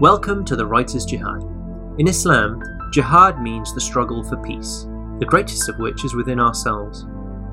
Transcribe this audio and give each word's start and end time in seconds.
Welcome 0.00 0.44
to 0.44 0.54
the 0.54 0.64
Writer's 0.64 1.04
Jihad. 1.04 1.42
In 1.98 2.06
Islam, 2.06 2.62
jihad 2.92 3.42
means 3.42 3.74
the 3.74 3.80
struggle 3.80 4.22
for 4.22 4.36
peace, 4.36 4.86
the 5.18 5.26
greatest 5.26 5.68
of 5.68 5.80
which 5.80 6.04
is 6.04 6.14
within 6.14 6.38
ourselves. 6.38 7.04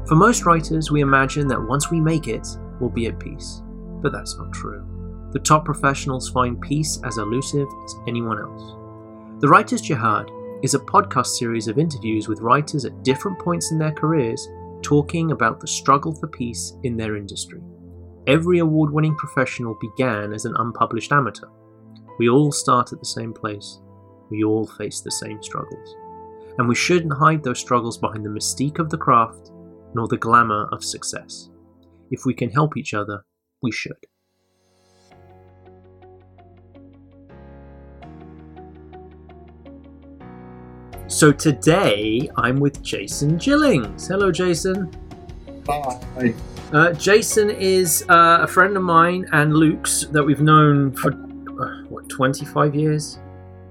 For 0.08 0.14
most 0.14 0.46
writers, 0.46 0.92
we 0.92 1.02
imagine 1.02 1.48
that 1.48 1.68
once 1.68 1.90
we 1.90 2.00
make 2.00 2.28
it, 2.28 2.48
we'll 2.80 2.92
be 2.92 3.08
at 3.08 3.20
peace. 3.20 3.64
But 4.00 4.12
that's 4.12 4.38
not 4.38 4.54
true. 4.54 4.86
The 5.32 5.40
top 5.40 5.66
professionals 5.66 6.30
find 6.30 6.62
peace 6.62 7.00
as 7.04 7.18
elusive 7.18 7.68
as 7.84 7.96
anyone 8.08 8.40
else. 8.40 8.76
The 9.42 9.50
Writer's 9.50 9.82
Jihad 9.82 10.30
is 10.62 10.76
a 10.76 10.80
podcast 10.80 11.26
series 11.40 11.68
of 11.68 11.80
interviews 11.80 12.28
with 12.28 12.42
writers 12.42 12.86
at 12.86 13.04
different 13.04 13.40
points 13.40 13.72
in 13.72 13.80
their 13.80 13.94
careers 13.94 14.48
talking 14.84 15.32
about 15.32 15.60
the 15.60 15.68
struggle 15.68 16.14
for 16.14 16.28
peace 16.28 16.74
in 16.84 16.96
their 16.96 17.18
industry. 17.18 17.62
Every 18.28 18.60
award 18.60 18.92
winning 18.92 19.16
professional 19.16 19.76
began 19.82 20.32
as 20.32 20.46
an 20.46 20.54
unpublished 20.60 21.12
amateur. 21.12 21.48
We 22.18 22.30
all 22.30 22.52
start 22.52 22.94
at 22.94 23.00
the 23.00 23.06
same 23.06 23.34
place. 23.34 23.80
We 24.30 24.44
all 24.44 24.66
face 24.66 25.02
the 25.02 25.12
same 25.12 25.44
struggles. 25.44 25.96
And 26.58 26.68
we 26.68 26.76
shouldn't 26.76 27.14
hide 27.14 27.44
those 27.44 27.60
struggles 27.60 27.98
behind 27.98 28.26
the 28.26 28.30
mystique 28.30 28.80
of 28.80 28.90
the 28.90 28.98
craft 28.98 29.52
nor 29.94 30.08
the 30.08 30.18
glamour 30.18 30.70
of 30.72 30.84
success. 30.84 31.50
If 32.12 32.26
we 32.26 32.34
can 32.34 32.50
help 32.50 32.78
each 32.78 32.94
other, 32.94 33.26
we 33.62 33.72
should. 33.72 33.98
So 41.08 41.32
today 41.32 42.30
I'm 42.38 42.60
with 42.60 42.82
Jason 42.82 43.38
Jillings. 43.38 44.08
Hello, 44.08 44.32
Jason. 44.32 44.90
Bye. 45.66 46.34
Uh, 46.74 46.94
Jason 46.94 47.50
is 47.50 48.06
uh, 48.10 48.40
a 48.42 48.48
friend 48.48 48.76
of 48.76 48.84
mine 48.84 49.26
and 49.32 49.54
Luke's 49.54 50.06
that 50.12 50.24
we've 50.24 50.42
known 50.42 50.92
for 50.94 51.12
uh, 51.62 51.84
what 51.90 52.08
25 52.10 52.76
years, 52.76 53.20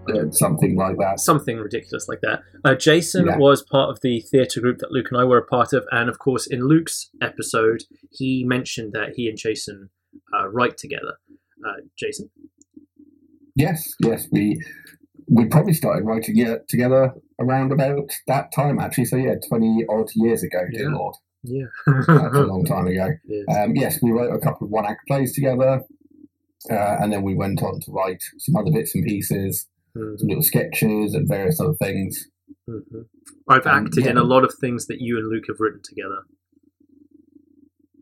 Uh, 0.09 0.31
something 0.31 0.77
like 0.77 0.97
that. 0.99 1.19
something 1.21 1.57
ridiculous 1.59 2.09
like 2.09 2.21
that. 2.23 2.41
Uh, 2.65 2.75
Jason 2.75 3.27
Yeah. 3.27 3.39
was 3.39 3.63
part 3.63 3.89
of 3.91 4.01
the 4.03 4.21
theatre 4.21 4.61
group 4.61 4.79
that 4.79 4.93
Luke 4.93 5.07
and 5.11 5.19
I 5.21 5.25
were 5.25 5.39
a 5.39 5.45
part 5.47 5.73
of, 5.73 5.85
and 5.91 6.09
of 6.11 6.19
course, 6.19 6.47
in 6.47 6.67
Luke's 6.69 7.11
episode, 7.23 7.85
he 8.11 8.45
mentioned 8.47 8.93
that 8.93 9.15
he 9.17 9.29
and 9.29 9.39
Jason 9.39 9.91
uh, 10.37 10.49
write 10.49 10.77
together. 10.77 11.15
Uh, 11.67 11.81
Jason, 11.99 12.31
Yes, 13.57 13.95
yes. 14.01 14.27
We 14.33 14.61
we 15.29 15.47
probably 15.47 15.73
started 15.75 16.05
writing 16.05 16.37
it 16.39 16.69
together 16.69 17.15
around 17.41 17.73
about 17.73 18.11
that 18.27 18.53
time, 18.55 18.79
actually. 18.79 19.05
So 19.07 19.17
yeah, 19.17 19.37
twenty 19.49 19.85
odd 19.89 20.09
years 20.15 20.43
ago, 20.43 20.59
dear 20.73 20.91
Yeah. 20.91 20.97
Lord, 20.97 21.15
yeah, 21.45 21.65
that's 21.87 22.37
a 22.37 22.43
long 22.43 22.65
time 22.65 22.87
ago. 22.89 23.09
Um, 23.49 23.75
yes, 23.77 24.01
we 24.03 24.11
wrote 24.11 24.35
a 24.35 24.39
couple 24.41 24.67
of 24.67 24.71
one 24.73 24.85
act 24.87 25.07
plays 25.07 25.33
together, 25.35 25.83
uh, 26.71 26.97
and 27.01 27.13
then 27.13 27.23
we 27.23 27.35
went 27.35 27.63
on 27.63 27.81
to 27.81 27.93
write 27.93 28.23
some 28.39 28.57
other 28.57 28.71
bits 28.73 28.95
and 28.95 29.05
pieces, 29.05 29.69
Mhm, 29.97 30.19
some 30.19 30.29
little 30.29 30.43
sketches 30.43 31.15
and 31.15 31.29
various 31.29 31.61
other 31.61 31.75
things. 31.75 32.29
mhm. 32.69 33.07
I've 33.49 33.67
Um, 33.67 33.87
acted 33.87 34.07
in 34.07 34.17
a 34.17 34.25
lot 34.25 34.43
of 34.45 34.55
things 34.61 34.87
that 34.87 35.01
you 35.01 35.19
and 35.19 35.29
Luke 35.29 35.45
have 35.49 35.61
written 35.61 35.81
together. 35.83 36.23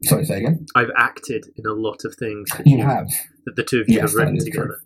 Sorry, 0.05 0.25
say 0.25 0.39
again. 0.39 0.67
I've 0.75 0.91
acted 0.97 1.47
in 1.57 1.67
a 1.67 1.73
lot 1.75 2.05
of 2.05 2.15
things 2.17 2.51
that 2.57 2.67
You 2.67 2.79
have. 2.83 3.09
that 3.47 3.57
the 3.57 3.63
two 3.65 3.81
of 3.81 3.89
you 3.89 3.97
Yes, 3.97 4.11
have 4.11 4.15
written 4.15 4.39
together, 4.39 4.83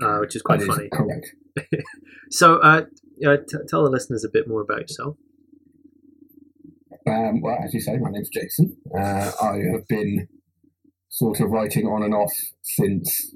uh, 0.00 0.18
which 0.18 0.34
is 0.36 0.42
quite 0.42 0.60
That 0.60 0.68
is 0.70 0.76
funny. 0.76 0.88
correct. 0.90 1.34
So, 2.30 2.56
uh, 2.56 2.86
uh, 3.24 3.36
t- 3.48 3.58
tell 3.68 3.84
the 3.84 3.90
listeners 3.90 4.24
a 4.24 4.28
bit 4.28 4.48
more 4.48 4.60
about 4.60 4.80
yourself. 4.80 5.16
Um, 7.06 7.40
well, 7.40 7.56
as 7.62 7.72
you 7.72 7.80
say, 7.80 7.96
my 7.98 8.10
name's 8.10 8.28
Jason. 8.30 8.76
Uh, 8.92 9.30
I 9.40 9.58
have 9.72 9.86
been 9.88 10.28
sort 11.16 11.40
of 11.40 11.50
writing 11.50 11.86
on 11.86 12.02
and 12.02 12.12
off 12.14 12.32
since 12.62 13.34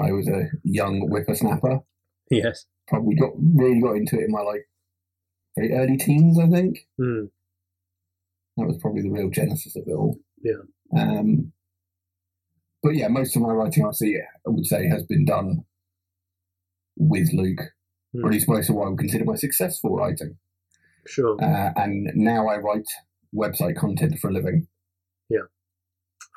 I 0.00 0.12
was 0.12 0.26
a 0.28 0.44
young 0.64 1.02
whippersnapper. 1.10 1.80
Yes. 2.30 2.64
Probably 2.86 3.16
got 3.16 3.32
really 3.36 3.82
got 3.82 3.96
into 3.96 4.16
it 4.18 4.24
in 4.24 4.30
my 4.30 4.40
like 4.40 4.66
very 5.58 5.74
early 5.74 5.98
teens, 5.98 6.38
I 6.38 6.48
think. 6.48 6.78
Mm. 6.98 7.28
That 8.56 8.66
was 8.66 8.78
probably 8.80 9.02
the 9.02 9.10
real 9.10 9.28
genesis 9.28 9.76
of 9.76 9.82
it 9.86 9.92
all. 9.92 10.18
Yeah. 10.42 10.62
Um, 10.98 11.52
but 12.82 12.94
yeah, 12.94 13.08
most 13.08 13.36
of 13.36 13.42
my 13.42 13.50
writing, 13.50 13.84
obviously, 13.84 14.16
I 14.16 14.50
would 14.50 14.64
say, 14.64 14.88
has 14.88 15.02
been 15.02 15.26
done 15.26 15.64
with 16.96 17.28
Luke, 17.34 17.60
Hmm. 18.14 18.24
or 18.24 18.28
at 18.28 18.32
least 18.32 18.48
most 18.48 18.70
of 18.70 18.76
what 18.76 18.86
I 18.86 18.88
would 18.88 18.98
consider 18.98 19.26
my 19.26 19.34
successful 19.34 19.94
writing. 19.94 20.38
Sure. 21.06 21.36
Uh, 21.42 21.72
and 21.76 22.10
now 22.14 22.48
I 22.48 22.56
write 22.56 22.86
website 23.34 23.76
content 23.76 24.18
for 24.18 24.30
a 24.30 24.32
living. 24.32 24.66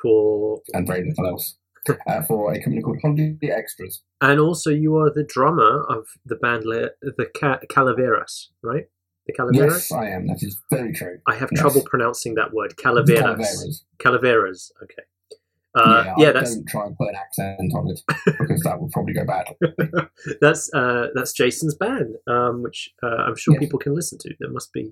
For 0.01 0.62
and 0.73 0.88
very 0.88 1.07
little 1.07 1.28
else 1.28 1.57
uh, 2.07 2.22
for 2.23 2.53
a 2.53 2.62
company 2.62 2.81
called 2.81 3.00
Holiday 3.01 3.38
Extras. 3.50 4.01
and 4.22 4.39
also 4.39 4.69
you 4.69 4.97
are 4.97 5.12
the 5.13 5.23
drummer 5.23 5.84
of 5.89 6.06
the 6.25 6.35
band 6.35 6.63
Le- 6.66 6.91
the 7.01 7.28
Ca- 7.39 7.59
Calaveras, 7.69 8.51
right? 8.63 8.85
The 9.28 9.34
Calaveras. 9.34 9.73
Yes, 9.73 9.91
I 9.91 10.09
am. 10.09 10.28
That 10.28 10.41
is 10.41 10.59
very 10.72 10.94
true. 10.94 11.19
I 11.28 11.35
have 11.35 11.50
yes. 11.51 11.61
trouble 11.61 11.84
pronouncing 11.84 12.35
that 12.35 12.53
word. 12.53 12.75
Calaveras. 12.78 13.19
Calaveras. 13.19 13.85
Calaveras. 14.00 14.72
Okay. 14.84 15.03
Uh, 15.73 16.13
yeah, 16.17 16.29
I 16.29 16.31
that's 16.34 16.56
don't 16.56 16.67
try 16.67 16.85
and 16.85 16.97
put 16.97 17.07
an 17.09 17.16
accent 17.16 17.72
on 17.73 17.88
it 17.90 18.01
because 18.25 18.61
that 18.61 18.81
would 18.81 18.91
probably 18.91 19.13
go 19.13 19.23
bad. 19.25 19.45
that's 20.41 20.73
uh, 20.73 21.07
that's 21.16 21.31
Jason's 21.34 21.75
band, 21.75 22.16
um, 22.28 22.61
which 22.61 22.90
uh, 23.01 23.07
I'm 23.07 23.38
sure 23.38 23.53
Yes. 23.53 23.59
people 23.61 23.79
can 23.79 23.95
listen 23.95 24.17
to. 24.19 24.34
There 24.40 24.51
must 24.51 24.73
be 24.73 24.91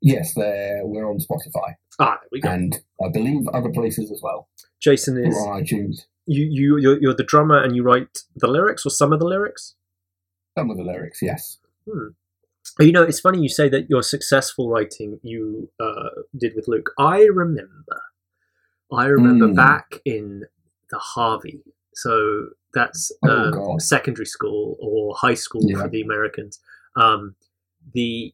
Yes, 0.00 0.32
they're, 0.34 0.80
we're 0.84 1.08
on 1.10 1.18
Spotify 1.18 1.74
ah, 1.98 2.18
there 2.20 2.28
we 2.30 2.40
go. 2.40 2.48
and 2.50 2.78
I 3.04 3.08
believe 3.08 3.48
other 3.48 3.70
places 3.70 4.10
as 4.12 4.20
well. 4.22 4.48
Jason 4.80 5.16
is 5.18 5.36
on 5.36 5.62
iTunes. 5.62 6.02
you 6.26 6.44
you 6.44 6.76
you're, 6.78 7.00
you're 7.00 7.14
the 7.16 7.24
drummer 7.24 7.60
and 7.62 7.74
you 7.74 7.82
write 7.82 8.20
the 8.36 8.46
lyrics 8.46 8.86
or 8.86 8.90
some 8.90 9.12
of 9.12 9.18
the 9.18 9.26
lyrics. 9.26 9.74
Some 10.56 10.70
of 10.70 10.76
the 10.76 10.84
lyrics, 10.84 11.20
yes. 11.22 11.58
Hmm. 11.90 12.08
You 12.80 12.92
know, 12.92 13.02
it's 13.02 13.18
funny 13.20 13.40
you 13.40 13.48
say 13.48 13.68
that 13.70 13.88
your 13.90 14.02
successful 14.02 14.68
writing 14.70 15.18
you 15.22 15.70
uh, 15.80 16.10
did 16.38 16.52
with 16.54 16.68
Luke. 16.68 16.90
I 16.98 17.22
remember, 17.24 18.00
I 18.92 19.06
remember 19.06 19.48
Mm. 19.48 19.56
back 19.56 20.00
in 20.04 20.44
the 20.90 20.98
Harvey. 20.98 21.60
So 21.94 22.50
that's 22.74 23.10
um, 23.28 23.80
secondary 23.80 24.26
school 24.26 24.76
or 24.80 25.14
high 25.16 25.34
school 25.34 25.62
Yeah. 25.64 25.80
for 25.82 25.88
the 25.88 26.02
Americans. 26.02 26.60
Um, 26.94 27.34
the 27.94 28.32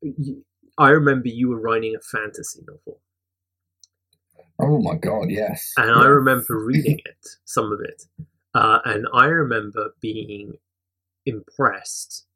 you, 0.00 0.44
I 0.78 0.90
remember 0.90 1.28
you 1.28 1.48
were 1.48 1.60
writing 1.60 1.94
a 1.96 2.00
fantasy 2.00 2.60
novel, 2.66 3.00
Oh 4.60 4.80
my 4.80 4.96
god, 4.96 5.30
yes. 5.30 5.72
and 5.76 5.88
Yeah. 5.88 5.94
I 5.96 6.06
remember 6.06 6.58
reading 6.64 6.98
it, 7.04 7.26
some 7.44 7.72
of 7.72 7.80
it, 7.80 8.02
uh, 8.54 8.78
and 8.84 9.06
I 9.12 9.26
remember 9.26 9.90
being 10.00 10.54
impressed 11.26 12.26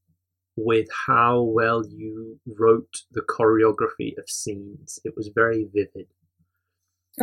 with 0.57 0.87
how 1.07 1.41
well 1.43 1.83
you 1.89 2.39
wrote 2.59 3.03
the 3.13 3.23
choreography 3.23 4.17
of 4.19 4.29
scenes. 4.29 4.99
It 5.05 5.15
was 5.17 5.31
very 5.35 5.67
vivid. 5.75 6.09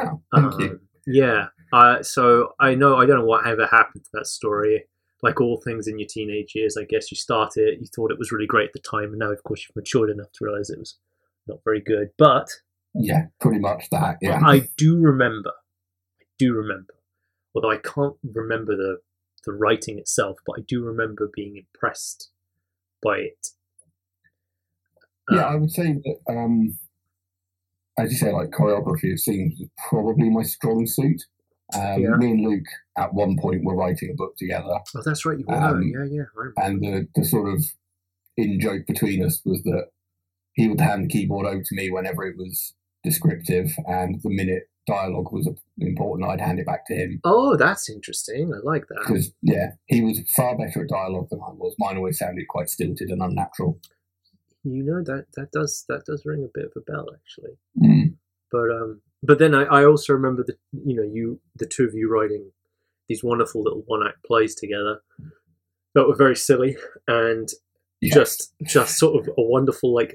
Oh, 0.02 0.22
thank 0.34 0.60
you. 0.60 0.70
Um, 0.72 0.80
Yeah. 1.06 1.48
Uh, 1.72 2.02
so 2.04 2.54
I 2.60 2.74
know 2.76 2.98
I 2.98 3.06
don't 3.06 3.20
know 3.20 3.26
what 3.26 3.46
ever 3.48 3.68
happened 3.68 4.04
to 4.06 4.10
that 4.14 4.26
story. 4.28 4.86
Like 5.22 5.40
all 5.42 5.62
things 5.62 5.88
in 5.88 6.00
your 6.00 6.08
teenage 6.10 6.54
years, 6.56 6.76
I 6.78 6.86
guess 6.86 7.12
you 7.12 7.18
started, 7.18 7.78
you 7.82 7.88
thought 7.94 8.12
it 8.12 8.18
was 8.18 8.32
really 8.32 8.48
great 8.48 8.68
at 8.70 8.74
the 8.74 8.80
time, 8.80 9.10
and 9.10 9.20
now, 9.20 9.32
of 9.32 9.44
course, 9.44 9.62
you've 9.64 9.76
matured 9.76 10.10
enough 10.10 10.32
to 10.34 10.46
realize 10.46 10.70
it 10.70 10.80
was 10.80 10.98
not 11.50 11.60
very 11.66 11.82
good. 11.82 12.10
But 12.18 12.48
Yeah, 12.96 13.26
pretty 13.42 13.60
much 13.60 13.90
that. 13.92 14.18
Yeah. 14.22 14.40
I 14.44 14.70
do 14.78 14.98
remember, 14.98 15.52
I 16.22 16.26
do 16.38 16.54
remember, 16.54 16.94
although 17.54 17.72
I 17.72 17.78
can't 17.78 18.16
remember 18.24 18.76
the 18.78 18.98
the 19.46 19.54
writing 19.54 19.98
itself, 19.98 20.38
but 20.46 20.56
I 20.60 20.64
do 20.68 20.84
remember 20.84 21.30
being 21.34 21.56
impressed 21.56 22.30
by 23.02 23.18
it. 23.20 23.48
Yeah, 25.32 25.46
Uh, 25.46 25.54
I 25.54 25.56
would 25.56 25.72
say 25.72 25.94
that, 25.94 26.18
um, 26.34 26.78
as 27.98 28.12
you 28.12 28.18
say, 28.18 28.32
like 28.34 28.50
choreography 28.50 29.14
of 29.14 29.20
scenes 29.20 29.58
was 29.60 29.70
probably 29.90 30.30
my 30.30 30.44
strong 30.44 30.86
suit. 30.86 31.22
Um, 31.74 32.02
Yeah. 32.02 32.16
Me 32.18 32.32
and 32.32 32.42
Luke 32.50 32.66
at 32.98 33.14
one 33.14 33.38
point 33.40 33.64
were 33.64 33.76
writing 33.76 34.10
a 34.12 34.16
book 34.16 34.36
together, 34.38 34.68
oh, 34.96 35.02
that's 35.06 35.26
right, 35.26 35.38
you 35.40 35.46
were. 35.48 35.56
um, 35.56 35.84
yeah, 35.84 36.04
yeah. 36.10 36.24
And 36.58 36.82
the, 36.82 37.08
the 37.16 37.24
sort 37.24 37.54
of 37.54 37.64
in 38.38 38.60
joke 38.60 38.88
between 38.88 39.24
us 39.24 39.42
was 39.46 39.62
that 39.64 39.86
he 40.60 40.68
would 40.68 40.82
hand 40.82 41.04
the 41.06 41.08
keyboard 41.08 41.46
over 41.46 41.62
to 41.64 41.76
me 41.76 41.90
whenever 41.90 42.26
it 42.26 42.38
was 42.38 42.74
descriptive, 43.04 43.72
and 43.88 44.22
the 44.24 44.30
minute 44.30 44.64
dialogue 44.86 45.32
was 45.32 45.48
important, 45.80 46.30
I'd 46.30 46.42
hand 46.42 46.60
it 46.60 46.66
back 46.66 46.86
to 46.88 46.96
him. 46.96 47.20
Oh, 47.24 47.56
that's 47.56 47.90
interesting. 47.90 48.52
I 48.54 48.58
like 48.64 48.88
that. 48.90 49.00
Because, 49.08 49.32
yeah, 49.42 49.72
he 49.86 50.02
was 50.02 50.20
far 50.36 50.58
better 50.58 50.82
at 50.84 50.90
dialogue 50.90 51.28
than 51.30 51.40
I 51.40 51.52
was. 51.52 51.76
Mine 51.80 51.98
always 51.98 52.18
sounded 52.18 52.48
quite 52.50 52.70
stilted 52.70 53.10
and 53.10 53.22
unnatural. 53.22 53.80
You 54.64 54.84
know 54.84 55.02
that 55.04 55.28
that 55.38 55.52
does 55.52 55.86
that 55.88 56.04
does 56.06 56.24
ring 56.26 56.44
a 56.44 56.52
bit 56.54 56.66
of 56.66 56.74
a 56.76 56.92
bell 56.92 57.08
actually. 57.14 57.54
Mm. 57.82 58.16
But 58.52 58.70
um, 58.72 59.02
but 59.24 59.40
then 59.40 59.56
I, 59.56 59.64
I 59.64 59.86
also 59.86 60.12
remember 60.14 60.44
that 60.46 60.58
you 60.72 60.96
know 60.98 61.04
you 61.04 61.40
the 61.56 61.66
two 61.66 61.86
of 61.86 61.94
you 61.94 62.12
writing 62.12 62.52
these 63.08 63.24
wonderful 63.24 63.64
little 63.64 63.84
one 63.88 64.06
act 64.06 64.24
plays 64.26 64.56
together 64.56 65.00
that 65.96 66.08
were 66.08 66.16
very 66.16 66.36
silly 66.36 66.76
and 67.08 67.48
Yeah. 68.02 68.14
just 68.14 68.54
just 68.76 68.98
sort 68.98 69.16
of 69.20 69.28
a 69.30 69.42
wonderful 69.56 69.94
like 69.94 70.12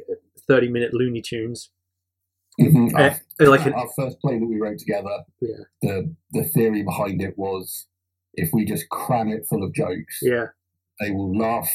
thirty 0.48 0.68
minute 0.68 0.92
Looney 0.94 1.22
Tunes. 1.22 1.70
Mhm. 2.60 2.92
Eh, 2.98 3.16
Our- 3.40 3.48
like 3.48 3.66
an, 3.66 3.72
our 3.74 3.88
first 3.96 4.20
play 4.20 4.38
that 4.38 4.46
we 4.46 4.60
wrote 4.60 4.78
together, 4.78 5.24
yeah, 5.40 5.64
the 5.82 6.14
the 6.32 6.44
theory 6.44 6.82
behind 6.84 7.20
it 7.22 7.36
was 7.36 7.86
if 8.34 8.50
we 8.52 8.64
just 8.64 8.88
cram 8.90 9.28
it 9.28 9.46
full 9.48 9.62
of 9.64 9.72
jokes, 9.72 10.18
Yeah, 10.22 10.46
they 11.00 11.10
will 11.10 11.36
laugh 11.36 11.68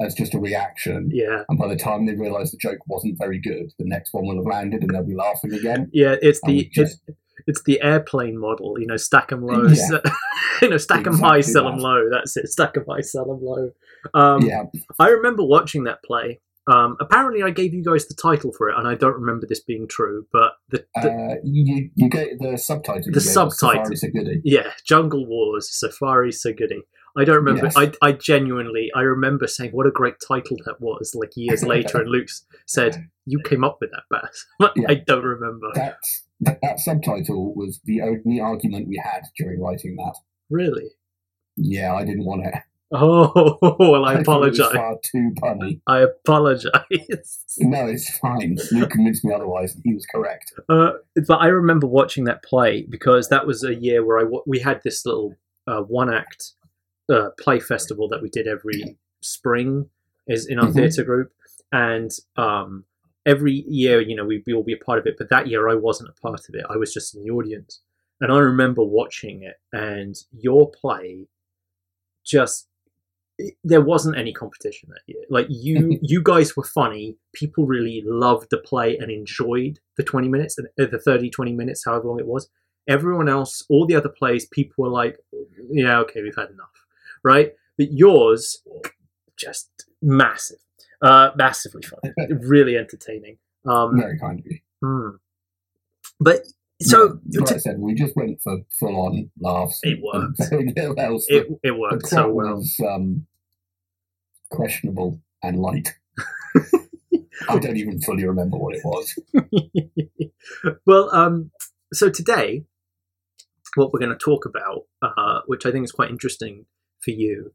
as 0.00 0.14
just 0.14 0.34
a 0.34 0.38
reaction. 0.38 1.10
yeah, 1.12 1.44
And 1.48 1.58
by 1.58 1.68
the 1.68 1.76
time 1.76 2.04
they 2.06 2.14
realise 2.14 2.50
the 2.50 2.58
joke 2.58 2.78
wasn't 2.86 3.16
very 3.18 3.38
good, 3.38 3.72
the 3.78 3.86
next 3.86 4.12
one 4.12 4.26
will 4.26 4.36
have 4.36 4.44
landed 4.46 4.82
and 4.82 4.90
they'll 4.90 5.02
be 5.04 5.14
laughing 5.14 5.54
again. 5.54 5.88
yeah. 5.92 6.16
It's 6.20 6.40
the 6.46 6.68
just, 6.70 7.00
it's, 7.08 7.18
it's 7.46 7.62
the 7.64 7.80
airplane 7.82 8.38
model. 8.38 8.78
You 8.78 8.86
know, 8.86 8.96
stack 8.98 9.28
them 9.28 9.46
low. 9.46 9.66
you 10.62 10.68
know, 10.68 10.76
stack 10.76 11.04
them 11.04 11.18
high, 11.18 11.38
Exactly 11.38 11.52
sell 11.52 11.64
them 11.64 11.76
that. 11.78 11.82
low. 11.82 12.10
That's 12.10 12.36
it. 12.36 12.48
Stack 12.48 12.74
them 12.74 12.84
high, 12.88 13.00
sell 13.00 13.24
them 13.24 13.40
low. 13.42 13.70
Um, 14.12 14.42
yeah, 14.42 14.64
I 14.98 15.08
remember 15.08 15.42
watching 15.42 15.84
that 15.84 16.02
play. 16.02 16.40
Um, 16.68 16.96
apparently, 17.00 17.42
I 17.42 17.50
gave 17.50 17.72
you 17.74 17.84
guys 17.84 18.06
the 18.08 18.14
title 18.14 18.52
for 18.52 18.68
it, 18.68 18.76
and 18.76 18.88
I 18.88 18.94
don't 18.94 19.14
remember 19.14 19.46
this 19.46 19.60
being 19.60 19.86
true. 19.88 20.26
But 20.32 20.52
the, 20.70 20.84
the 20.96 21.10
uh, 21.10 21.34
you 21.44 21.90
you 21.94 22.08
get 22.08 22.38
the 22.40 22.58
subtitle. 22.58 23.12
The 23.12 23.20
subtitle. 23.20 23.84
Safari 23.84 23.96
So 23.96 24.08
Goody. 24.08 24.40
yeah, 24.44 24.72
Jungle 24.84 25.26
Wars, 25.26 25.68
Safari, 25.70 26.32
so 26.32 26.52
goody. 26.52 26.82
I 27.18 27.24
don't 27.24 27.36
remember. 27.36 27.64
Yes. 27.64 27.76
I, 27.76 27.92
I 28.02 28.12
genuinely, 28.12 28.90
I 28.94 29.00
remember 29.00 29.46
saying 29.46 29.70
what 29.70 29.86
a 29.86 29.90
great 29.90 30.16
title 30.26 30.58
that 30.66 30.80
was. 30.80 31.14
Like 31.14 31.32
years 31.36 31.64
later, 31.74 32.00
and 32.00 32.10
Luke 32.10 32.28
said, 32.66 33.08
"You 33.24 33.40
came 33.44 33.64
up 33.64 33.78
with 33.80 33.90
that, 33.92 34.02
Bass." 34.10 34.46
Yeah. 34.76 34.86
I 34.90 34.94
don't 34.94 35.24
remember. 35.24 35.68
That, 35.74 35.96
that 36.40 36.58
that 36.62 36.80
subtitle 36.80 37.54
was 37.54 37.80
the 37.84 38.02
only 38.02 38.40
argument 38.40 38.88
we 38.88 39.00
had 39.02 39.22
during 39.38 39.60
writing 39.60 39.96
that. 39.96 40.16
Really? 40.50 40.90
Yeah, 41.56 41.94
I 41.94 42.04
didn't 42.04 42.26
want 42.26 42.44
it. 42.46 42.54
Oh, 42.92 43.76
well, 43.80 44.04
I 44.04 44.12
was 44.14 44.20
apologize. 44.22 44.72
Far 44.72 44.96
too 45.02 45.32
punny. 45.42 45.80
I 45.88 46.00
apologize. 46.00 46.72
No, 47.58 47.86
it's 47.86 48.18
fine. 48.18 48.58
Luke 48.70 48.90
convinced 48.90 49.24
me 49.24 49.32
otherwise, 49.34 49.74
and 49.74 49.82
he 49.84 49.94
was 49.94 50.04
correct. 50.06 50.52
Uh, 50.68 50.90
but 51.26 51.36
I 51.40 51.46
remember 51.46 51.86
watching 51.86 52.24
that 52.24 52.44
play 52.44 52.82
because 52.88 53.28
that 53.30 53.46
was 53.46 53.64
a 53.64 53.74
year 53.74 54.04
where 54.04 54.18
I 54.20 54.24
we 54.46 54.58
had 54.60 54.82
this 54.84 55.04
little 55.06 55.34
uh, 55.66 55.80
one 55.80 56.12
act 56.12 56.52
uh, 57.10 57.30
play 57.40 57.58
festival 57.58 58.08
that 58.10 58.20
we 58.22 58.28
did 58.28 58.46
every 58.46 58.98
spring 59.22 59.88
is 60.28 60.46
in 60.46 60.58
our 60.58 60.66
Mhm. 60.68 60.74
theatre 60.74 61.02
group, 61.04 61.32
and 61.72 62.10
um, 62.36 62.84
every 63.24 63.64
year 63.66 64.00
you 64.02 64.14
know 64.14 64.26
we 64.26 64.42
we 64.46 64.52
all 64.52 64.62
be 64.62 64.74
a 64.74 64.84
part 64.84 64.98
of 64.98 65.06
it. 65.06 65.14
But 65.18 65.30
that 65.30 65.46
year 65.48 65.68
I 65.70 65.74
wasn't 65.74 66.10
a 66.10 66.20
part 66.20 66.40
of 66.48 66.54
it. 66.54 66.64
I 66.68 66.76
was 66.76 66.92
just 66.92 67.14
in 67.16 67.24
the 67.24 67.30
audience, 67.30 67.80
and 68.20 68.30
I 68.30 68.38
remember 68.38 68.84
watching 68.84 69.42
it 69.42 69.56
and 69.72 70.14
your 70.30 70.70
play 70.70 71.26
just. 72.24 72.68
There 73.64 73.80
wasn't 73.80 74.16
any 74.16 74.32
competition 74.32 74.88
that 74.90 75.02
year. 75.06 75.22
Like 75.28 75.46
you, 75.48 75.98
you 76.02 76.22
guys 76.22 76.56
were 76.56 76.64
funny. 76.64 77.16
People 77.34 77.66
really 77.66 78.02
loved 78.04 78.48
the 78.50 78.58
play 78.58 78.96
and 78.96 79.10
enjoyed 79.10 79.78
the 79.96 80.02
20 80.02 80.28
minutes, 80.28 80.58
and 80.58 80.68
uh, 80.80 80.86
the 80.90 80.98
30, 80.98 81.30
20 81.30 81.52
minutes, 81.52 81.84
however 81.84 82.08
long 82.08 82.18
it 82.18 82.26
was. 82.26 82.48
Everyone 82.88 83.28
else, 83.28 83.64
all 83.68 83.86
the 83.86 83.96
other 83.96 84.08
plays, 84.08 84.46
people 84.46 84.84
were 84.84 84.90
like, 84.90 85.18
yeah, 85.70 85.98
okay, 86.00 86.22
we've 86.22 86.36
had 86.36 86.50
enough, 86.50 86.86
right? 87.24 87.52
But 87.76 87.92
yours, 87.92 88.62
just 89.36 89.86
massive, 90.00 90.58
uh, 91.02 91.30
massively 91.36 91.82
funny, 91.82 92.14
really 92.40 92.76
entertaining. 92.76 93.38
Um, 93.66 93.98
Very 94.00 94.18
kind 94.18 94.38
of 94.38 94.46
you. 94.46 94.58
hmm. 94.82 95.08
But 96.20 96.46
so 96.80 97.18
Yeah, 97.30 97.40
like 97.40 97.52
I 97.52 97.56
said, 97.58 97.78
we 97.78 97.94
just 97.94 98.14
went 98.16 98.40
for 98.42 98.58
full 98.78 98.96
on 98.96 99.30
laughs. 99.40 99.80
It 99.82 100.00
worked. 100.02 100.40
Else. 100.98 101.26
it, 101.28 101.46
it 101.62 101.78
worked 101.78 102.04
plot 102.04 102.10
so 102.10 102.28
well. 102.30 102.56
was 102.56 102.76
um, 102.86 103.26
questionable 104.50 105.20
and 105.42 105.58
light. 105.60 105.94
I 107.48 107.58
don't 107.58 107.76
even 107.76 108.00
fully 108.00 108.26
remember 108.26 108.56
what 108.56 108.74
it 108.74 108.82
was. 108.84 109.18
well, 110.86 111.14
um, 111.14 111.50
so 111.92 112.08
today, 112.10 112.64
what 113.74 113.92
we're 113.92 114.00
going 114.00 114.16
to 114.16 114.24
talk 114.24 114.46
about, 114.46 114.86
uh, 115.02 115.40
which 115.46 115.66
I 115.66 115.70
think 115.70 115.84
is 115.84 115.92
quite 115.92 116.10
interesting 116.10 116.66
for 117.00 117.10
you, 117.10 117.52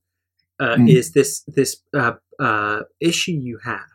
uh, 0.59 0.75
Mm. 0.75 0.89
is 0.95 1.13
this 1.13 1.41
this 1.47 1.77
uh, 1.95 2.13
uh, 2.39 2.81
issue 2.99 3.31
you 3.31 3.57
have 3.63 3.89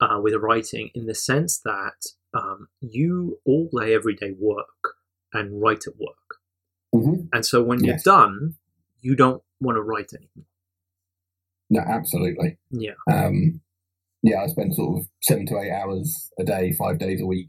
uh, 0.00 0.18
with 0.20 0.34
writing, 0.34 0.90
in 0.94 1.06
the 1.06 1.14
sense 1.14 1.60
that 1.64 2.06
um, 2.34 2.68
you 2.80 3.38
all 3.44 3.68
day, 3.78 3.94
every 3.94 4.14
day 4.14 4.34
work 4.38 4.96
and 5.32 5.60
write 5.60 5.86
at 5.86 5.94
work, 5.98 6.38
hmm 6.92 7.26
and 7.32 7.44
so 7.46 7.62
when 7.62 7.82
you're 7.84 7.96
done, 8.04 8.54
you 9.00 9.14
don't 9.14 9.42
want 9.60 9.76
to 9.76 9.82
write 9.82 10.10
anything. 10.12 10.44
No, 11.68 11.80
absolutely. 11.80 12.58
Yeah, 12.70 12.94
Um, 13.10 13.60
yeah, 14.22 14.42
I 14.42 14.46
spend 14.48 14.74
sort 14.74 14.98
of 14.98 15.06
seven 15.22 15.46
to 15.46 15.58
eight 15.58 15.70
hours 15.70 16.30
a 16.38 16.44
day, 16.44 16.72
five 16.72 16.98
days 16.98 17.20
a 17.22 17.26
week, 17.26 17.48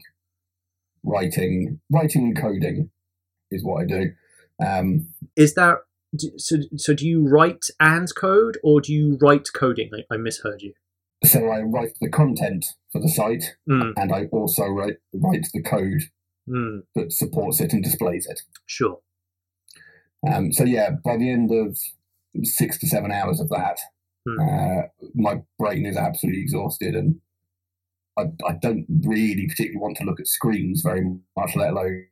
writing, 1.02 1.80
writing 1.90 2.22
and 2.26 2.40
coding 2.40 2.90
is 3.50 3.64
what 3.64 3.82
I 3.82 3.86
do. 3.86 4.12
Um, 4.64 5.08
is 5.36 5.54
that 5.54 5.78
so? 6.36 6.58
So 6.76 6.94
do 6.94 7.06
you 7.06 7.26
write 7.26 7.64
and 7.80 8.08
code, 8.14 8.58
or 8.62 8.80
do 8.80 8.92
you 8.92 9.18
write 9.20 9.48
coding? 9.54 9.90
I, 9.94 10.14
I 10.14 10.16
misheard 10.18 10.62
you. 10.62 10.74
So 11.24 11.48
I 11.50 11.60
write 11.60 11.92
the 12.00 12.08
content 12.10 12.66
for 12.90 13.00
the 13.00 13.08
site, 13.08 13.56
Mm, 13.68 13.92
and 13.96 14.12
I 14.12 14.24
also 14.26 14.66
write 14.66 14.96
write 15.14 15.46
the 15.52 15.62
code 15.62 16.02
mm, 16.48 16.82
that 16.94 17.12
supports 17.12 17.60
it 17.60 17.72
and 17.72 17.82
displays 17.82 18.26
it. 18.26 18.40
sure. 18.66 19.00
Um, 20.26 20.52
so 20.52 20.64
yeah, 20.64 20.90
by 21.04 21.16
the 21.16 21.30
end 21.30 21.50
of 21.50 21.78
six 22.44 22.78
to 22.78 22.86
seven 22.86 23.10
hours 23.10 23.40
of 23.40 23.48
that, 23.50 23.78
Hmm. 24.24 24.38
uh, 24.40 24.82
my 25.16 25.42
brain 25.58 25.84
is 25.84 25.96
absolutely 25.96 26.40
exhausted, 26.42 26.94
and 26.94 27.20
I, 28.16 28.26
I 28.46 28.52
don't 28.60 28.86
really 29.04 29.46
particularly 29.48 29.78
want 29.78 29.96
to 29.96 30.04
look 30.04 30.20
at 30.20 30.28
screens 30.28 30.82
very 30.82 31.02
much, 31.36 31.56
let 31.56 31.70
alone 31.70 32.06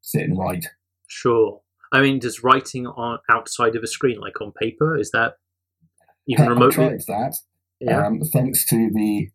sit 0.00 0.22
and 0.22 0.38
write. 0.38 0.66
Sure. 1.08 1.60
I 1.92 2.02
mean, 2.02 2.20
does 2.20 2.44
writing 2.44 2.86
on 2.86 3.18
outside 3.28 3.74
of 3.74 3.82
a 3.82 3.88
screen, 3.88 4.20
like 4.20 4.40
on 4.40 4.52
paper, 4.52 4.96
is 4.96 5.10
that 5.10 5.34
even 6.28 6.44
I 6.46 6.48
remotely? 6.50 6.74
tried 6.74 7.00
that. 7.08 7.34
Yeah. 7.84 8.06
Um, 8.06 8.20
thanks 8.20 8.64
to 8.66 8.90
the 8.92 9.28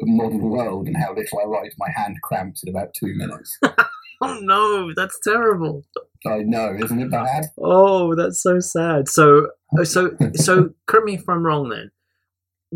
modern 0.00 0.50
world 0.50 0.86
and 0.86 0.96
how 0.96 1.14
little 1.14 1.40
I 1.40 1.44
write, 1.44 1.72
my 1.78 1.90
hand 1.94 2.16
cramps 2.22 2.62
in 2.62 2.74
about 2.74 2.94
two 2.94 3.14
minutes. 3.14 3.58
oh 3.62 4.38
no, 4.40 4.92
that's 4.94 5.18
terrible. 5.22 5.84
I 6.26 6.38
know, 6.38 6.76
isn't 6.82 7.00
it 7.00 7.10
bad? 7.10 7.46
Oh, 7.58 8.14
that's 8.14 8.42
so 8.42 8.60
sad. 8.60 9.08
So, 9.08 9.48
uh, 9.78 9.84
so, 9.84 10.16
so, 10.34 10.70
correct 10.86 11.06
me 11.06 11.14
if 11.14 11.28
I'm 11.28 11.44
wrong. 11.44 11.68
Then, 11.68 11.90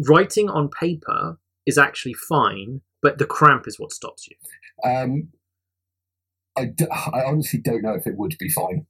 writing 0.08 0.50
on 0.50 0.68
paper 0.68 1.38
is 1.64 1.78
actually 1.78 2.14
fine, 2.14 2.81
but 3.02 3.19
the 3.19 3.26
cramp 3.26 3.67
is 3.67 3.79
what 3.79 3.93
stops 3.93 4.29
you. 4.29 4.36
Um, 4.88 5.29
I, 6.56 6.67
d- 6.67 6.86
I 6.91 7.22
honestly 7.24 7.60
don't 7.60 7.82
know 7.82 7.94
if 7.94 8.06
it 8.06 8.17
would 8.17 8.36
be 8.38 8.48
fine. 8.48 8.86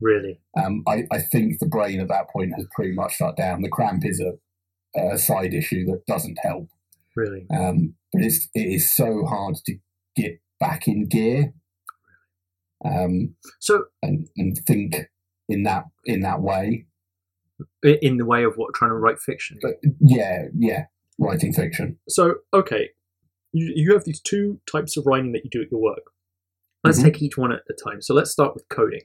Really? 0.00 0.40
Um, 0.56 0.82
I, 0.88 1.04
I 1.12 1.20
think 1.20 1.58
the 1.58 1.66
brain 1.66 2.00
at 2.00 2.08
that 2.08 2.30
point 2.30 2.52
has 2.56 2.66
pretty 2.74 2.92
much 2.92 3.16
shut 3.16 3.36
down. 3.36 3.62
The 3.62 3.68
cramp 3.68 4.04
is 4.04 4.20
a, 4.20 4.32
a 4.94 5.18
side 5.18 5.54
issue 5.54 5.84
that 5.86 6.04
doesn't 6.06 6.38
help. 6.42 6.68
Really? 7.16 7.46
Um, 7.50 7.94
but 8.12 8.22
it's, 8.22 8.48
it 8.54 8.60
is 8.66 8.94
so 8.94 9.24
hard 9.24 9.56
to 9.66 9.76
get 10.16 10.40
back 10.58 10.86
in 10.88 11.06
gear 11.08 11.52
um, 12.84 13.34
So, 13.58 13.84
and, 14.02 14.28
and 14.36 14.58
think 14.66 15.10
in 15.48 15.64
that 15.64 15.84
in 16.06 16.20
that 16.20 16.40
way. 16.40 16.86
in 17.82 18.16
the 18.16 18.24
way 18.24 18.44
of 18.44 18.54
what 18.56 18.74
trying 18.74 18.90
to 18.90 18.96
write 18.96 19.18
fiction. 19.18 19.58
But 19.60 19.74
yeah, 20.00 20.44
yeah, 20.56 20.84
writing 21.18 21.52
fiction. 21.52 21.98
So, 22.08 22.36
okay, 22.54 22.90
you, 23.52 23.72
you 23.74 23.92
have 23.92 24.04
these 24.04 24.20
two 24.20 24.60
types 24.70 24.96
of 24.96 25.04
writing 25.06 25.32
that 25.32 25.44
you 25.44 25.50
do 25.50 25.62
at 25.62 25.70
your 25.70 25.80
work. 25.80 26.10
Let's 26.84 27.00
Mhm. 27.00 27.04
take 27.04 27.22
each 27.22 27.36
one 27.36 27.52
at 27.52 27.62
a 27.68 27.74
time. 27.74 28.00
So, 28.00 28.14
let's 28.14 28.30
start 28.30 28.54
with 28.54 28.68
coding. 28.70 29.02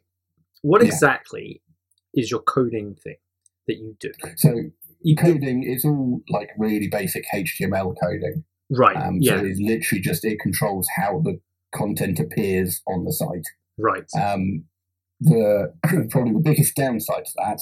What 0.61 0.81
Yeah. 0.81 0.87
exactly 0.87 1.61
is 2.13 2.31
your 2.31 2.41
coding 2.41 2.95
thing 2.95 3.17
that 3.67 3.75
you 3.77 3.97
do? 3.99 4.11
So 4.37 4.55
You 5.05 5.15
coding 5.15 5.63
is 5.63 5.85
all 5.85 6.21
like 6.29 6.49
really 6.57 6.87
basic 6.87 7.23
HTML 7.33 7.95
coding. 8.01 8.43
right? 8.71 8.95
Um, 8.97 9.17
yeah, 9.21 9.37
So 9.39 9.45
it's 9.45 9.59
literally 9.61 10.01
just 10.01 10.25
it 10.25 10.39
controls 10.39 10.87
how 10.95 11.21
the 11.23 11.39
content 11.73 12.19
appears 12.19 12.81
on 12.87 13.05
the 13.05 13.13
site. 13.13 13.47
right. 13.77 14.05
Um, 14.19 14.63
the 15.19 15.73
probably 16.09 16.33
the 16.33 16.41
biggest 16.43 16.75
downside 16.75 17.25
to 17.25 17.31
that 17.37 17.59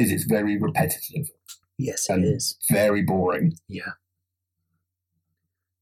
is 0.00 0.10
it's 0.10 0.24
very 0.24 0.58
repetitive, 0.58 1.26
yes, 1.78 2.08
it 2.08 2.22
is. 2.24 2.56
very 2.70 3.02
boring. 3.02 3.52
Yeah, 3.68 3.92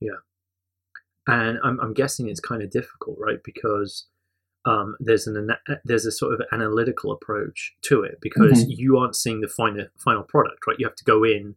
yeah. 0.01 0.21
And 1.27 1.59
I'm, 1.63 1.79
I'm 1.81 1.95
guessing 1.95 2.29
it's 2.29 2.41
kind 2.41 2.63
of 2.63 2.71
difficult, 2.71 3.17
right? 3.21 3.39
Because 3.45 4.07
um, 4.65 4.97
there's 5.01 5.27
an 5.27 5.51
uh, 5.51 5.75
there's 5.85 6.07
a 6.07 6.13
sort 6.13 6.35
of 6.35 6.43
analytical 6.53 7.11
approach 7.11 7.75
to 7.83 8.03
it 8.03 8.19
because 8.21 8.63
mm-hmm. 8.63 8.71
you 8.71 8.97
aren't 8.97 9.17
seeing 9.17 9.41
the 9.41 9.49
final 9.49 9.87
final 9.99 10.23
product, 10.23 10.67
right? 10.67 10.77
You 10.79 10.87
have 10.87 10.97
to 10.97 11.05
go 11.05 11.25
in, 11.25 11.57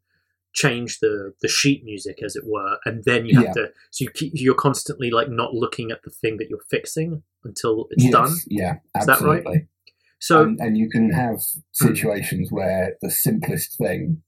change 0.54 1.00
the 1.00 1.34
the 1.42 1.48
sheet 1.48 1.84
music, 1.84 2.24
as 2.24 2.36
it 2.36 2.44
were, 2.46 2.78
and 2.86 3.04
then 3.04 3.26
you 3.26 3.36
have 3.36 3.56
Yeah. 3.56 3.64
to. 3.64 3.72
So 3.92 4.06
you 4.06 4.10
keep, 4.10 4.32
you're 4.36 4.56
constantly 4.56 5.12
like 5.12 5.30
not 5.30 5.54
looking 5.54 5.92
at 5.92 6.02
the 6.04 6.10
thing 6.10 6.38
that 6.38 6.50
you're 6.50 6.66
fixing 6.70 7.24
until 7.44 7.88
it's 7.92 8.04
Yes, 8.04 8.12
done. 8.12 8.36
Yeah, 8.48 8.76
Is 8.98 9.06
that 9.06 9.22
right? 9.22 9.38
absolutely. 9.38 9.68
So 10.20 10.44
and, 10.44 10.60
and 10.60 10.78
you 10.78 10.90
can 10.90 11.12
have 11.12 11.38
hmm. 11.80 11.88
situations 11.88 12.52
where 12.52 12.96
the 13.02 13.12
simplest 13.12 13.78
thing 13.78 14.24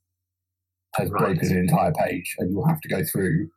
has 0.95 1.09
Right. 1.09 1.35
broken 1.35 1.51
an 1.51 1.57
entire 1.57 1.93
page, 1.93 2.35
and 2.37 2.51
you'll 2.51 2.67
have 2.67 2.81
to 2.81 2.89
go 2.89 3.03
through 3.03 3.49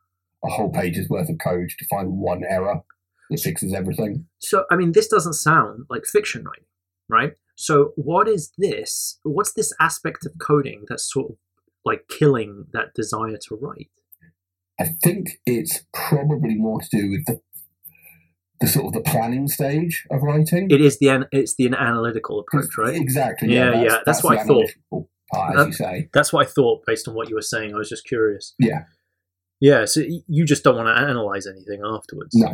a 0.43 0.49
whole 0.49 0.71
page's 0.71 1.07
worth 1.09 1.29
of 1.29 1.37
code 1.43 1.69
to 1.77 1.85
find 1.85 2.17
one 2.17 2.43
error 2.43 2.81
that 3.31 3.39
fixes 3.39 3.73
everything. 3.73 4.25
So, 4.39 4.65
I 4.69 4.75
mean, 4.75 4.91
this 4.91 5.07
doesn't 5.07 5.33
sound 5.33 5.85
like 5.89 6.05
fiction 6.05 6.43
writing, 6.43 6.65
right? 7.09 7.33
So, 7.55 7.93
what 7.95 8.27
is 8.27 8.51
this? 8.57 9.19
What's 9.23 9.53
this 9.53 9.73
aspect 9.79 10.25
of 10.25 10.33
coding 10.39 10.85
that's 10.87 11.11
sort 11.11 11.31
of 11.31 11.37
like 11.85 12.07
killing 12.07 12.65
that 12.73 12.93
desire 12.93 13.37
to 13.47 13.55
write? 13.59 13.89
I 14.79 14.95
think 15.03 15.39
it's 15.45 15.85
probably 15.93 16.55
more 16.55 16.81
to 16.81 16.87
do 16.91 17.09
with 17.09 17.25
the 17.25 17.41
the 18.61 18.67
sort 18.67 18.85
of 18.85 18.93
the 18.93 19.09
planning 19.09 19.47
stage 19.47 20.05
of 20.11 20.21
writing. 20.21 20.69
It 20.69 20.81
is 20.81 20.99
the 20.99 21.27
it's 21.31 21.55
the 21.55 21.67
analytical 21.67 22.39
approach, 22.39 22.77
right? 22.77 22.95
Exactly. 22.95 23.53
Yeah, 23.53 23.71
Yeah, 23.73 23.83
yeah, 23.83 23.97
that's 24.05 24.23
what 24.23 24.37
I 24.37 24.43
thought. 24.43 24.69
Part, 25.33 25.57
as 25.57 25.67
you 25.67 25.73
say. 25.73 26.09
That's 26.13 26.31
what 26.33 26.45
I 26.45 26.49
thought 26.49 26.83
based 26.85 27.07
on 27.07 27.15
what 27.15 27.29
you 27.29 27.35
were 27.35 27.41
saying. 27.41 27.73
I 27.73 27.77
was 27.77 27.89
just 27.89 28.05
curious. 28.05 28.53
Yeah. 28.59 28.83
Yeah, 29.59 29.85
so 29.85 30.01
you 30.27 30.45
just 30.45 30.63
don't 30.63 30.75
want 30.75 30.87
to 30.87 31.01
analyze 31.01 31.45
anything 31.47 31.81
afterwards. 31.85 32.35
No. 32.35 32.51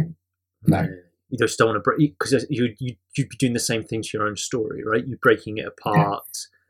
No. 0.66 0.88
You 1.30 1.38
just 1.38 1.58
don't 1.58 1.68
want 1.68 1.78
to 1.78 1.82
break 1.82 2.18
because 2.18 2.46
you 2.50 2.74
you 2.80 2.96
you'd 3.18 3.30
be 3.30 3.36
doing 3.38 3.54
the 3.54 3.60
same 3.60 3.84
thing 3.84 4.02
to 4.02 4.10
your 4.14 4.26
own 4.26 4.38
story, 4.38 4.84
right? 4.86 5.06
You're 5.06 5.18
breaking 5.22 5.58
it 5.58 5.66
apart, 5.66 6.26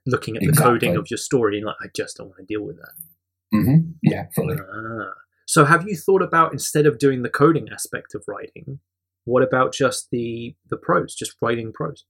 looking 0.08 0.36
at 0.36 0.42
the 0.44 0.52
coding 0.52 0.96
of 0.96 1.10
your 1.12 1.18
story, 1.18 1.58
and 1.58 1.66
like, 1.68 1.76
I 1.82 1.88
just 1.96 2.18
don't 2.18 2.28
want 2.28 2.40
to 2.40 2.46
deal 2.46 2.64
with 2.64 2.78
that. 2.78 2.94
hmm 3.52 3.92
Yeah, 4.02 4.26
fully. 4.36 4.58
Ah. 4.60 5.14
So, 5.46 5.64
have 5.64 5.88
you 5.88 5.96
thought 5.96 6.24
about 6.24 6.52
instead 6.54 6.86
of 6.88 6.98
doing 6.98 7.22
the 7.22 7.30
coding 7.30 7.70
aspect 7.72 8.16
of 8.16 8.24
writing, 8.28 8.80
what 9.26 9.44
about 9.44 9.74
just 9.74 10.10
the 10.12 10.56
the 10.70 10.78
prose, 10.78 11.14
just 11.14 11.36
writing 11.42 11.72
prose? 11.72 12.06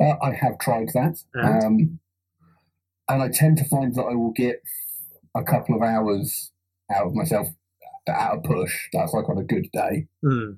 Uh, 0.00 0.14
I 0.22 0.32
have 0.32 0.58
tried 0.58 0.88
that, 0.94 1.18
And? 1.34 1.64
um, 1.64 1.98
and 3.08 3.22
I 3.22 3.28
tend 3.28 3.58
to 3.58 3.64
find 3.64 3.94
that 3.94 4.02
I 4.02 4.14
will 4.14 4.32
get 4.32 4.62
a 5.34 5.42
couple 5.42 5.74
of 5.76 5.82
hours 5.82 6.52
out 6.94 7.06
of 7.06 7.14
myself 7.14 7.48
at 8.08 8.34
a 8.34 8.40
push. 8.40 8.88
That's 8.92 9.12
like 9.12 9.28
on 9.28 9.38
a 9.38 9.44
good 9.44 9.68
day, 9.72 10.06
Hmm. 10.22 10.52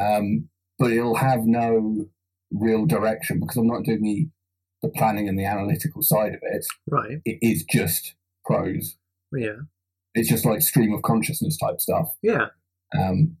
um, 0.00 0.48
but 0.78 0.92
it'll 0.92 1.16
have 1.16 1.40
no 1.44 2.06
real 2.52 2.86
direction 2.86 3.40
because 3.40 3.56
I'm 3.56 3.66
not 3.66 3.84
doing 3.84 4.02
the 4.02 4.28
the 4.82 4.88
planning 4.88 5.28
and 5.28 5.38
the 5.38 5.44
analytical 5.44 6.02
side 6.02 6.32
of 6.34 6.40
it. 6.42 6.64
Right. 6.90 7.18
It 7.26 7.38
is 7.42 7.64
just 7.64 8.14
prose. 8.46 8.96
Yeah. 9.30 9.56
It's 10.14 10.28
just 10.30 10.46
like 10.46 10.62
stream 10.62 10.94
of 10.94 11.02
consciousness 11.02 11.58
type 11.58 11.80
stuff. 11.82 12.08
Yeah. 12.22 12.46
Um, 12.98 13.36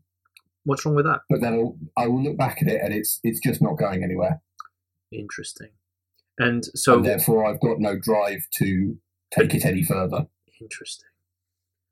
What's 0.64 0.84
wrong 0.84 0.94
with 0.94 1.06
that? 1.06 1.20
but 1.30 1.40
then 1.40 1.54
I'll, 1.54 1.78
I 1.96 2.06
will 2.08 2.22
look 2.22 2.36
back 2.36 2.60
at 2.60 2.68
it 2.68 2.80
and 2.84 2.92
it's 2.92 3.20
it's 3.24 3.40
just 3.40 3.62
not 3.62 3.78
going 3.78 4.04
anywhere. 4.04 4.42
Interesting. 5.10 5.68
And 6.38 6.64
so, 6.74 6.96
and 6.96 7.04
therefore, 7.06 7.44
I've 7.46 7.60
got 7.60 7.80
no 7.80 7.98
drive 7.98 8.46
to 8.58 8.96
take 9.36 9.54
it 9.54 9.64
any 9.64 9.82
further. 9.82 10.26
interesting. 10.60 11.08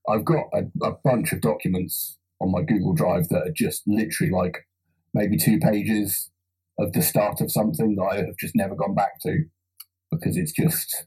I've 0.08 0.24
got 0.24 0.44
a, 0.52 0.64
a 0.82 0.92
bunch 1.04 1.32
of 1.32 1.40
documents 1.40 2.18
on 2.40 2.50
my 2.52 2.62
Google 2.62 2.94
Drive 2.94 3.28
that 3.28 3.42
are 3.46 3.52
just 3.54 3.82
literally 3.86 4.32
like 4.32 4.66
maybe 5.14 5.36
two 5.36 5.58
pages 5.58 6.30
of 6.78 6.92
the 6.92 7.02
start 7.02 7.40
of 7.40 7.50
something 7.50 7.96
that 7.96 8.02
I 8.02 8.16
have 8.18 8.36
just 8.38 8.54
never 8.54 8.74
gone 8.74 8.94
back 8.94 9.20
to 9.22 9.44
because 10.10 10.36
it's 10.36 10.52
just 10.52 11.06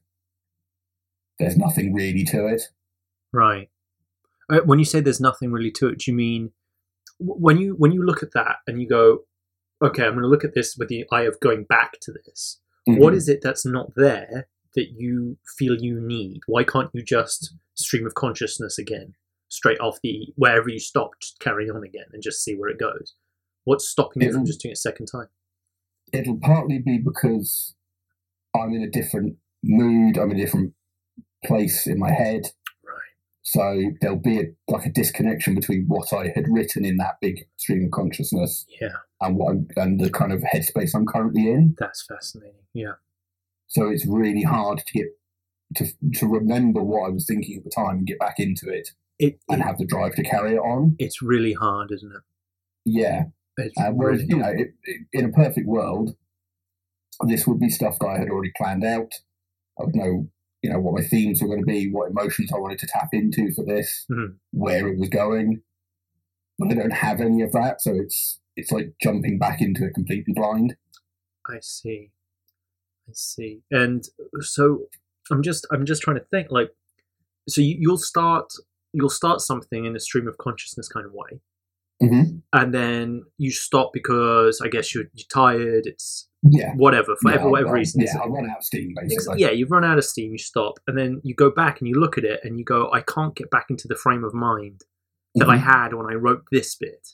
there's 1.39 1.57
nothing 1.57 1.93
really 1.93 2.23
to 2.25 2.45
it. 2.47 2.61
Right. 3.33 3.69
Uh, 4.49 4.59
when 4.65 4.79
you 4.79 4.85
say 4.85 4.99
there's 4.99 5.21
nothing 5.21 5.51
really 5.51 5.71
to 5.71 5.87
it, 5.87 5.99
do 5.99 6.11
you 6.11 6.17
mean 6.17 6.51
when 7.19 7.57
you 7.57 7.75
when 7.77 7.91
you 7.91 8.03
look 8.03 8.21
at 8.21 8.33
that 8.33 8.57
and 8.67 8.81
you 8.81 8.87
go, 8.87 9.19
okay, 9.81 10.03
I'm 10.05 10.11
going 10.13 10.23
to 10.23 10.27
look 10.27 10.43
at 10.43 10.53
this 10.53 10.75
with 10.77 10.89
the 10.89 11.05
eye 11.11 11.21
of 11.23 11.39
going 11.39 11.63
back 11.63 11.99
to 12.01 12.11
this. 12.11 12.59
What 12.85 13.13
Mhm. 13.13 13.17
is 13.17 13.29
it 13.29 13.41
that's 13.41 13.65
not 13.65 13.93
there 13.95 14.47
that 14.75 14.89
you 14.95 15.37
feel 15.57 15.75
you 15.79 15.99
need? 15.99 16.41
Why 16.47 16.63
can't 16.63 16.89
you 16.93 17.03
just 17.03 17.53
stream 17.75 18.05
of 18.05 18.13
consciousness 18.13 18.77
again, 18.77 19.13
straight 19.49 19.79
off 19.79 19.99
the 20.03 20.27
wherever 20.35 20.69
you 20.69 20.79
stopped, 20.79 21.33
carry 21.39 21.69
on 21.69 21.83
again 21.83 22.05
and 22.13 22.21
just 22.23 22.43
see 22.43 22.55
where 22.55 22.69
it 22.69 22.79
goes? 22.79 23.15
What's 23.63 23.87
stopping 23.87 24.23
you 24.23 24.31
from 24.31 24.45
just 24.45 24.61
doing 24.61 24.71
it 24.71 24.77
a 24.77 24.81
second 24.81 25.07
time? 25.07 25.27
It'll 26.13 26.39
partly 26.39 26.79
be 26.79 26.97
because 26.97 27.75
I'm 28.55 28.73
in 28.73 28.81
a 28.81 28.89
different 28.89 29.37
mood. 29.63 30.17
I'm 30.17 30.31
in 30.31 30.37
a 30.39 30.43
different 30.45 30.73
place 31.45 31.87
in 31.87 31.99
my 31.99 32.11
head. 32.11 32.51
Right. 32.83 33.13
So 33.43 33.81
there'll 34.01 34.17
be 34.17 34.39
a, 34.39 34.43
like 34.67 34.85
a 34.85 34.91
disconnection 34.91 35.55
between 35.55 35.85
what 35.87 36.11
I 36.11 36.31
had 36.35 36.45
written 36.49 36.83
in 36.85 36.97
that 36.97 37.17
big 37.21 37.47
stream 37.57 37.85
of 37.85 37.91
consciousness 37.91 38.65
Yeah, 38.81 38.89
and 39.21 39.37
what 39.37 39.51
I'm, 39.51 39.67
and 39.75 39.99
the 39.99 40.09
kind 40.09 40.33
of 40.33 40.41
headspace 40.41 40.91
I'm 40.95 41.05
currently 41.05 41.49
in. 41.49 41.75
that's 41.79 42.03
fascinating. 42.05 42.55
Yeah. 42.73 42.93
So 43.71 43.87
it's 43.87 44.05
really 44.05 44.43
hard 44.43 44.79
to 44.85 44.93
get 44.93 45.07
to 45.75 45.85
to 46.19 46.27
remember 46.27 46.83
what 46.83 47.07
I 47.07 47.09
was 47.09 47.25
thinking 47.25 47.57
at 47.57 47.63
the 47.63 47.69
time 47.69 47.99
and 47.99 48.05
get 48.07 48.19
back 48.19 48.35
into 48.39 48.67
it 48.69 48.89
It, 49.19 49.39
and 49.49 49.61
it 49.61 49.63
have 49.63 49.77
the 49.77 49.85
drive 49.85 50.15
to 50.15 50.23
carry 50.23 50.55
it 50.55 50.59
on. 50.59 50.95
it's 50.99 51.21
really 51.21 51.53
hard, 51.53 51.91
isn't 51.91 52.11
it? 52.11 52.21
Yeah. 52.85 53.23
Uh, 53.77 53.91
whereas 53.91 54.19
really 54.23 54.29
you 54.29 54.37
know, 54.37 54.49
it, 54.49 54.73
in 55.13 55.25
a 55.25 55.29
perfect 55.31 55.67
world, 55.67 56.15
this 57.27 57.45
would 57.47 57.59
be 57.59 57.69
stuff 57.69 57.97
that 57.99 58.07
I 58.07 58.17
had 58.17 58.29
already 58.29 58.51
planned 58.57 58.83
out. 58.83 59.11
I 59.79 59.83
would 59.85 59.95
know, 59.95 60.27
you 60.61 60.69
know, 60.71 60.79
what 60.79 60.95
my 60.99 61.05
themes 61.07 61.41
were 61.41 61.47
going 61.47 61.61
to 61.61 61.65
be, 61.65 61.89
what 61.91 62.09
emotions 62.11 62.51
I 62.51 62.57
wanted 62.57 62.79
to 62.79 62.87
tap 62.87 63.09
into 63.13 63.51
for 63.53 63.63
this, 63.63 64.05
Mhm. 64.11 64.35
where 64.51 64.87
it 64.87 64.97
was 64.97 65.09
going. 65.09 65.61
But 66.59 66.71
I 66.71 66.73
don't 66.73 66.91
have 66.93 67.21
any 67.21 67.41
of 67.43 67.51
that, 67.53 67.81
so 67.81 67.93
it's 67.95 68.39
it's 68.57 68.71
like 68.71 68.93
jumping 69.01 69.39
back 69.39 69.61
into 69.61 69.85
it 69.85 69.93
completely 69.93 70.33
blind. 70.33 70.75
I 71.47 71.59
see. 71.61 72.11
I 73.11 73.13
see. 73.15 73.61
And 73.71 74.03
so 74.39 74.83
I'm 75.31 75.41
just 75.43 75.67
I'm 75.71 75.85
just 75.85 76.01
trying 76.01 76.17
to 76.17 76.25
think 76.31 76.47
like 76.51 76.71
so 77.49 77.61
you, 77.61 77.75
you'll 77.79 77.97
start 77.97 78.51
you'll 78.93 79.09
start 79.09 79.41
something 79.41 79.85
in 79.85 79.95
a 79.95 79.99
stream 79.99 80.27
of 80.27 80.37
consciousness 80.37 80.87
kind 80.87 81.05
of 81.05 81.13
way 81.13 81.39
Mm-hmm. 82.01 82.37
and 82.53 82.73
then 82.73 83.23
you 83.37 83.51
stop 83.51 83.91
because 83.93 84.59
I 84.59 84.69
guess 84.69 84.95
you're, 84.95 85.03
you're 85.13 85.27
tired 85.31 85.85
it's 85.85 86.27
Yeah. 86.41 86.73
whatever 86.75 87.15
for 87.21 87.29
Yeah, 87.29 87.35
whatever, 87.43 87.49
whatever 87.51 87.73
reason 87.73 88.01
Yeah, 88.01 88.17
I 88.17 88.25
run 88.25 88.49
out 88.49 88.57
of 88.57 88.63
steam 88.63 88.95
basically. 88.99 89.39
yeah 89.39 89.51
you've 89.51 89.69
run 89.69 89.85
out 89.85 89.99
of 89.99 90.03
steam 90.05 90.31
you 90.31 90.39
stop 90.39 90.79
and 90.87 90.97
then 90.97 91.21
you 91.23 91.35
go 91.35 91.51
back 91.51 91.79
and 91.79 91.87
you 91.87 91.93
look 91.99 92.17
at 92.17 92.23
it 92.23 92.39
and 92.43 92.57
you 92.57 92.65
go 92.65 92.89
I 92.91 93.01
can't 93.01 93.35
get 93.35 93.51
back 93.51 93.67
into 93.69 93.87
the 93.87 93.95
frame 93.95 94.23
of 94.23 94.33
mind 94.33 94.81
that 95.35 95.47
I 95.47 95.57
Mhm. 95.57 95.61
had 95.63 95.93
when 95.93 96.07
I 96.07 96.15
wrote 96.15 96.43
this 96.51 96.73
bit 96.75 97.07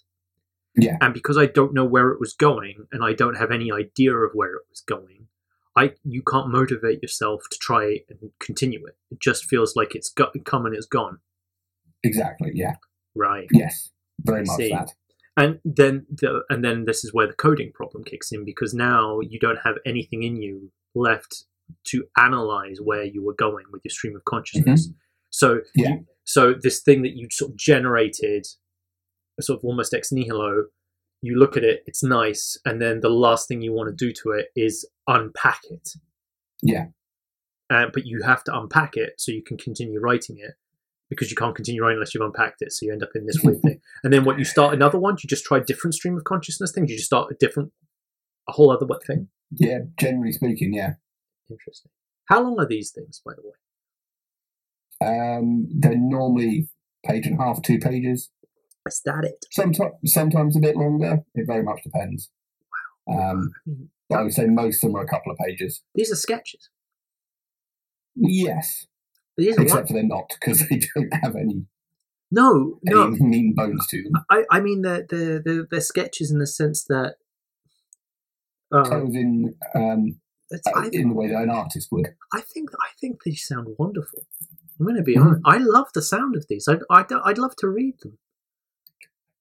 Yeah. 0.78 0.96
and 1.02 1.14
because 1.14 1.38
I 1.38 1.48
don't 1.48 1.74
know 1.74 1.84
where 1.86 2.10
it 2.12 2.20
was 2.22 2.32
going 2.34 2.88
and 2.94 3.04
I 3.04 3.12
don't 3.12 3.36
have 3.36 3.52
any 3.52 3.70
idea 3.74 4.16
of 4.16 4.32
where 4.36 4.54
it 4.56 4.64
was 4.70 4.80
going, 4.80 5.17
I 5.78 5.94
you 6.04 6.24
can't 6.24 6.50
motivate 6.50 7.02
yourself 7.02 7.44
to 7.52 7.58
try 7.60 8.00
and 8.10 8.32
continue 8.40 8.84
it. 8.86 8.96
It 9.12 9.20
just 9.22 9.46
feels 9.46 9.76
like 9.76 9.94
it's 9.96 10.10
got 10.10 10.34
come 10.46 10.66
and 10.66 10.76
it's 10.76 10.88
gone. 10.88 11.20
Exactly. 12.04 12.52
Yeah. 12.54 12.76
Right. 13.16 13.48
Yes. 13.52 13.92
Very 14.22 14.44
much 14.44 14.58
See. 14.58 14.70
that. 14.70 14.94
And 15.38 15.60
then 15.64 16.08
the 16.10 16.42
and 16.50 16.66
then 16.66 16.86
this 16.86 17.04
is 17.06 17.14
where 17.14 17.28
the 17.28 17.34
coding 17.34 17.72
problem 17.74 18.04
kicks 18.04 18.32
in 18.32 18.44
because 18.44 18.74
now 18.74 19.20
you 19.20 19.40
don't 19.40 19.60
have 19.64 19.76
anything 19.86 20.24
in 20.24 20.36
you 20.42 20.72
left 20.96 21.46
to 21.86 22.06
analyze 22.18 22.80
where 22.84 23.04
you 23.04 23.24
were 23.24 23.36
going 23.36 23.66
with 23.72 23.82
your 23.86 23.92
stream 23.92 24.16
of 24.16 24.26
consciousness. 24.26 24.88
Mm-hmm. 24.88 24.98
So 25.30 25.60
Yeah. 25.76 25.98
so 26.24 26.56
this 26.60 26.82
thing 26.82 27.04
that 27.04 27.16
you 27.16 27.28
sort 27.32 27.52
of 27.52 27.58
generated, 27.58 28.48
sort 29.40 29.60
of 29.60 29.66
almost 29.66 29.94
ex 29.94 30.12
nihilo, 30.12 30.66
you 31.22 31.38
look 31.38 31.58
at 31.58 31.64
it, 31.64 31.84
it's 31.86 32.04
nice, 32.04 32.58
and 32.66 32.82
then 32.82 33.00
the 33.02 33.10
last 33.10 33.48
thing 33.48 33.62
you 33.62 33.74
want 33.74 33.90
to 33.90 34.06
do 34.06 34.14
to 34.24 34.32
it 34.32 34.48
is 34.56 34.88
unpack 35.08 35.62
it. 35.70 35.90
Yeah. 36.62 36.88
Uh, 37.70 37.88
but 37.94 38.06
you 38.06 38.22
have 38.24 38.44
to 38.46 38.58
unpack 38.58 38.96
it 38.96 39.14
so 39.18 39.32
you 39.32 39.44
can 39.44 39.58
continue 39.58 40.00
writing 40.00 40.38
it 40.40 40.54
because 41.10 41.30
you 41.30 41.36
can't 41.36 41.56
continue 41.56 41.82
writing 41.82 41.98
unless 41.98 42.14
you've 42.14 42.24
unpacked 42.24 42.62
it. 42.62 42.72
So 42.72 42.86
you 42.86 42.94
end 42.94 43.04
up 43.04 43.10
in 43.16 43.26
this 43.26 43.40
weird 43.44 43.62
thing. 43.62 43.82
And 44.04 44.14
then 44.14 44.24
what 44.26 44.38
you 44.38 44.46
start 44.46 44.74
another 44.74 45.00
one, 45.00 45.18
you 45.22 45.28
just 45.28 45.46
try 45.46 45.60
different 45.60 45.96
stream 45.96 46.18
of 46.18 46.24
consciousness 46.24 46.72
thing. 46.72 46.88
You 46.88 46.96
just 46.96 47.08
start 47.08 47.32
a 47.32 47.36
different, 47.36 47.72
a 48.48 48.54
whole 48.54 48.72
other 48.72 48.86
what 48.86 49.06
thing. 49.06 49.28
Yeah. 49.52 49.80
Generally 50.00 50.34
speaking, 50.34 50.74
yeah. 50.74 50.94
Interesting. 51.50 51.92
How 52.26 52.42
long 52.42 52.60
are 52.60 52.68
these 52.68 52.92
things, 52.92 53.22
by 53.26 53.34
the 53.36 53.42
way? 53.42 53.54
Um, 55.00 55.68
they're 55.70 55.98
normally 55.98 56.68
page 57.06 57.26
and 57.26 57.40
a 57.40 57.44
half, 57.44 57.62
two 57.62 57.80
pages. 57.80 58.30
It? 59.26 59.46
Sometimes, 59.52 59.94
sometimes 60.06 60.56
a 60.58 60.60
bit 60.60 60.76
longer. 60.76 61.20
It 61.36 61.46
very 61.48 61.64
much 61.64 61.82
depends. 61.84 62.30
Um, 63.10 63.52
I 63.68 63.72
but 64.10 64.20
I 64.20 64.24
would 64.24 64.34
say 64.34 64.46
most 64.46 64.84
of 64.84 64.90
them 64.90 64.96
are 64.98 65.04
a 65.04 65.08
couple 65.08 65.32
of 65.32 65.38
pages. 65.38 65.82
these 65.96 66.12
are 66.12 66.16
sketches. 66.16 66.70
Yes, 68.16 68.88
These 69.38 69.58
except 69.58 69.88
for 69.90 69.94
they're 69.94 70.04
not 70.04 70.30
because 70.40 70.68
they 70.68 70.80
don't 70.96 71.14
have 71.22 71.36
any 71.36 71.66
No, 72.32 72.80
any 72.88 72.96
no. 72.96 73.10
mean 73.12 73.54
bones 73.56 73.86
to 73.88 74.02
them. 74.04 74.14
I, 74.30 74.44
I 74.52 74.60
mean 74.60 74.82
they're, 74.82 75.06
they're, 75.08 75.40
they're, 75.44 75.68
they're 75.70 75.82
sketches 75.82 76.32
in 76.32 76.40
the 76.40 76.48
sense 76.48 76.84
that 76.86 77.16
I 78.74 78.78
uh, 78.80 79.00
was 79.00 79.16
in 79.16 79.56
um, 79.76 80.20
it's, 80.50 80.68
uh, 80.68 80.90
in 80.92 81.10
the 81.10 81.16
way 81.16 81.28
that 81.28 81.44
an 81.44 81.50
artist 81.50 81.90
would. 81.92 82.08
I 82.34 82.42
think 82.42 82.70
I 82.82 82.90
think 83.00 83.24
these 83.24 83.46
sound 83.48 83.68
wonderful. 83.78 84.26
I'm 84.80 84.86
going 84.86 84.98
to 84.98 85.04
be 85.04 85.16
Mhm. 85.16 85.22
honest. 85.26 85.42
I 85.46 85.58
love 85.58 85.88
the 85.94 86.02
sound 86.02 86.36
of 86.36 86.46
these. 86.50 86.68
I'd, 86.68 86.80
I'd, 86.90 87.12
I'd 87.12 87.38
love 87.38 87.56
to 87.58 87.68
read 87.68 87.96
them. 88.02 88.18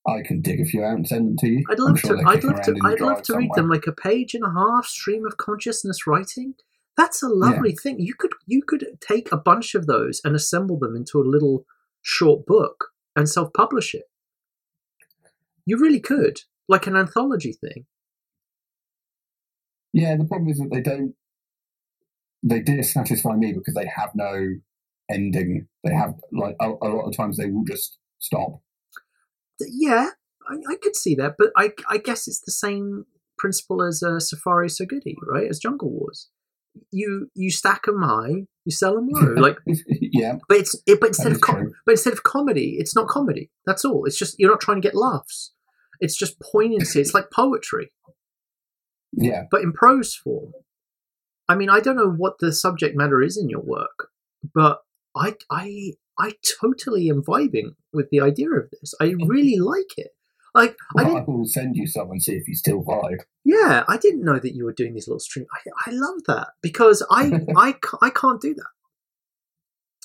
I 0.09 0.23
can 0.23 0.41
dig 0.41 0.61
a 0.61 0.65
few 0.65 0.85
out 0.85 0.95
and 0.95 1.07
send 1.07 1.27
them 1.27 1.37
to 1.39 1.49
you. 1.49 1.65
I'd 1.71 1.79
love 1.79 1.99
sure 1.99 2.17
to. 2.17 2.29
I'd 2.29 2.45
love 2.45 2.63
to. 2.63 2.71
around 2.71 2.77
in 2.77 2.83
the 2.83 2.89
I'd 2.89 3.01
love 3.01 3.23
to 3.23 3.37
read 3.37 3.49
somewhere. 3.49 3.57
them 3.57 3.69
like 3.69 3.87
a 3.87 3.93
page 3.93 4.35
and 4.35 4.45
a 4.45 4.51
half 4.51 4.87
stream 4.87 5.27
of 5.27 5.37
consciousness 5.37 6.07
writing. 6.07 6.55
That's 6.97 7.23
a 7.23 7.29
lovely 7.29 7.73
thing. 7.73 8.01
You 8.01 8.15
could 8.15 8.33
you 8.47 8.63
could 8.67 8.87
take 9.01 9.31
a 9.33 9.37
bunch 9.37 9.75
of 9.75 9.87
those 9.87 10.21
and 10.25 10.35
assemble 10.35 10.79
them 10.79 10.97
into 10.97 11.21
a 11.21 11.29
little 11.29 11.67
short 12.03 12.47
book 12.47 12.87
and 13.17 13.29
self 13.29 13.53
publish 13.53 13.95
it. 13.95 14.05
You 15.65 15.79
really 15.79 16.01
could, 16.01 16.43
like 16.69 16.87
an 16.87 16.97
anthology 16.97 17.53
thing. 17.53 17.87
Yeah, 19.93 20.17
the 20.17 20.25
problem 20.25 20.51
is 20.51 20.59
that 20.59 20.71
they 20.71 20.81
don't. 20.81 21.15
They 22.43 22.61
dissatisfy 22.61 23.35
me 23.35 23.53
because 23.53 23.75
they 23.75 23.87
have 23.87 24.11
no 24.15 24.55
ending. 25.11 25.67
They 25.83 25.93
have 25.93 26.15
like 26.33 26.55
a, 26.61 26.69
a 26.69 26.89
lot 26.89 27.09
of 27.09 27.17
times 27.17 27.37
they 27.37 27.51
will 27.51 27.65
just 27.65 27.99
stop. 28.21 28.61
Yeah, 29.61 30.11
I, 30.49 30.55
I 30.71 30.77
could 30.77 30.97
see 30.97 31.15
that, 31.17 31.35
but 31.39 31.51
I 31.57 31.73
I 31.89 31.99
guess 31.99 32.29
it's 32.29 32.41
the 32.41 32.53
same 32.53 33.07
principle 33.39 33.83
as 33.83 34.03
uh, 34.03 34.21
Safari 34.21 34.69
So 34.69 34.85
Goody, 34.85 35.17
right? 35.27 35.49
As 35.49 35.59
Jungle 35.59 35.91
Wars. 35.91 36.29
You 36.91 37.31
you 37.35 37.51
stack 37.51 37.85
them 37.85 38.03
high, 38.03 38.47
you 38.67 38.73
sell 38.73 38.97
them 38.97 39.09
low. 39.09 39.35
Like, 39.37 39.57
yeah, 39.89 40.35
but 40.47 40.59
it's 40.59 40.79
it, 40.87 41.01
but 41.01 41.09
instead 41.09 41.33
of 41.33 41.41
com- 41.41 41.73
but 41.87 41.93
instead 41.93 42.13
of 42.13 42.23
comedy, 42.23 42.77
it's 42.79 42.95
not 42.95 43.09
comedy. 43.09 43.51
That's 43.65 43.85
all. 43.85 44.05
It's 44.05 44.19
just 44.19 44.39
you're 44.39 44.51
not 44.51 44.61
trying 44.61 44.83
to 44.83 44.87
get 44.87 44.95
laughs. 44.95 45.53
It's 46.01 46.17
just 46.17 46.39
poignancy. 46.41 47.01
It's 47.01 47.15
like 47.15 47.31
poetry, 47.31 47.93
yeah. 49.13 49.45
but 49.51 49.63
in 49.63 49.73
prose 49.73 50.15
form. 50.15 50.53
I 51.49 51.55
mean, 51.55 51.71
I 51.71 51.81
don't 51.81 51.97
know 51.97 52.11
what 52.11 52.41
the 52.41 52.53
subject 52.53 52.97
matter 52.97 53.23
is 53.23 53.39
in 53.39 53.49
your 53.49 53.63
work, 53.63 54.09
but 54.55 54.81
I 55.17 55.35
I 55.51 55.93
I 56.19 56.33
totally 56.61 57.09
am 57.09 57.23
vibing 57.23 57.75
with 57.93 58.11
the 58.11 58.21
idea 58.21 58.51
of 58.51 58.71
this. 58.71 58.95
I 59.01 59.15
really 59.27 59.59
like 59.59 59.97
it. 59.97 60.13
Like 60.55 60.77
I 60.97 61.03
Well, 61.03 61.05
didn't 61.05 61.29
I 61.29 61.31
will 61.31 61.47
send 61.47 61.77
you 61.77 61.87
some 61.87 62.11
and 62.11 62.23
see 62.23 62.33
if 62.33 62.49
you 62.49 62.55
still 62.55 62.83
vibe. 62.83 63.21
Yeah, 63.45 63.85
I 63.89 63.99
didn't 63.99 64.25
know 64.25 64.39
that 64.39 64.55
you 64.55 64.65
were 64.65 64.73
doing 64.73 64.95
these 64.95 65.07
little 65.07 65.21
streams. 65.21 65.49
I, 65.53 65.91
I 65.91 65.93
love 65.93 66.25
that 66.27 66.49
because 66.63 67.05
I, 67.11 67.41
I, 67.57 67.75
I 68.01 68.11
can't 68.11 68.41
do 68.41 68.55
that. 68.55 68.67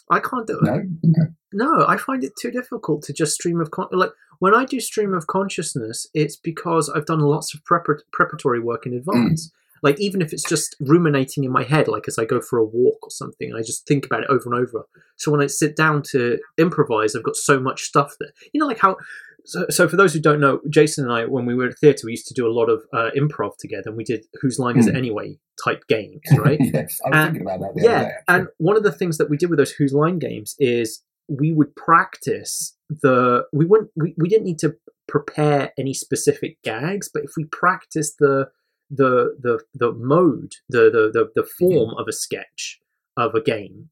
I 0.09 0.19
can't 0.19 0.45
do 0.45 0.59
it. 0.59 0.63
No, 0.63 0.73
okay. 0.73 1.31
No, 1.53 1.85
I 1.87 1.95
find 1.95 2.23
it 2.23 2.33
too 2.39 2.51
difficult 2.51 3.03
to 3.03 3.13
just 3.13 3.33
stream 3.33 3.61
of 3.61 3.71
con- 3.71 3.87
like 3.93 4.11
when 4.39 4.53
I 4.53 4.65
do 4.65 4.81
stream 4.81 5.13
of 5.13 5.27
consciousness, 5.27 6.05
it's 6.13 6.35
because 6.35 6.89
I've 6.89 7.05
done 7.05 7.21
lots 7.21 7.53
of 7.53 7.61
prepar- 7.63 8.01
preparatory 8.11 8.59
work 8.59 8.85
in 8.85 8.91
mm. 8.91 8.97
advance. 8.97 9.51
Like 9.83 9.99
even 9.99 10.21
if 10.21 10.31
it's 10.33 10.47
just 10.47 10.75
ruminating 10.79 11.43
in 11.43 11.51
my 11.51 11.63
head, 11.63 11.87
like 11.87 12.07
as 12.07 12.17
I 12.19 12.25
go 12.25 12.39
for 12.41 12.59
a 12.59 12.65
walk 12.65 12.99
or 13.01 13.09
something, 13.09 13.53
I 13.55 13.61
just 13.61 13.87
think 13.87 14.05
about 14.05 14.21
it 14.23 14.29
over 14.29 14.43
and 14.45 14.53
over. 14.55 14.85
So 15.17 15.31
when 15.31 15.41
I 15.41 15.47
sit 15.47 15.75
down 15.75 16.03
to 16.11 16.37
improvise, 16.57 17.15
I've 17.15 17.23
got 17.23 17.35
so 17.35 17.59
much 17.59 17.81
stuff 17.81 18.15
there. 18.19 18.29
You 18.53 18.59
know, 18.59 18.67
like 18.67 18.79
how. 18.79 18.97
So, 19.43 19.65
so 19.71 19.87
for 19.87 19.95
those 19.95 20.13
who 20.13 20.19
don't 20.19 20.39
know, 20.39 20.59
Jason 20.69 21.05
and 21.05 21.11
I, 21.11 21.25
when 21.25 21.47
we 21.47 21.55
were 21.55 21.65
at 21.65 21.79
theatre, 21.79 22.05
we 22.05 22.11
used 22.11 22.27
to 22.27 22.33
do 22.35 22.45
a 22.47 22.53
lot 22.53 22.69
of 22.69 22.83
uh, 22.93 23.09
improv 23.17 23.53
together, 23.57 23.85
and 23.87 23.97
we 23.97 24.03
did 24.03 24.23
"Whose 24.39 24.59
Line 24.59 24.77
Is 24.77 24.85
It 24.85 24.93
Mm. 24.93 24.97
Anyway" 24.97 25.39
type 25.65 25.83
games, 25.87 26.21
right? 26.37 26.59
yes, 26.61 26.99
I 27.03 27.09
was 27.09 27.17
And- 27.17 27.25
thinking 27.33 27.41
about 27.41 27.59
that 27.61 27.73
the 27.75 27.81
yeah, 27.83 28.03
day. 28.03 28.11
and 28.27 28.47
one 28.59 28.77
of 28.77 28.83
the 28.83 28.91
things 28.91 29.17
that 29.17 29.31
we 29.31 29.37
did 29.37 29.49
with 29.49 29.57
those 29.57 29.71
Whose 29.71 29.93
Line 29.93 30.19
games 30.19 30.53
is 30.59 31.01
we 31.27 31.51
would 31.51 31.75
practice 31.75 32.75
the 32.89 33.45
we 33.51 33.65
wouldn't 33.65 33.89
we, 33.95 34.13
we 34.17 34.29
didn't 34.29 34.45
need 34.45 34.59
to 34.59 34.75
prepare 35.07 35.71
any 35.75 35.95
specific 35.95 36.61
gags, 36.63 37.09
but 37.11 37.23
if 37.23 37.31
we 37.35 37.45
practiced 37.45 38.17
the 38.19 38.45
the 38.93 39.35
the 39.39 39.59
the 39.73 39.91
mode, 39.93 40.53
the 40.69 40.83
the 40.91 41.09
the, 41.13 41.31
the 41.41 41.47
form 41.47 41.91
of 41.97 42.07
a 42.07 42.13
sketch 42.13 42.79
of 43.17 43.33
a 43.35 43.41
game. 43.41 43.89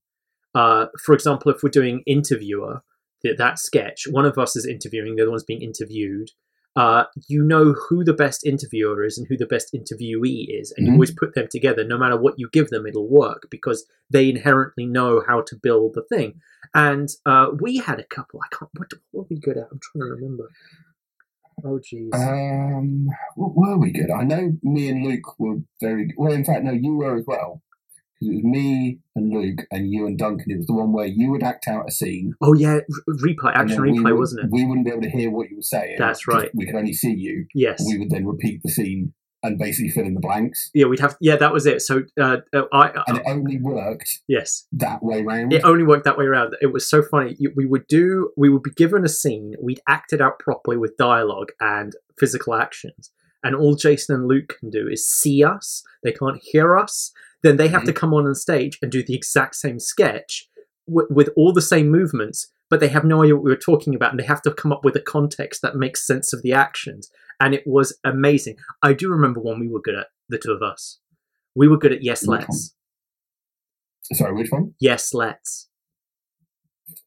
Uh, 0.54 0.88
for 1.04 1.14
example, 1.14 1.52
if 1.52 1.62
we're 1.64 1.70
doing 1.70 2.04
interviewer, 2.06 2.82
that, 3.24 3.38
that 3.38 3.60
sketch, 3.60 4.06
one 4.10 4.26
of 4.26 4.38
us 4.38 4.56
is 4.56 4.66
interviewing, 4.66 5.16
the 5.16 5.22
other 5.22 5.32
one's 5.32 5.44
being 5.44 5.62
interviewed. 5.62 6.32
Uh, 6.76 7.04
you 7.28 7.44
know 7.44 7.74
who 7.74 8.04
the 8.04 8.14
best 8.14 8.46
interviewer 8.46 9.04
is 9.04 9.18
and 9.18 9.28
who 9.28 9.36
the 9.36 9.46
best 9.46 9.74
interviewee 9.74 10.46
is, 10.50 10.72
and 10.78 10.86
you 10.86 10.92
Mhm. 10.92 10.96
always 10.96 11.12
put 11.12 11.34
them 11.34 11.48
together. 11.50 11.84
No 11.84 11.98
matter 11.98 12.16
what 12.18 12.36
you 12.38 12.48
give 12.52 12.70
them, 12.70 12.86
it'll 12.86 13.08
work 13.10 13.48
because 13.50 13.86
they 14.10 14.30
inherently 14.30 14.86
know 14.86 15.24
how 15.28 15.42
to 15.42 15.56
build 15.56 15.94
the 15.96 16.04
thing. 16.04 16.40
And 16.74 17.10
uh, 17.26 17.48
we 17.60 17.78
had 17.78 18.00
a 18.00 18.04
couple. 18.06 18.40
I 18.44 18.56
can't. 18.56 18.70
What, 18.76 18.92
what 19.12 19.24
were 19.24 19.28
we 19.32 19.40
good 19.40 19.58
at? 19.58 19.68
I'm 19.72 19.80
trying 19.82 20.02
to 20.08 20.16
remember. 20.16 20.50
Oh, 21.66 21.80
jeez. 21.80 22.14
Um, 22.14 23.08
what 23.36 23.56
were 23.56 23.78
we 23.78 23.92
good? 23.92 24.12
I 24.12 24.24
know 24.24 24.52
me 24.64 24.90
and 24.90 25.06
Luke 25.06 25.40
were 25.40 25.58
very 25.82 26.14
well. 26.18 26.34
In 26.34 26.44
fact, 26.46 26.64
no, 26.64 26.72
you 26.72 26.96
were 26.96 27.16
as 27.18 27.26
well. 27.28 27.62
'Cause 28.20 28.28
It 28.30 28.36
was 28.36 28.44
me 28.44 29.00
and 29.16 29.30
Luke 29.34 29.66
and 29.72 29.90
you 29.90 30.06
and 30.06 30.18
Duncan. 30.18 30.52
It 30.52 30.58
was 30.58 30.68
the 30.68 30.74
one 30.74 30.92
where 30.92 31.06
you 31.06 31.32
would 31.32 31.42
act 31.44 31.68
out 31.70 31.88
a 31.88 31.92
scene. 31.92 32.34
oh 32.42 32.54
yeah, 32.54 32.80
replay, 33.08 33.54
action 33.56 33.80
replay, 33.82 34.04
would- 34.12 34.18
wasn't 34.20 34.46
it? 34.46 34.52
We 34.52 34.66
wouldn't 34.66 34.86
be 34.86 34.92
able 34.92 35.04
to 35.04 35.10
hear 35.10 35.32
what 35.32 35.50
you 35.50 35.56
were 35.58 35.62
saying. 35.62 35.96
That's 35.98 36.28
right. 36.28 36.50
We 36.54 36.66
could 36.66 36.76
only 36.76 36.92
see 36.94 37.14
you. 37.14 37.46
Yes. 37.56 37.82
We 37.88 37.98
would 37.98 38.10
then 38.10 38.26
repeat 38.26 38.62
the 38.64 38.70
scene 38.72 39.14
and 39.44 39.58
basically 39.58 39.90
fill 39.90 40.06
in 40.06 40.14
the 40.14 40.20
blanks. 40.20 40.70
yeah, 40.74 40.86
we'd 40.86 41.00
have. 41.00 41.16
Yeah, 41.22 41.36
that 41.38 41.54
was 41.54 41.66
it. 41.66 41.82
So, 41.82 42.04
uh, 42.20 42.38
uh, 42.54 42.64
I, 42.74 42.90
And 43.08 43.18
uh, 43.18 43.22
it 43.22 43.24
only 43.28 43.58
worked 43.58 44.20
yes, 44.28 44.66
that 44.74 45.02
way 45.04 45.22
round. 45.22 45.54
it 45.54 45.64
only 45.64 45.84
worked 45.84 46.04
that 46.06 46.18
way 46.18 46.26
around. 46.26 46.56
It 46.62 46.74
was 46.74 46.88
so 46.90 47.02
funny. 47.02 47.38
We 47.56 47.66
would 47.66 47.88
do. 47.88 48.32
We 48.36 48.50
would 48.50 48.64
be 48.64 48.72
given 48.72 49.06
a 49.06 49.10
scene. 49.10 49.56
We'd 49.62 49.82
act 49.88 50.12
it 50.14 50.22
out 50.22 50.40
properly 50.40 50.78
with 50.78 50.98
dialogue 50.98 51.52
and 51.62 51.94
physical 52.20 52.54
actions. 52.56 53.12
And 53.44 53.56
all 53.56 53.76
Jason 53.76 54.16
and 54.16 54.28
Luke 54.28 54.58
can 54.60 54.70
do 54.70 54.88
is 54.90 55.08
see 55.08 55.44
us. 55.46 55.84
They 56.04 56.12
can't 56.12 56.42
hear 56.42 56.78
us. 56.78 57.12
Then 57.42 57.56
they 57.56 57.70
have 57.70 57.86
to 57.86 57.94
come 57.94 58.14
on 58.14 58.26
on 58.28 58.36
stage 58.36 58.78
and 58.82 58.92
do 58.92 59.02
the 59.02 59.16
exact 59.16 59.56
same 59.56 59.80
sketch 59.80 60.50
w- 60.86 61.08
with 61.10 61.30
all 61.38 61.54
the 61.54 61.62
same 61.62 61.90
movements, 61.90 62.52
but 62.70 62.80
they 62.80 62.88
have 62.90 63.04
no 63.06 63.24
idea 63.24 63.36
what 63.36 63.44
we 63.44 63.52
were 63.52 63.58
talking 63.58 63.96
about, 63.96 64.12
and 64.12 64.20
they 64.20 64.26
have 64.26 64.42
to 64.44 64.54
come 64.54 64.72
up 64.72 64.84
with 64.86 64.96
a 64.96 65.02
context 65.02 65.62
that 65.62 65.76
makes 65.76 66.06
sense 66.06 66.34
of 66.34 66.42
the 66.44 66.54
actions. 66.54 67.10
And 67.40 67.54
it 67.54 67.64
was 67.66 67.98
amazing. 68.04 68.58
I 68.84 68.94
do 68.94 69.10
remember 69.10 69.40
one 69.40 69.60
we 69.60 69.68
were 69.70 69.82
good 69.82 69.96
at, 69.96 70.08
the 70.28 70.38
two 70.38 70.52
of 70.52 70.62
us. 70.62 71.00
We 71.56 71.68
were 71.68 71.78
good 71.78 71.94
at 71.94 72.04
Yes 72.04 72.26
Which 72.28 72.42
Let's. 72.42 72.76
Sorry, 74.14 74.34
which 74.34 74.50
one? 74.52 74.74
Yes 74.80 75.14
Let's. 75.14 75.68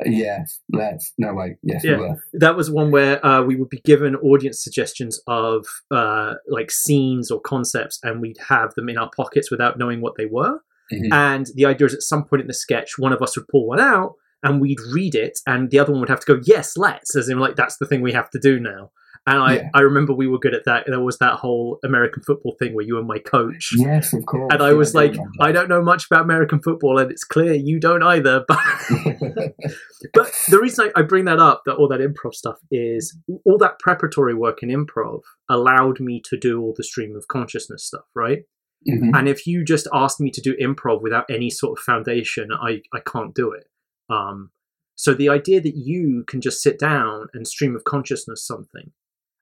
Yes, 0.04 0.60
let's. 0.72 1.12
No, 1.18 1.34
wait. 1.34 1.56
Yes, 1.62 1.84
Yeah. 1.84 1.96
we 1.96 2.02
were. 2.02 2.22
that 2.34 2.56
was 2.56 2.70
one 2.70 2.90
where 2.90 3.24
uh, 3.24 3.42
we 3.42 3.56
would 3.56 3.68
be 3.68 3.80
given 3.84 4.14
audience 4.16 4.62
suggestions 4.62 5.20
of 5.26 5.66
uh, 5.90 6.34
like 6.48 6.70
scenes 6.70 7.30
or 7.30 7.40
concepts, 7.40 7.98
and 8.02 8.20
we'd 8.20 8.38
have 8.48 8.74
them 8.74 8.88
in 8.88 8.96
our 8.98 9.10
pockets 9.14 9.50
without 9.50 9.78
knowing 9.78 10.00
what 10.00 10.14
they 10.16 10.26
were. 10.26 10.60
Mhm. 10.92 11.12
And 11.12 11.46
the 11.54 11.66
idea 11.66 11.86
is 11.86 11.94
at 11.94 12.02
some 12.02 12.24
point 12.24 12.42
in 12.42 12.46
the 12.48 12.54
sketch, 12.54 12.98
one 12.98 13.12
of 13.12 13.22
us 13.22 13.36
would 13.36 13.48
pull 13.48 13.66
one 13.66 13.80
out, 13.80 14.14
and 14.42 14.60
we'd 14.60 14.80
read 14.92 15.14
it, 15.14 15.38
and 15.46 15.70
the 15.70 15.78
other 15.78 15.92
one 15.92 16.00
would 16.00 16.08
have 16.08 16.20
to 16.20 16.34
go, 16.34 16.40
"Yes, 16.44 16.76
let's," 16.76 17.14
as 17.16 17.28
in 17.28 17.38
like 17.38 17.56
that's 17.56 17.76
the 17.78 17.86
thing 17.86 18.00
we 18.02 18.12
have 18.12 18.30
to 18.30 18.38
do 18.38 18.58
now. 18.60 18.90
And 19.24 19.38
I, 19.38 19.54
Yeah. 19.54 19.68
I 19.72 19.80
remember 19.82 20.12
we 20.12 20.26
were 20.26 20.40
good 20.40 20.52
at 20.52 20.64
that. 20.64 20.84
There 20.88 20.98
was 21.00 21.18
that 21.18 21.34
whole 21.34 21.78
American 21.84 22.24
football 22.24 22.56
thing 22.58 22.74
where 22.74 22.84
you 22.84 22.96
were 22.96 23.04
my 23.04 23.18
coach. 23.20 23.70
Yes, 23.76 24.12
of 24.12 24.26
course. 24.26 24.50
And 24.52 24.60
I 24.60 24.70
Yeah, 24.70 24.74
was 24.74 24.90
do 24.90 24.98
like, 24.98 25.14
I 25.38 25.52
don't 25.52 25.68
know 25.68 25.80
much 25.80 26.06
about 26.10 26.24
American 26.24 26.60
football, 26.60 26.98
and 26.98 27.08
it's 27.08 27.22
clear 27.22 27.52
you 27.54 27.78
don't 27.78 28.02
either. 28.02 28.44
But 28.48 28.58
but 30.14 30.32
the 30.48 30.58
reason 30.60 30.90
I, 30.96 31.00
I 31.00 31.02
bring 31.02 31.24
that 31.26 31.38
up, 31.38 31.62
that 31.66 31.74
all 31.76 31.88
that 31.88 32.00
improv 32.00 32.34
stuff, 32.34 32.58
is 32.70 33.16
all 33.44 33.58
that 33.58 33.78
preparatory 33.78 34.34
work 34.34 34.62
in 34.62 34.68
improv 34.70 35.20
allowed 35.48 36.00
me 36.00 36.20
to 36.24 36.36
do 36.36 36.60
all 36.60 36.74
the 36.76 36.84
stream 36.84 37.14
of 37.16 37.28
consciousness 37.28 37.84
stuff, 37.86 38.04
right? 38.14 38.40
Mhm. 38.88 39.16
And 39.16 39.28
if 39.28 39.46
you 39.46 39.64
just 39.64 39.86
asked 39.92 40.20
me 40.20 40.30
to 40.32 40.40
do 40.40 40.56
improv 40.60 41.00
without 41.02 41.26
any 41.30 41.50
sort 41.50 41.78
of 41.78 41.84
foundation, 41.84 42.48
I, 42.52 42.82
I 42.92 42.98
can't 42.98 43.32
do 43.34 43.52
it. 43.52 43.68
Um, 44.10 44.50
so 44.94 45.14
the 45.14 45.28
idea 45.28 45.60
that 45.60 45.76
you 45.76 46.24
can 46.26 46.40
just 46.40 46.62
sit 46.62 46.78
down 46.78 47.26
and 47.34 47.46
stream 47.46 47.74
of 47.74 47.84
consciousness 47.84 48.46
something 48.46 48.92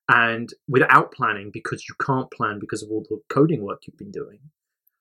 and 0.09 0.51
without 0.69 1.13
planning 1.13 1.51
because 1.53 1.85
you 1.89 1.95
can't 2.05 2.31
plan 2.31 2.59
because 2.61 2.83
of 2.83 2.91
all 2.91 3.05
the 3.09 3.21
coding 3.29 3.63
work 3.63 3.83
you've 3.87 3.99
been 3.99 4.11
doing. 4.11 4.39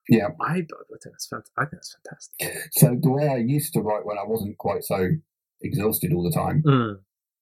Yeah. 0.09 0.29
I, 0.41 0.51
I 0.51 0.55
think 0.55 1.03
that's 1.05 1.27
fant- 1.31 1.49
I 1.57 1.61
think 1.65 1.73
that's 1.81 1.95
fantastic. 2.03 2.71
So 2.73 2.97
the 2.99 3.11
way 3.11 3.27
I 3.29 3.37
used 3.37 3.73
to 3.73 3.81
write 3.81 4.05
when 4.05 4.17
I 4.17 4.23
wasn't 4.25 4.57
quite 4.57 4.83
so 4.83 5.09
exhausted 5.61 6.13
all 6.13 6.23
the 6.23 6.31
time 6.35 6.63
Mm, 6.65 6.99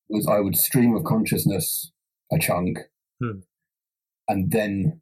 was 0.09 0.27
I 0.27 0.39
would 0.39 0.55
stream 0.57 0.95
of 0.95 1.03
consciousness 1.05 1.91
a 2.31 2.37
chunk, 2.39 2.79
Hmm. 3.21 3.39
and 4.27 4.51
then 4.51 5.01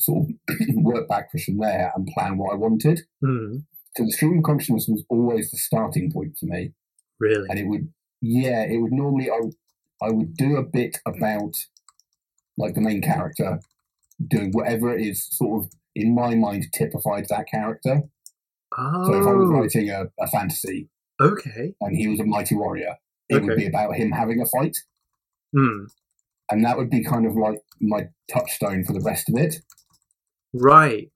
sort 0.00 0.28
of 0.28 0.56
work 0.74 1.08
backwards 1.08 1.44
from 1.44 1.58
there 1.58 1.92
and 1.94 2.06
plan 2.08 2.36
what 2.36 2.52
I 2.52 2.56
wanted. 2.56 3.00
mm, 3.22 3.64
So 3.96 4.04
the 4.04 4.12
stream 4.12 4.38
of 4.38 4.44
consciousness 4.44 4.86
was 4.88 5.04
always 5.08 5.50
the 5.50 5.56
starting 5.56 6.12
point 6.12 6.36
for 6.38 6.46
me, 6.46 6.72
really? 7.18 7.46
and 7.48 7.58
it 7.58 7.66
would, 7.66 7.88
yeah, 8.20 8.62
it 8.64 8.76
would 8.78 8.92
normally 8.92 9.30
I, 9.30 9.38
would- 9.40 9.56
I 10.02 10.10
would 10.10 10.36
do 10.36 10.56
a 10.56 10.62
bit 10.62 10.98
about 11.06 11.54
like 12.58 12.74
the 12.74 12.80
main 12.82 13.00
character 13.00 13.60
doing 14.28 14.50
whatever 14.52 14.94
it 14.96 15.02
is 15.06 15.26
sort 15.30 15.64
of 15.64 15.72
in 15.94 16.14
my 16.14 16.34
mind 16.34 16.66
typified 16.74 17.26
that 17.30 17.46
character. 17.50 18.02
So 19.06 19.14
if 19.14 19.26
I 19.26 19.32
was 19.32 19.48
Oh, 19.50 19.52
writing 19.58 19.88
a, 19.90 20.04
a 20.20 20.26
fantasy 20.26 20.88
okay. 21.20 21.74
and 21.80 21.96
he 21.96 22.08
was 22.08 22.20
a 22.20 22.24
mighty 22.24 22.54
warrior, 22.54 22.96
it 23.30 23.42
would 23.42 23.56
be 23.56 23.66
about 23.66 23.94
him 23.96 24.10
having 24.12 24.40
a 24.42 24.46
fight. 24.46 24.76
Mm, 25.54 25.86
And 26.50 26.64
that 26.64 26.76
would 26.76 26.90
be 26.90 27.02
kind 27.02 27.24
of 27.26 27.36
like 27.36 27.62
my 27.80 28.08
touchstone 28.30 28.84
for 28.84 28.92
the 28.92 29.00
rest 29.00 29.30
of 29.30 29.36
it. 29.38 29.56
right. 30.52 31.10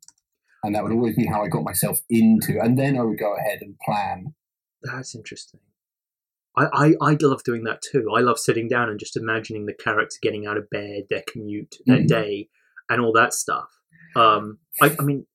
And 0.63 0.75
that 0.75 0.83
would 0.83 0.93
always 0.93 1.17
be 1.17 1.27
how 1.27 1.43
I 1.43 1.49
got 1.49 1.65
myself 1.65 2.01
into. 2.11 2.61
And 2.61 2.79
then 2.79 2.99
I 2.99 3.03
would 3.03 3.19
go 3.19 3.35
ahead 3.37 3.59
and 3.63 3.79
plan. 3.79 4.35
That's 4.83 5.15
interesting. 5.15 5.61
I, 6.57 6.67
I, 7.01 7.11
I 7.13 7.17
love 7.21 7.43
doing 7.45 7.65
that 7.65 7.81
too. 7.81 8.09
I 8.15 8.21
love 8.21 8.39
sitting 8.39 8.69
down 8.69 8.89
and 8.89 8.99
just 8.99 9.17
imagining 9.17 9.67
the 9.67 9.73
character 9.73 10.17
getting 10.21 10.47
out 10.47 10.57
of 10.59 10.69
bed, 10.69 11.05
their 11.09 11.23
commute, 11.31 11.77
their 11.87 11.99
Mhm. 12.01 12.09
day, 12.09 12.49
and 12.91 13.01
all 13.01 13.13
that 13.13 13.33
stuff. 13.33 13.69
Um, 14.17 14.59
I, 14.83 14.97
I 14.99 15.03
mean, 15.03 15.27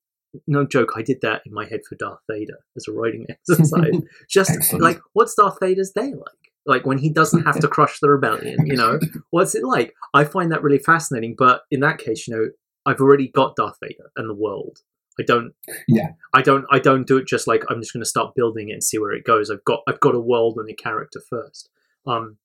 no 0.46 0.66
joke, 0.66 0.92
I 0.94 1.02
did 1.02 1.22
that 1.22 1.42
in 1.46 1.54
my 1.54 1.64
head 1.64 1.80
for 1.88 1.94
Darth 1.94 2.20
Vader 2.30 2.58
as 2.76 2.86
a 2.86 2.92
writing 2.92 3.26
exercise. 3.28 3.94
just 4.28 4.74
like, 4.74 5.00
what's 5.14 5.34
Darth 5.34 5.58
Vader's 5.60 5.90
day 5.90 6.12
like? 6.12 6.52
Like 6.66 6.84
when 6.84 6.98
he 6.98 7.08
doesn't 7.08 7.44
have 7.44 7.58
to 7.60 7.68
crush 7.68 8.00
the 8.00 8.10
rebellion, 8.10 8.66
you 8.66 8.76
know? 8.76 8.98
What's 9.30 9.54
it 9.54 9.62
like? 9.64 9.94
I 10.14 10.24
find 10.24 10.50
that 10.50 10.64
really 10.64 10.80
fascinating. 10.80 11.36
But 11.38 11.62
in 11.70 11.78
that 11.80 11.98
case, 11.98 12.26
you 12.26 12.34
know, 12.34 12.48
I've 12.84 13.00
already 13.00 13.28
got 13.28 13.54
Darth 13.54 13.76
Vader 13.80 14.10
and 14.16 14.28
the 14.28 14.34
world. 14.34 14.80
I 15.18 15.22
don't. 15.26 15.52
Yeah. 15.88 16.08
I 16.34 16.42
don't. 16.42 16.64
I 16.70 16.78
don't 16.78 17.06
do 17.06 17.16
it 17.16 17.26
just 17.26 17.46
like 17.46 17.62
I'm 17.70 17.80
just 17.80 17.92
going 17.92 18.02
to 18.02 18.08
start 18.08 18.34
building 18.34 18.68
it 18.70 18.74
and 18.74 18.84
see 18.84 18.98
where 18.98 19.12
it 19.12 19.24
goes. 19.24 19.50
I've 19.50 19.64
got. 19.64 19.80
I've 19.88 20.00
got 20.00 20.14
a 20.14 20.20
world 20.20 20.56
and 20.58 20.68
a 20.70 20.74
character 20.74 21.20
first. 21.28 21.68
Um, 22.06 22.36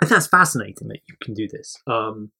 and 0.00 0.10
that's 0.10 0.26
fascinating 0.26 0.88
that 0.88 1.00
you 1.08 1.14
can 1.22 1.34
do 1.34 1.46
this. 1.50 1.76
Um, 1.86 2.32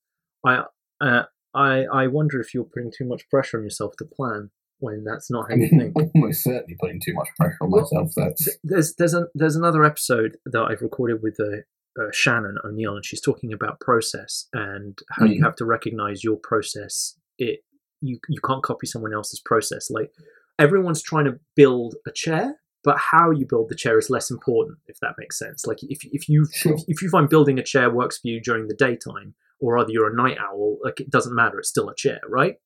I. 0.44 0.64
Uh, 1.00 1.22
I. 1.54 1.84
I 1.92 2.06
wonder 2.08 2.40
if 2.40 2.52
you're 2.54 2.64
putting 2.64 2.90
too 2.96 3.06
much 3.06 3.28
pressure 3.28 3.58
on 3.58 3.64
yourself 3.64 3.94
to 3.98 4.04
plan 4.04 4.50
when 4.78 5.04
that's 5.04 5.30
not 5.30 5.50
how 5.50 5.56
you 5.56 5.68
think. 5.78 5.94
almost 6.14 6.42
certainly 6.42 6.76
putting 6.80 7.00
too 7.04 7.12
much 7.14 7.28
pressure 7.38 7.58
on 7.60 7.70
Well, 7.70 7.82
myself. 7.82 8.12
That's 8.16 8.48
There's 8.64 8.94
there's 8.96 9.14
a, 9.14 9.26
there's 9.34 9.56
another 9.56 9.84
episode 9.84 10.38
that 10.46 10.62
I've 10.62 10.80
recorded 10.82 11.20
with 11.22 11.38
uh, 11.38 12.00
uh, 12.00 12.08
Shannon 12.12 12.56
O'Neill, 12.64 12.96
and 12.96 13.04
she's 13.04 13.20
talking 13.20 13.52
about 13.52 13.78
process 13.80 14.46
and 14.52 14.98
how 15.10 15.26
you 15.26 15.40
Mm. 15.40 15.44
have 15.44 15.56
to 15.56 15.64
recognize 15.64 16.24
your 16.24 16.36
process. 16.42 17.16
It 17.38 17.60
you 18.00 18.18
you 18.28 18.40
can't 18.46 18.62
copy 18.62 18.86
someone 18.86 19.14
else's 19.14 19.40
process. 19.40 19.90
Like 19.90 20.10
everyone's 20.58 21.02
trying 21.02 21.26
to 21.26 21.38
build 21.56 21.96
a 22.06 22.12
chair, 22.12 22.60
but 22.84 22.98
how 22.98 23.30
you 23.30 23.46
build 23.48 23.68
the 23.68 23.74
chair 23.74 23.98
is 23.98 24.10
less 24.10 24.30
important. 24.30 24.78
If 24.86 24.98
that 25.00 25.14
makes 25.18 25.38
sense. 25.38 25.66
Like 25.66 25.78
if 25.82 26.00
if 26.04 26.28
you 26.28 26.46
Sure. 26.52 26.76
if 26.88 27.02
you 27.02 27.08
find 27.08 27.28
building 27.28 27.58
a 27.58 27.64
chair 27.64 27.90
works 27.90 28.18
for 28.18 28.28
you 28.28 28.40
during 28.40 28.68
the 28.68 28.74
daytime, 28.74 29.34
or 29.60 29.78
either 29.78 29.90
you're 29.90 30.10
a 30.12 30.16
night 30.16 30.38
owl, 30.38 30.78
like 30.82 31.00
it 31.00 31.10
doesn't 31.10 31.34
matter. 31.34 31.58
It's 31.58 31.68
still 31.68 31.88
a 31.88 31.94
chair, 31.94 32.20
right? 32.28 32.56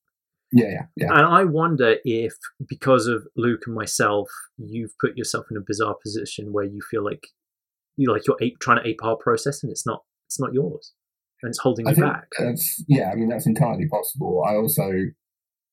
yeah, 0.53 0.69
yeah, 0.69 0.83
yeah. 0.97 1.13
And 1.13 1.27
I 1.27 1.45
wonder 1.45 1.97
if, 2.05 2.35
because 2.69 3.09
of 3.09 3.27
Luke 3.37 3.63
and 3.67 3.75
myself, 3.75 4.29
you've 4.57 4.93
put 5.01 5.17
yourself 5.17 5.47
in 5.51 5.57
a 5.57 5.61
bizarre 5.67 5.97
position 6.01 6.53
where 6.53 6.65
you 6.65 6.81
feel 6.89 7.05
like 7.05 7.27
you 7.97 8.13
like 8.13 8.27
you're 8.27 8.37
ape, 8.41 8.59
trying 8.61 8.81
to 8.83 8.89
ape 8.89 9.01
our 9.03 9.17
process, 9.17 9.63
and 9.63 9.73
it's 9.73 9.87
not 9.87 10.03
it's 10.27 10.39
not 10.39 10.53
yours, 10.53 10.93
and 11.43 11.51
it's 11.51 11.59
holding 11.59 11.89
I 11.89 11.93
you 11.93 12.03
back. 12.03 12.29
yeah. 12.87 13.11
I 13.11 13.15
mean, 13.17 13.29
that's 13.29 13.47
entirely 13.47 13.89
possible. 13.89 14.45
I 14.49 14.55
also 14.55 14.93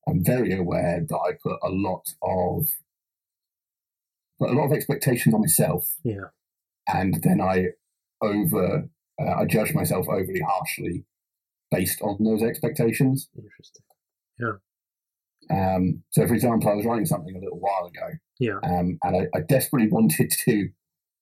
am 0.08 0.24
very 0.24 0.54
aware 0.58 1.06
that 1.08 1.16
I 1.18 1.34
put 1.42 1.58
a 1.64 1.70
lot 1.70 2.06
of 2.24 2.68
put 4.40 4.50
a 4.50 4.54
lot 4.54 4.66
of 4.66 4.74
expectations 4.74 5.34
on 5.36 5.42
myself, 5.42 5.86
Yeah, 6.04 6.30
and 6.88 7.22
then 7.24 7.42
I 7.42 7.68
over 8.22 8.90
uh, 9.22 9.32
I 9.40 9.46
judge 9.46 9.74
myself 9.74 10.08
overly 10.10 10.42
harshly 10.42 11.06
based 11.70 12.02
on 12.02 12.18
those 12.24 12.42
expectations. 12.44 13.30
interesting. 13.36 13.84
Um, 15.50 16.04
so, 16.12 16.26
for 16.28 16.34
example, 16.34 16.70
I 16.70 16.76
was 16.76 16.86
writing 16.86 17.06
something 17.06 17.36
a 17.36 17.40
little 17.40 17.60
while 17.60 17.86
ago, 17.88 18.18
Yeah, 18.40 18.58
um, 18.64 18.98
and 19.04 19.16
I, 19.18 19.38
I 19.38 19.42
desperately 19.42 19.90
wanted 19.92 20.32
to, 20.46 20.70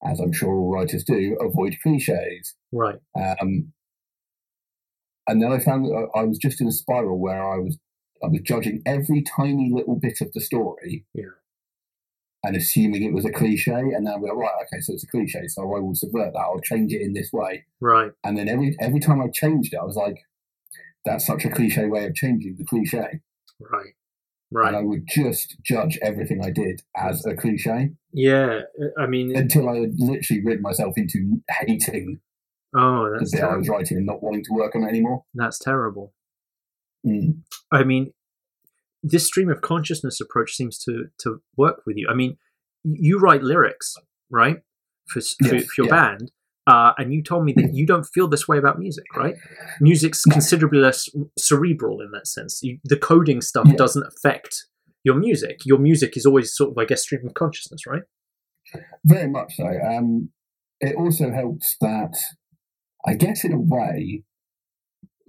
as 0.05 0.19
I'm 0.19 0.31
sure 0.33 0.53
all 0.53 0.71
writers 0.71 1.03
do, 1.03 1.35
avoid 1.41 1.75
cliches. 1.81 2.55
right. 2.71 2.99
Um, 3.15 3.73
and 5.27 5.41
then 5.43 5.51
I 5.51 5.59
found 5.59 5.85
that 5.85 6.07
I 6.15 6.23
was 6.23 6.37
just 6.39 6.59
in 6.61 6.67
a 6.67 6.71
spiral 6.71 7.19
where 7.19 7.43
I 7.43 7.57
was 7.57 7.77
I 8.23 8.27
was 8.27 8.41
judging 8.41 8.81
every 8.85 9.21
tiny 9.21 9.71
little 9.73 9.95
bit 9.95 10.21
of 10.21 10.31
the 10.33 10.41
story, 10.41 11.05
Yeah. 11.13 11.35
and 12.43 12.55
assuming 12.55 13.03
it 13.03 13.13
was 13.13 13.25
a 13.25 13.31
cliche. 13.31 13.71
And 13.73 14.05
be 14.05 14.11
like, 14.11 14.35
right, 14.35 14.51
okay, 14.63 14.81
so 14.81 14.93
it's 14.93 15.03
a 15.03 15.07
cliche, 15.07 15.47
so 15.47 15.61
I 15.73 15.79
will 15.79 15.95
subvert 15.95 16.33
that. 16.33 16.39
I'll 16.39 16.59
change 16.61 16.93
it 16.93 17.01
in 17.01 17.13
this 17.13 17.31
way. 17.31 17.65
Right. 17.79 18.11
And 18.23 18.37
then 18.37 18.47
every 18.49 18.75
every 18.79 18.99
time 18.99 19.21
I 19.21 19.27
changed 19.29 19.73
it, 19.73 19.77
I 19.77 19.85
was 19.85 19.95
like, 19.95 20.17
that's 21.05 21.25
such 21.25 21.45
a 21.45 21.49
cliche 21.49 21.85
way 21.87 22.05
of 22.05 22.15
changing 22.15 22.55
the 22.57 22.65
cliche. 22.65 23.21
Right. 23.59 23.93
Right. 24.51 24.67
And 24.69 24.77
I 24.77 24.81
would 24.81 25.07
just 25.07 25.57
judge 25.61 25.99
everything 26.01 26.43
I 26.43 26.49
did 26.49 26.81
as 26.95 27.23
a 27.25 27.35
cliche 27.35 27.91
Yeah. 28.13 28.61
Uh, 28.81 29.01
I 29.01 29.05
mean, 29.05 29.35
until 29.35 29.69
I 29.69 29.77
had 29.77 29.93
literally 29.99 30.43
rid 30.43 30.61
myself 30.61 30.97
into 30.97 31.41
hating 31.49 32.19
oh, 32.75 33.11
that's 33.17 33.31
the 33.31 33.37
bit 33.37 33.43
I 33.43 33.55
was 33.55 33.69
writing 33.69 33.97
and 33.97 34.05
not 34.07 34.23
wanting 34.23 34.43
to 34.45 34.53
work 34.53 34.75
on 34.75 34.83
it 34.83 34.87
anymore. 34.87 35.23
That's 35.35 35.59
terrible. 35.59 36.13
Mm. 37.05 37.41
I 37.71 37.83
mean, 37.83 38.13
this 39.03 39.25
stream 39.25 39.49
of 39.49 39.61
consciousness 39.61 40.19
approach 40.19 40.53
seems 40.53 40.77
to 40.79 41.05
to 41.19 41.41
work 41.57 41.81
with 41.85 41.97
you. 41.97 42.07
I 42.09 42.13
mean, 42.13 42.37
you 42.83 43.19
write 43.19 43.43
lyrics, 43.43 43.95
right, 44.29 44.57
for 45.07 45.19
Yes, 45.41 45.65
for 45.65 45.83
your 45.83 45.87
yeah. 45.87 46.01
band, 46.17 46.31
uh, 46.67 46.91
and 46.97 47.13
you 47.13 47.23
told 47.23 47.45
me 47.45 47.53
that 47.53 47.73
you 47.73 47.85
don't 47.85 48.05
feel 48.13 48.27
this 48.27 48.47
way 48.47 48.57
about 48.57 48.77
music, 48.79 49.05
right? 49.15 49.35
Music's 49.79 50.23
considerably 50.23 50.79
less 50.79 51.07
cerebral 51.37 52.01
in 52.01 52.11
that 52.11 52.27
sense. 52.27 52.59
You, 52.61 52.79
the 52.83 52.97
coding 52.97 53.41
stuff 53.41 53.67
Yeah. 53.67 53.75
doesn't 53.75 54.05
affect 54.05 54.65
your 55.03 55.15
music. 55.15 55.59
Your 55.65 55.79
music 55.79 56.17
is 56.17 56.25
always 56.25 56.53
sort 56.55 56.71
of, 56.71 56.77
I 56.77 56.85
guess, 56.85 57.03
stream 57.03 57.25
of 57.25 57.33
consciousness, 57.33 57.87
right? 57.87 58.03
Very 59.05 59.29
much 59.29 59.55
so. 59.55 59.65
Um, 59.65 60.29
it 60.81 60.95
also 60.95 61.31
helps 61.31 61.75
that, 61.81 62.15
I 63.07 63.15
guess, 63.15 63.43
in 63.43 63.53
a 63.53 63.59
way, 63.59 64.23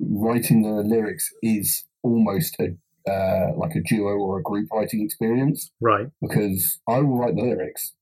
writing 0.00 0.62
the 0.62 0.82
lyrics 0.82 1.28
is 1.42 1.84
almost 2.02 2.56
a 2.60 2.76
uh, 3.10 3.52
like 3.56 3.74
a 3.74 3.80
duo 3.80 4.12
or 4.18 4.38
a 4.38 4.42
group 4.42 4.68
writing 4.72 5.02
experience 5.02 5.70
Right. 5.80 6.08
because 6.20 6.80
I 6.88 6.98
will 7.00 7.16
write 7.18 7.34
the 7.34 7.42
lyrics, 7.42 7.94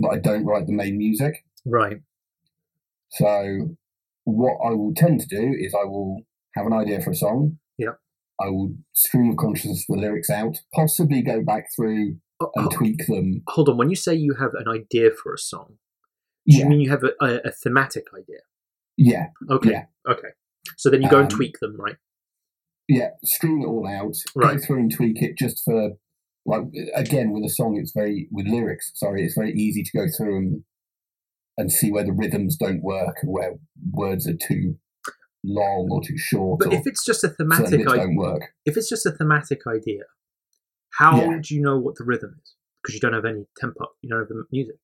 but 0.00 0.08
I 0.08 0.18
don't 0.18 0.44
write 0.44 0.66
the 0.66 0.72
main 0.72 0.98
music. 0.98 1.44
Right. 1.64 1.98
So, 3.10 3.76
what 4.24 4.58
I 4.64 4.70
will 4.70 4.92
tend 4.94 5.20
to 5.20 5.26
do 5.26 5.54
is 5.58 5.74
I 5.74 5.84
will 5.84 6.22
have 6.56 6.66
an 6.66 6.72
idea 6.72 7.00
for 7.00 7.10
a 7.10 7.14
song. 7.14 7.58
Yeah. 7.78 7.92
I 8.40 8.48
will 8.48 8.74
stream 8.92 9.30
of 9.30 9.36
consciousness 9.36 9.84
the 9.88 9.96
lyrics 9.96 10.30
out, 10.30 10.56
possibly 10.74 11.22
go 11.22 11.42
back 11.42 11.68
through 11.74 12.16
Oh, 12.40 12.50
and 12.54 12.66
oh, 12.66 12.70
tweak 12.76 13.04
them. 13.08 13.42
hold 13.48 13.68
on. 13.68 13.76
When 13.78 13.90
you 13.90 13.96
say 13.96 14.14
you 14.14 14.34
have 14.34 14.52
an 14.54 14.68
idea 14.68 15.10
for 15.10 15.34
a 15.34 15.38
song, 15.38 15.74
do 16.46 16.56
you 16.56 16.66
mean 16.66 16.80
you 16.80 16.88
have 16.90 17.02
a, 17.02 17.10
a, 17.20 17.40
a 17.48 17.50
thematic 17.50 18.04
idea? 18.16 18.38
yeah, 18.96 19.26
Okay. 19.50 19.70
Yeah. 19.72 19.84
Okay. 20.08 20.28
So 20.76 20.90
then 20.90 21.02
you 21.02 21.08
go 21.10 21.18
and 21.20 21.30
Um, 21.32 21.36
tweak 21.36 21.58
them, 21.60 21.76
right? 21.78 21.96
yeah. 22.88 23.10
Stream 23.24 23.62
it 23.62 23.66
all 23.66 23.86
out, 23.86 24.16
Right. 24.34 24.58
go 24.58 24.64
through 24.64 24.78
and 24.80 24.92
tweak 24.92 25.22
it 25.22 25.36
just 25.36 25.62
for 25.64 25.92
like 26.46 26.62
again 26.94 27.30
with 27.32 27.44
a 27.44 27.48
song. 27.50 27.76
It's 27.76 27.92
very 27.92 28.28
with 28.30 28.46
lyrics. 28.46 28.92
Sorry, 28.94 29.22
it's 29.24 29.34
very 29.34 29.52
easy 29.52 29.82
to 29.82 29.90
go 29.96 30.06
through 30.16 30.36
and 30.36 30.64
and 31.58 31.72
see 31.72 31.90
where 31.90 32.04
the 32.04 32.12
rhythms 32.12 32.56
don't 32.56 32.82
work 32.82 33.16
and 33.22 33.32
where 33.32 33.54
words 33.92 34.28
are 34.28 34.36
too 34.36 34.78
long 35.44 35.88
or 35.90 36.00
too 36.02 36.16
short 36.16 36.60
But 36.60 36.72
if 36.72 36.86
it's 36.86 37.04
just 37.04 37.24
a 37.24 37.28
thematic 37.28 37.72
idea, 37.74 37.84
don't 37.84 38.14
work. 38.16 38.54
if 38.64 38.76
it's 38.76 38.88
just 38.88 39.04
a 39.06 39.10
thematic 39.12 39.66
idea, 39.66 40.04
how 40.90 41.16
Yeah. 41.20 41.38
do 41.42 41.54
you 41.54 41.60
know 41.60 41.76
what 41.78 41.96
the 41.96 42.04
rhythm 42.04 42.36
is? 42.42 42.54
Because 42.82 42.94
you 42.94 43.00
don't 43.00 43.12
have 43.12 43.24
any 43.24 43.46
tempo, 43.56 43.86
you 44.02 44.08
don't 44.08 44.20
have 44.20 44.28
the 44.28 44.44
music. 44.52 44.78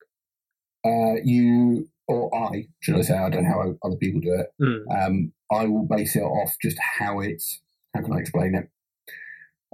Uh, 0.85 1.15
you 1.23 1.87
or 2.07 2.33
I, 2.35 2.67
should 2.81 2.95
I 2.95 3.01
say? 3.01 3.15
I 3.17 3.29
don't 3.29 3.43
know 3.43 3.49
how 3.49 3.75
other 3.87 3.97
people 3.97 4.21
do 4.21 4.33
it. 4.33 4.47
Mm. 4.61 5.05
Um, 5.07 5.31
I 5.51 5.65
will 5.65 5.85
base 5.87 6.15
it 6.15 6.21
off 6.21 6.55
just 6.61 6.77
how 6.99 7.19
it's. 7.19 7.61
How 7.95 8.01
can 8.01 8.13
I 8.13 8.17
explain 8.19 8.55
it? 8.55 8.69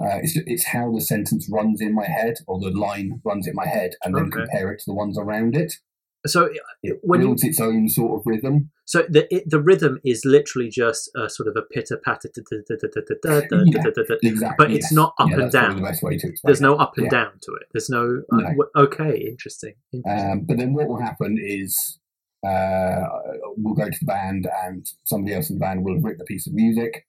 Uh, 0.01 0.17
it's 0.23 0.37
it's 0.47 0.65
how 0.67 0.91
the 0.91 1.01
sentence 1.01 1.47
runs 1.51 1.81
in 1.81 1.93
my 1.93 2.05
head 2.05 2.35
or 2.47 2.59
the 2.59 2.69
line 2.71 3.21
runs 3.23 3.47
in 3.47 3.53
my 3.55 3.67
head, 3.67 3.91
and 4.03 4.15
then 4.15 4.25
Okay. 4.27 4.37
compare 4.45 4.71
it 4.71 4.79
to 4.79 4.85
the 4.87 4.93
ones 4.95 5.17
around 5.17 5.55
it. 5.55 5.73
So 6.27 6.49
It 6.83 6.99
When 7.01 7.19
you- 7.21 7.27
builds 7.27 7.43
its 7.43 7.59
own 7.59 7.89
sort 7.89 8.19
of 8.19 8.25
rhythm. 8.27 8.69
So 8.85 9.03
the 9.09 9.27
it, 9.33 9.49
the 9.49 9.59
rhythm 9.59 9.99
is 10.05 10.23
literally 10.23 10.69
just 10.69 11.09
a 11.15 11.27
sort 11.29 11.47
of 11.49 11.55
a 11.55 11.61
pitter 11.63 11.97
patter, 12.03 12.29
Exactly. 13.59 14.55
but 14.57 14.71
it's 14.71 14.85
yes. 14.85 14.91
not 14.91 15.13
up 15.19 15.29
Yeah, 15.29 15.39
and 15.41 15.51
down. 15.51 15.75
The 15.77 15.81
best 15.81 16.03
way 16.03 16.17
to 16.17 16.27
explain. 16.27 16.49
There's 16.49 16.61
no 16.61 16.75
up 16.75 16.93
and 16.97 17.05
Yeah. 17.05 17.09
down 17.09 17.31
to 17.41 17.51
it. 17.53 17.67
There's 17.73 17.89
no. 17.89 18.21
uh, 18.31 18.37
No. 18.37 18.65
okay, 18.75 19.17
interesting. 19.17 19.73
interesting. 19.93 20.31
Um, 20.31 20.41
but 20.45 20.57
then 20.57 20.73
what 20.73 20.87
will 20.87 20.99
happen 21.01 21.37
is 21.39 21.99
uh, 22.47 23.03
we'll 23.57 23.75
go 23.75 23.85
to 23.89 23.97
the 23.99 24.05
band, 24.05 24.47
and 24.63 24.85
somebody 25.03 25.35
else 25.35 25.49
in 25.49 25.57
the 25.57 25.59
band 25.59 25.83
will 25.83 25.95
have 25.95 26.03
written 26.03 26.21
a 26.21 26.25
piece 26.25 26.47
of 26.47 26.53
music. 26.53 27.05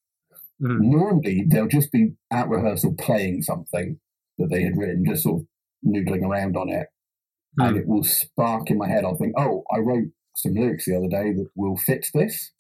Mm. 0.61 0.79
Normally, 0.81 1.45
they'll 1.49 1.67
just 1.69 1.91
be 1.93 2.13
at 2.31 2.49
rehearsal 2.49 2.95
playing 2.95 3.43
something 3.43 3.99
that 4.39 4.49
they 4.51 4.63
had 4.63 4.77
written, 4.77 5.05
just 5.07 5.23
sort 5.25 5.43
of 5.43 5.47
noodling 5.87 6.23
around 6.25 6.57
on 6.57 6.69
it. 6.69 6.89
and 7.59 7.77
Mm. 7.77 7.81
it 7.81 7.87
will 7.87 8.03
spark 8.03 8.71
in 8.71 8.79
my 8.79 8.89
head. 8.89 9.05
I'll 9.05 9.15
think, 9.17 9.35
oh, 9.37 9.63
I 9.71 9.79
wrote 9.79 10.09
some 10.35 10.55
lyrics 10.55 10.87
the 10.87 10.97
other 10.97 11.07
day 11.09 11.35
that 11.35 11.51
will 11.55 11.77
fit 11.77 12.07
this, 12.15 12.51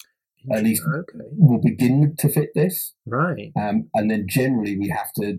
at 0.50 0.62
least- 0.62 0.82
Okay. 0.86 1.24
will 1.32 1.62
begin 1.62 2.14
to 2.18 2.28
fit 2.28 2.50
this. 2.54 2.92
Right. 3.06 3.52
Um, 3.56 3.88
and 3.94 4.10
then 4.10 4.26
generally 4.28 4.76
we 4.78 4.88
have 4.90 5.10
to 5.14 5.38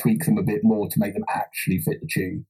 tweak 0.00 0.24
them 0.24 0.38
a 0.38 0.42
bit 0.42 0.64
more 0.64 0.88
to 0.88 0.98
make 0.98 1.14
them 1.14 1.22
actually 1.28 1.78
fit 1.78 2.00
the 2.00 2.08
tune. 2.12 2.46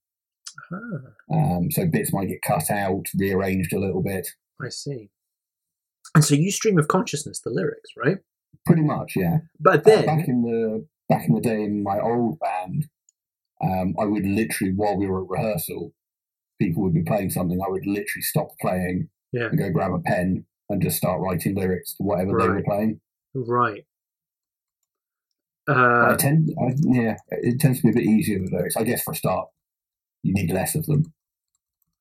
Um, 1.33 1.71
so 1.71 1.87
bits 1.87 2.13
might 2.13 2.29
get 2.29 2.43
cut 2.43 2.71
out, 2.71 3.07
rearranged 3.17 3.73
a 3.73 3.79
little 3.79 4.03
bit. 4.03 4.29
I 4.61 4.69
see. 4.69 5.11
And 6.15 6.25
so 6.25 6.35
you 6.35 6.51
stream 6.51 6.79
of 6.79 6.89
consciousness 6.89 7.41
the 7.41 7.51
lyrics, 7.51 7.91
right? 7.97 8.19
Pretty 8.67 8.83
much, 8.83 9.15
yeah. 9.17 9.39
But 9.59 9.87
Uh, 9.87 10.03
back 10.03 10.27
in 10.29 10.43
the 10.43 10.87
back 11.09 11.29
in 11.29 11.35
the 11.35 11.41
day 11.41 11.63
in 11.63 11.83
my 11.83 11.99
old 12.01 12.39
band, 12.41 12.89
um, 13.63 13.95
I 13.99 14.05
would 14.05 14.27
literally 14.27 14.73
while 14.75 14.97
we 14.97 15.07
were 15.07 15.23
at 15.25 15.31
rehearsal, 15.31 15.93
people 16.61 16.83
would 16.83 16.95
be 16.95 17.03
playing 17.03 17.31
something. 17.31 17.61
I 17.65 17.69
would 17.71 17.87
literally 17.87 18.23
stop 18.23 18.49
playing 18.61 19.09
yeah, 19.33 19.47
and 19.47 19.59
go 19.59 19.71
grab 19.71 19.93
a 19.93 20.01
pen 20.01 20.45
and 20.69 20.83
just 20.83 20.97
start 20.97 21.21
writing 21.21 21.55
lyrics 21.55 21.95
to 21.97 22.03
whatever 22.03 22.39
they 22.39 22.49
were 22.49 22.63
playing. 22.63 23.01
right. 23.35 23.85
Uh, 25.69 25.73
I 25.73 26.13
Uh, 26.13 26.17
tend, 26.17 26.51
I, 26.61 26.75
yeah, 26.81 27.17
it 27.29 27.61
tends 27.61 27.81
to 27.81 27.85
be 27.85 27.91
a 27.91 27.95
bit 27.95 28.05
easier 28.05 28.41
with 28.41 28.53
lyrics. 28.53 28.77
I 28.77 28.83
guess 28.83 29.03
for 29.03 29.13
a 29.13 29.17
start, 29.17 29.49
you 30.23 30.35
need 30.35 30.51
less 30.53 30.75
of 30.75 30.87
them. 30.87 31.13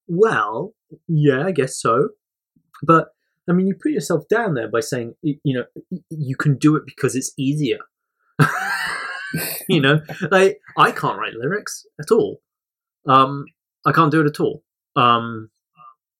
well, 0.08 0.74
yeah, 1.08 1.46
I 1.46 1.52
guess 1.52 1.80
so. 1.80 2.10
But 2.84 3.10
I 3.50 3.54
mean, 3.54 3.68
you 3.68 3.76
put 3.76 3.92
yourself 3.92 4.28
down 4.30 4.54
there 4.54 4.68
by 4.68 4.80
saying, 4.80 5.16
you 5.22 5.40
know, 5.46 5.66
you 6.10 6.36
can 6.36 6.58
do 6.58 6.76
it 6.76 6.84
because 6.86 7.16
it's 7.16 7.34
easier. 7.38 7.80
you 9.70 9.82
know, 9.82 10.02
like 10.32 10.60
I 10.78 10.92
can't 10.92 11.20
write 11.20 11.34
lyrics 11.34 11.86
at 12.00 12.12
all. 12.12 12.42
Um, 13.08 13.46
I 13.86 13.92
can't 13.92 14.12
do 14.12 14.22
it 14.22 14.28
at 14.28 14.40
all. 14.40 14.64
Um, 14.96 15.50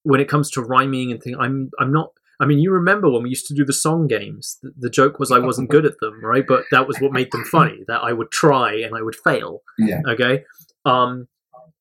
when 0.04 0.22
it 0.22 0.30
comes 0.30 0.50
to 0.52 0.62
rhyming 0.62 1.12
and 1.12 1.22
things, 1.22 1.38
I'm 1.40 1.70
I'm 1.80 1.92
not. 1.92 2.12
I 2.42 2.46
mean, 2.46 2.60
you 2.60 2.72
remember 2.72 3.10
when 3.10 3.24
we 3.24 3.30
used 3.30 3.48
to 3.48 3.54
do 3.54 3.66
the 3.66 3.74
song 3.74 4.08
games? 4.08 4.58
The, 4.64 4.72
the 4.78 4.90
joke 4.90 5.20
was 5.20 5.30
I 5.30 5.40
wasn't 5.40 5.70
good 5.70 5.86
at 5.86 6.00
them, 6.00 6.24
right? 6.24 6.46
But 6.48 6.64
that 6.72 6.88
was 6.88 6.98
what 7.00 7.12
made 7.12 7.32
them 7.32 7.44
funny. 7.46 7.84
That 7.88 8.02
I 8.02 8.14
would 8.14 8.32
try 8.32 8.76
and 8.76 8.96
I 8.96 9.02
would 9.02 9.16
fail. 9.16 9.60
Yeah. 9.78 10.02
Okay. 10.08 10.46
Um, 10.86 11.28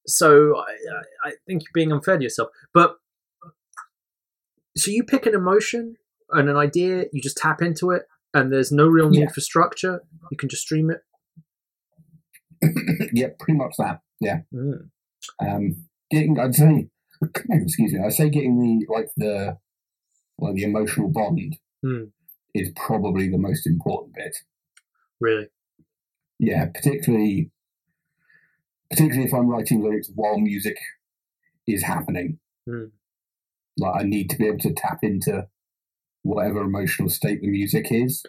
so 0.09 0.57
I, 0.57 1.29
I 1.29 1.33
think 1.47 1.62
you're 1.62 1.71
being 1.75 1.92
unfair 1.92 2.16
to 2.16 2.23
yourself. 2.23 2.49
But 2.75 2.97
so 4.77 4.90
you 4.90 5.05
pick 5.05 5.27
an 5.27 5.35
emotion 5.35 5.97
and 6.31 6.49
an 6.49 6.57
idea, 6.57 7.05
you 7.12 7.21
just 7.23 7.37
tap 7.37 7.62
into 7.62 7.90
it, 7.90 8.03
and 8.35 8.53
there's 8.53 8.71
no 8.73 8.87
real 8.87 9.11
need 9.11 9.21
Yeah. 9.21 9.29
for 9.29 9.40
structure. 9.40 10.03
You 10.31 10.37
can 10.37 10.49
just 10.49 10.62
stream 10.62 10.90
it. 10.90 11.01
yeah, 13.12 13.29
pretty 13.38 13.57
much 13.59 13.75
that. 13.79 14.01
Yeah. 14.21 14.40
Mm. 14.55 14.90
Um, 15.40 15.85
getting, 16.11 16.38
I'd 16.38 16.55
say, 16.55 16.88
excuse 17.51 17.92
me, 17.92 18.01
I'd 18.05 18.12
say 18.12 18.29
getting 18.31 18.59
the 18.61 18.87
like 18.92 19.09
the 19.16 19.59
like 20.38 20.55
the 20.55 20.64
emotional 20.64 21.09
bond 21.11 21.57
Hmm. 21.83 22.05
is 22.55 22.71
probably 22.75 23.29
the 23.29 23.38
most 23.38 23.64
important 23.66 24.14
bit. 24.16 24.37
Really? 25.21 25.47
Yeah, 26.40 26.66
particularly 26.66 27.51
particularly 28.90 29.27
if 29.27 29.35
I'm 29.35 29.48
writing 29.48 29.83
lyrics 29.83 30.11
while 30.14 30.38
music 30.38 30.77
is 31.66 31.83
happening. 31.83 32.38
Hmm. 32.68 32.87
Like 33.79 34.01
I 34.01 34.03
need 34.03 34.31
to 34.31 34.37
be 34.37 34.46
able 34.46 34.59
to 34.59 34.72
tap 34.72 34.98
into 35.03 35.46
whatever 36.22 36.62
emotional 36.62 37.09
state 37.09 37.40
the 37.40 37.48
music 37.48 37.88
is 37.90 38.24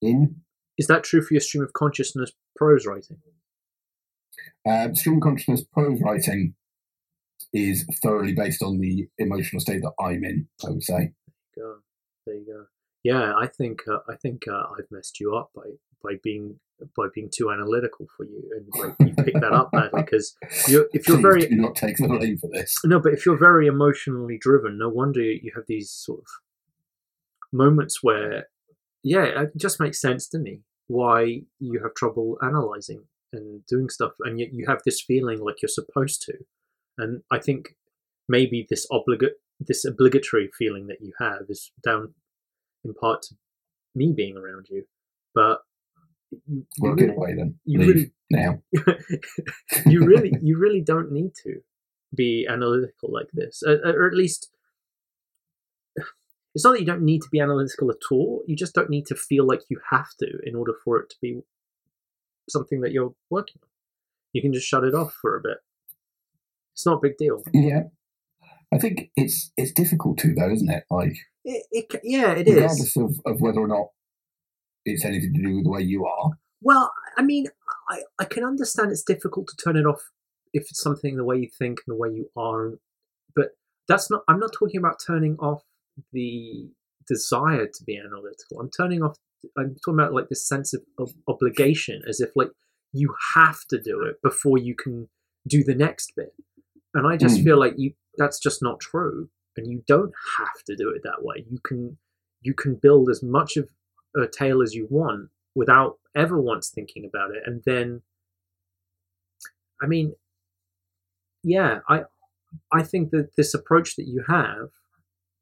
in. 0.00 0.36
Is 0.78 0.86
that 0.86 1.04
true 1.04 1.22
for 1.22 1.34
your 1.34 1.40
stream 1.40 1.62
of 1.62 1.72
consciousness 1.72 2.32
prose 2.56 2.86
writing? 2.86 3.18
Uh, 4.66 4.92
stream 4.94 5.16
of 5.16 5.22
consciousness 5.22 5.62
prose 5.72 6.00
writing 6.02 6.54
is 7.52 7.86
thoroughly 8.02 8.32
based 8.32 8.62
on 8.62 8.80
the 8.80 9.06
emotional 9.18 9.60
state 9.60 9.82
that 9.82 9.92
I'm 10.00 10.24
in. 10.24 10.48
I 10.66 10.70
would 10.70 10.82
say. 10.82 11.12
Go. 11.56 11.76
There 12.26 12.36
you 12.36 12.46
go. 12.46 12.64
Yeah, 13.04 13.34
I 13.38 13.46
think 13.46 13.82
uh, 13.86 13.98
I 14.08 14.16
think 14.16 14.48
uh, 14.48 14.64
I've 14.76 14.90
messed 14.90 15.20
you 15.20 15.36
up 15.36 15.50
by 15.54 15.62
by 16.02 16.14
being 16.22 16.58
by 16.96 17.06
being 17.14 17.30
too 17.32 17.50
analytical 17.50 18.06
for 18.16 18.24
you, 18.24 18.42
and 18.56 18.66
like 18.78 18.96
you 18.98 19.14
picked 19.24 19.40
that 19.40 19.52
up 19.52 19.70
badly 19.72 20.02
because 20.02 20.34
you're, 20.66 20.86
if 20.92 21.06
you're 21.06 21.16
Please 21.18 21.22
very 21.22 21.46
do 21.48 21.56
not 21.56 21.76
take 21.76 21.96
the 21.98 22.08
blame 22.08 22.38
for 22.38 22.48
this. 22.48 22.74
no, 22.84 22.98
but 22.98 23.12
if 23.12 23.24
you're 23.24 23.38
very 23.38 23.66
emotionally 23.66 24.38
driven, 24.40 24.78
no 24.78 24.88
wonder 24.88 25.22
you 25.22 25.52
have 25.54 25.64
these 25.68 25.90
sort 25.90 26.20
of 26.20 26.26
moments 27.52 28.02
where, 28.02 28.48
yeah, 29.02 29.42
it 29.42 29.52
just 29.56 29.78
makes 29.80 30.00
sense 30.00 30.26
to 30.28 30.38
me 30.38 30.60
why 30.86 31.42
you 31.60 31.80
have 31.82 31.94
trouble 31.94 32.36
analyzing 32.42 33.04
and 33.32 33.64
doing 33.66 33.88
stuff, 33.88 34.12
and 34.20 34.40
yet 34.40 34.48
you 34.52 34.64
have 34.66 34.80
this 34.84 35.00
feeling 35.00 35.40
like 35.40 35.62
you're 35.62 35.68
supposed 35.68 36.22
to. 36.22 36.34
And 36.96 37.22
I 37.30 37.38
think 37.38 37.76
maybe 38.28 38.66
this 38.68 38.86
obligate, 38.90 39.34
this 39.60 39.84
obligatory 39.84 40.50
feeling 40.58 40.86
that 40.86 41.00
you 41.00 41.12
have 41.20 41.42
is 41.48 41.70
down 41.84 42.14
in 42.84 42.94
part 42.94 43.22
to 43.22 43.34
me 43.94 44.12
being 44.16 44.36
around 44.36 44.66
you, 44.70 44.84
but 45.34 45.60
you, 46.48 46.66
Well, 46.80 46.92
really- 46.94 47.34
then. 47.36 47.58
you 47.64 47.78
Leave 47.78 47.88
really- 47.88 48.12
now. 48.30 48.62
you 49.86 50.04
really 50.04 50.32
you 50.42 50.58
really 50.58 50.80
don't 50.80 51.12
need 51.12 51.32
to 51.44 51.60
be 52.16 52.46
analytical 52.48 53.12
like 53.12 53.28
this 53.32 53.62
uh, 53.66 53.76
or 53.84 54.06
at 54.08 54.14
least 54.14 54.50
it's 56.54 56.64
not 56.64 56.72
that 56.72 56.80
you 56.80 56.86
don't 56.86 57.02
need 57.02 57.20
to 57.22 57.28
be 57.30 57.40
analytical 57.40 57.90
at 57.90 57.96
all 58.10 58.42
you 58.46 58.56
just 58.56 58.74
don't 58.74 58.90
need 58.90 59.06
to 59.06 59.14
feel 59.14 59.46
like 59.46 59.60
you 59.68 59.78
have 59.90 60.08
to 60.18 60.26
in 60.44 60.54
order 60.56 60.72
for 60.84 60.98
it 61.00 61.10
to 61.10 61.16
be 61.20 61.40
something 62.48 62.80
that 62.80 62.92
you're 62.92 63.14
working 63.30 63.60
on 63.62 63.68
you 64.32 64.40
can 64.42 64.52
just 64.52 64.66
shut 64.66 64.84
it 64.84 64.94
off 64.94 65.12
for 65.20 65.36
a 65.36 65.40
bit 65.40 65.58
it's 66.72 66.86
not 66.86 66.96
a 66.98 67.00
big 67.00 67.16
deal 67.18 67.42
Yeah. 67.52 67.82
I 68.74 68.78
think 68.78 69.10
it's 69.16 69.52
it's 69.56 69.72
difficult 69.72 70.18
too, 70.18 70.34
though, 70.34 70.50
isn't 70.50 70.70
it? 70.70 70.84
Like, 70.90 71.16
it, 71.44 71.64
it, 71.70 72.00
yeah 72.02 72.32
it 72.32 72.48
is 72.48 72.54
regardless 72.54 72.96
of, 72.96 73.20
of 73.24 73.40
whether 73.40 73.60
or 73.60 73.68
not 73.68 73.88
it's 74.84 75.04
anything 75.04 75.32
to 75.34 75.42
do 75.42 75.54
with 75.56 75.64
the 75.64 75.70
way 75.70 75.82
you 75.82 76.04
are. 76.04 76.30
Well, 76.60 76.92
I 77.16 77.22
mean, 77.22 77.46
I, 77.88 78.02
I 78.18 78.24
can 78.24 78.44
understand 78.44 78.90
it's 78.90 79.02
difficult 79.02 79.48
to 79.48 79.56
turn 79.56 79.76
it 79.76 79.86
off 79.86 80.10
if 80.52 80.62
it's 80.62 80.82
something 80.82 81.16
the 81.16 81.24
way 81.24 81.36
you 81.36 81.48
think 81.58 81.80
and 81.86 81.94
the 81.94 81.98
way 81.98 82.08
you 82.10 82.30
are, 82.36 82.78
but 83.36 83.50
that's 83.86 84.10
not. 84.10 84.22
I'm 84.28 84.40
not 84.40 84.52
talking 84.52 84.78
about 84.78 85.00
turning 85.06 85.36
off 85.38 85.62
the 86.12 86.70
desire 87.06 87.66
to 87.66 87.84
be 87.84 87.98
analytical. 87.98 88.60
I'm 88.60 88.70
turning 88.70 89.02
off. 89.02 89.16
I'm 89.58 89.76
talking 89.84 90.00
about 90.00 90.14
like 90.14 90.28
this 90.30 90.46
sense 90.48 90.72
of, 90.72 90.82
of 90.98 91.12
obligation, 91.28 92.02
as 92.08 92.20
if 92.20 92.30
like 92.34 92.48
you 92.92 93.14
have 93.34 93.58
to 93.70 93.80
do 93.80 94.02
it 94.02 94.22
before 94.22 94.58
you 94.58 94.74
can 94.74 95.08
do 95.46 95.62
the 95.62 95.74
next 95.74 96.12
bit. 96.16 96.34
And 96.94 97.06
I 97.06 97.16
just 97.16 97.38
Hmm. 97.38 97.44
feel 97.44 97.58
like 97.58 97.74
you 97.76 97.92
that's 98.18 98.38
just 98.38 98.62
not 98.62 98.80
true, 98.80 99.28
and 99.56 99.70
you 99.70 99.82
don't 99.86 100.12
have 100.38 100.64
to 100.66 100.76
do 100.76 100.90
it 100.90 101.02
that 101.04 101.22
way. 101.22 101.44
You 101.50 101.58
can 101.62 101.98
you 102.42 102.54
can 102.54 102.74
build 102.74 103.08
as 103.08 103.22
much 103.22 103.56
of 103.56 103.68
a 104.16 104.26
tale 104.26 104.62
as 104.62 104.74
you 104.74 104.86
want 104.90 105.30
without 105.54 105.98
ever 106.14 106.40
once 106.40 106.68
thinking 106.68 107.04
about 107.04 107.30
it. 107.30 107.42
And 107.46 107.62
then 107.64 108.02
i 109.82 109.86
mean 109.86 110.14
yeah 111.42 111.80
i 111.88 112.02
i 112.72 112.82
think 112.82 113.10
that 113.10 113.34
this 113.36 113.54
approach 113.54 113.96
that 113.96 114.06
you 114.06 114.24
have 114.28 114.70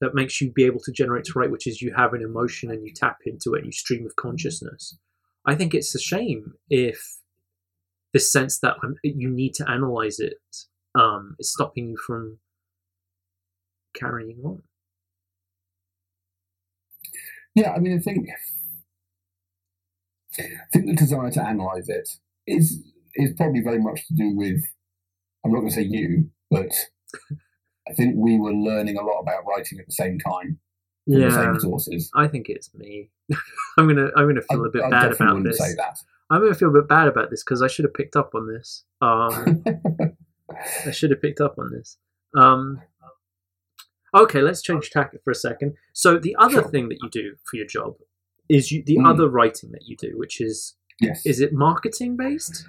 that 0.00 0.14
makes 0.14 0.40
you 0.40 0.50
be 0.50 0.64
able 0.64 0.80
to 0.80 0.90
generate 0.90 1.24
to 1.24 1.38
write 1.38 1.50
which 1.50 1.66
is 1.66 1.80
you 1.80 1.92
have 1.94 2.12
an 2.12 2.22
emotion 2.22 2.70
and 2.70 2.84
you 2.84 2.92
tap 2.92 3.18
into 3.24 3.54
it 3.54 3.64
you 3.64 3.72
stream 3.72 4.04
of 4.04 4.16
consciousness. 4.16 4.98
I 5.44 5.54
think 5.54 5.74
it's 5.74 5.94
a 5.94 6.00
shame 6.00 6.54
if 6.68 7.18
the 8.12 8.20
sense 8.20 8.58
that 8.60 8.76
you 9.02 9.28
need 9.28 9.54
to 9.54 9.70
analyze 9.70 10.18
it 10.18 10.38
um, 10.94 11.36
is 11.38 11.52
stopping 11.52 11.88
you 11.88 11.96
from 11.96 12.38
carrying 13.94 14.40
on 14.44 14.62
Yeah, 17.54 17.72
I 17.72 17.78
mean, 17.78 17.96
I 17.98 18.00
think 18.00 18.28
I 20.38 20.42
think 20.72 20.86
the 20.86 20.94
desire 20.96 21.30
to 21.30 21.42
analyze 21.42 21.88
it 21.88 22.08
is 22.46 22.82
is 23.16 23.32
probably 23.36 23.60
very 23.60 23.78
much 23.80 24.06
to 24.08 24.14
do 24.14 24.34
with. 24.34 24.62
I'm 25.44 25.52
not 25.52 25.58
going 25.60 25.68
to 25.70 25.74
say 25.74 25.82
you, 25.82 26.30
but 26.50 26.70
I 27.88 27.92
think 27.94 28.14
we 28.16 28.38
were 28.38 28.52
learning 28.52 28.96
a 28.96 29.02
lot 29.02 29.20
about 29.20 29.42
writing 29.46 29.78
at 29.80 29.86
the 29.86 29.92
same 29.92 30.18
time 30.18 30.58
from 31.04 31.20
the 31.20 31.30
same 31.30 31.58
sources. 31.60 32.10
I 32.14 32.28
think 32.28 32.48
it's 32.48 32.72
me. 32.74 33.10
I'm 33.78 33.88
gonna 33.88 34.08
I'm 34.16 34.28
gonna 34.28 34.40
feel 34.42 34.62
I- 34.62 34.68
a 34.68 34.70
bit 34.70 34.82
I 34.84 34.90
bad 34.90 35.12
about 35.12 35.42
this. 35.44 35.58
say 35.58 35.74
that. 35.76 35.98
I'm 36.30 36.40
gonna 36.40 36.54
feel 36.54 36.70
a 36.70 36.80
bit 36.80 36.88
bad 36.88 37.08
about 37.08 37.28
this 37.30 37.42
because 37.44 37.60
I 37.60 37.66
should 37.66 37.84
have 37.84 37.92
picked 38.00 38.16
up 38.16 38.34
on 38.34 38.46
this. 38.46 38.84
Um, 39.02 39.62
I 40.86 40.90
should 40.92 41.10
have 41.10 41.20
picked 41.20 41.40
up 41.40 41.58
on 41.58 41.70
this. 41.72 41.98
Um, 42.34 42.80
okay, 44.14 44.40
let's 44.42 44.62
change 44.62 44.90
tack 44.90 45.12
for 45.24 45.30
a 45.30 45.34
second. 45.34 45.74
So 45.92 46.18
the 46.18 46.36
other 46.38 46.62
Sure. 46.62 46.70
thing 46.70 46.88
that 46.88 46.98
you 47.02 47.10
do 47.10 47.34
for 47.50 47.56
your 47.56 47.66
job 47.66 47.94
is 48.48 48.70
you, 48.70 48.82
the 48.84 48.96
Mm. 48.98 49.08
other 49.08 49.28
writing 49.28 49.70
that 49.72 49.86
you 49.86 49.96
do, 49.96 50.16
which 50.18 50.40
is 50.40 50.76
yes. 51.00 51.24
is 51.24 51.40
it 51.40 51.52
marketing 51.52 52.16
based? 52.16 52.66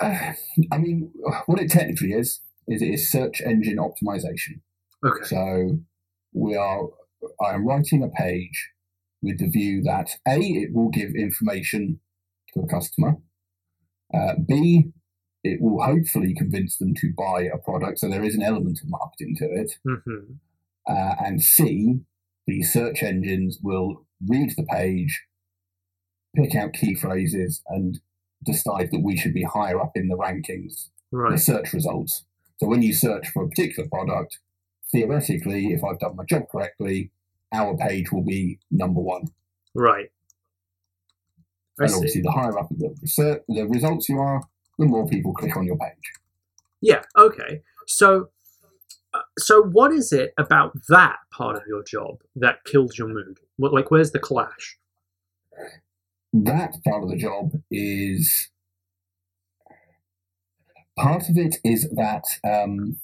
Uh, 0.00 0.32
I 0.72 0.78
mean, 0.78 1.10
what 1.46 1.60
it 1.60 1.70
technically 1.70 2.12
is 2.12 2.40
is 2.68 2.82
it 2.82 2.88
is 2.88 3.10
search 3.10 3.40
engine 3.40 3.76
optimization. 3.78 4.60
Okay. 5.04 5.24
So 5.24 5.78
we 6.32 6.56
are. 6.56 6.88
I 7.44 7.54
am 7.54 7.66
writing 7.66 8.02
a 8.02 8.08
page 8.08 8.70
with 9.22 9.38
the 9.38 9.48
view 9.48 9.82
that 9.84 10.10
a 10.28 10.38
it 10.38 10.74
will 10.74 10.90
give 10.90 11.14
information 11.14 12.00
to 12.54 12.60
a 12.60 12.66
customer. 12.66 13.16
Uh, 14.12 14.34
B 14.46 14.92
it 15.44 15.60
will 15.60 15.80
hopefully 15.80 16.34
convince 16.34 16.76
them 16.76 16.92
to 16.96 17.12
buy 17.16 17.42
a 17.42 17.56
product. 17.58 18.00
So 18.00 18.08
there 18.08 18.24
is 18.24 18.34
an 18.34 18.42
element 18.42 18.80
of 18.82 18.88
marketing 18.88 19.36
to 19.36 19.44
it. 19.44 19.78
hmm 19.84 20.34
Uh, 20.88 21.14
and 21.24 21.42
C 21.42 22.00
the 22.46 22.62
search 22.62 23.02
engines 23.02 23.58
will 23.62 24.06
read 24.24 24.52
the 24.56 24.64
page, 24.64 25.24
pick 26.34 26.54
out 26.54 26.72
key 26.72 26.94
phrases, 26.94 27.62
and 27.66 27.98
decide 28.44 28.90
that 28.92 29.02
we 29.02 29.16
should 29.16 29.34
be 29.34 29.42
higher 29.42 29.80
up 29.80 29.92
in 29.96 30.08
the 30.08 30.16
rankings 30.16 30.90
the 31.10 31.38
search 31.38 31.72
results. 31.72 32.24
So 32.58 32.66
when 32.66 32.82
you 32.82 32.92
search 32.92 33.28
for 33.28 33.44
a 33.44 33.48
particular 33.48 33.88
product, 33.88 34.38
theoretically, 34.92 35.72
if 35.72 35.82
I've 35.84 35.98
done 35.98 36.16
my 36.16 36.24
job 36.24 36.42
correctly, 36.50 37.10
our 37.52 37.76
page 37.76 38.12
will 38.12 38.24
be 38.24 38.58
number 38.70 39.00
one. 39.00 39.24
Right. 39.74 40.10
I 41.78 41.84
and 41.84 41.90
see. 41.90 41.96
obviously, 41.96 42.22
the 42.22 42.32
higher 42.32 42.58
up 42.58 42.68
the 42.70 42.94
research, 43.02 43.42
the 43.48 43.66
results 43.66 44.08
you 44.08 44.18
are, 44.18 44.42
the 44.78 44.86
more 44.86 45.06
people 45.06 45.32
click 45.34 45.56
on 45.56 45.66
your 45.66 45.76
page. 45.76 46.12
Yeah. 46.80 47.02
Okay. 47.16 47.62
So. 47.86 48.28
So 49.38 49.62
what 49.62 49.92
is 49.92 50.12
it 50.12 50.32
about 50.38 50.72
that 50.88 51.18
part 51.30 51.56
of 51.56 51.62
your 51.68 51.82
job 51.82 52.22
that 52.36 52.64
kills 52.64 52.96
your 52.96 53.08
mood? 53.08 53.38
What, 53.56 53.72
like, 53.72 53.90
where's 53.90 54.12
the 54.12 54.18
clash? 54.18 54.78
That 56.32 56.74
part 56.84 57.02
of 57.02 57.10
the 57.10 57.16
job 57.16 57.52
is 57.70 58.50
part 60.98 61.28
of 61.28 61.36
it 61.36 61.56
is 61.64 61.88
that 61.90 62.24
um, 62.44 62.98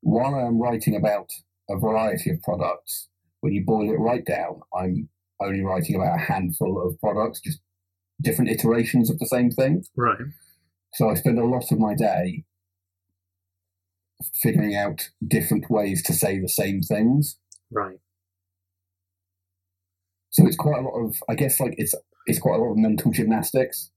while 0.00 0.34
I'm 0.34 0.60
writing 0.60 0.96
about 0.96 1.30
a 1.70 1.78
variety 1.78 2.30
of 2.30 2.42
products, 2.42 3.08
when 3.40 3.52
you 3.52 3.64
boil 3.64 3.90
it 3.90 3.98
right 3.98 4.24
down, 4.24 4.60
I'm 4.76 5.08
only 5.40 5.62
writing 5.62 5.96
about 5.96 6.16
a 6.16 6.22
handful 6.22 6.84
of 6.84 6.98
products, 7.00 7.40
just 7.40 7.60
different 8.20 8.50
iterations 8.50 9.10
of 9.10 9.18
the 9.18 9.26
same 9.26 9.50
thing. 9.50 9.84
Right. 9.96 10.18
So 10.94 11.08
I 11.08 11.14
spend 11.14 11.38
a 11.38 11.44
lot 11.44 11.70
of 11.70 11.78
my 11.78 11.94
day 11.94 12.44
figuring 14.42 14.74
out 14.74 15.10
different 15.26 15.70
ways 15.70 16.02
to 16.04 16.12
say 16.12 16.38
the 16.38 16.48
same 16.48 16.80
things. 16.82 17.38
Right. 17.70 17.98
So 20.30 20.46
it's 20.46 20.56
quite 20.56 20.78
a 20.78 20.82
lot 20.82 20.98
of, 20.98 21.16
I 21.28 21.34
guess, 21.34 21.60
like 21.60 21.74
it's 21.78 21.94
it's 22.26 22.38
quite 22.38 22.56
a 22.56 22.62
lot 22.62 22.72
of 22.72 22.76
mental 22.76 23.10
gymnastics. 23.10 23.90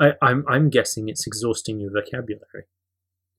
I, 0.00 0.12
I'm 0.20 0.44
I'm 0.48 0.70
guessing 0.70 1.08
it's 1.08 1.26
exhausting 1.26 1.80
your 1.80 1.92
vocabulary. 1.92 2.64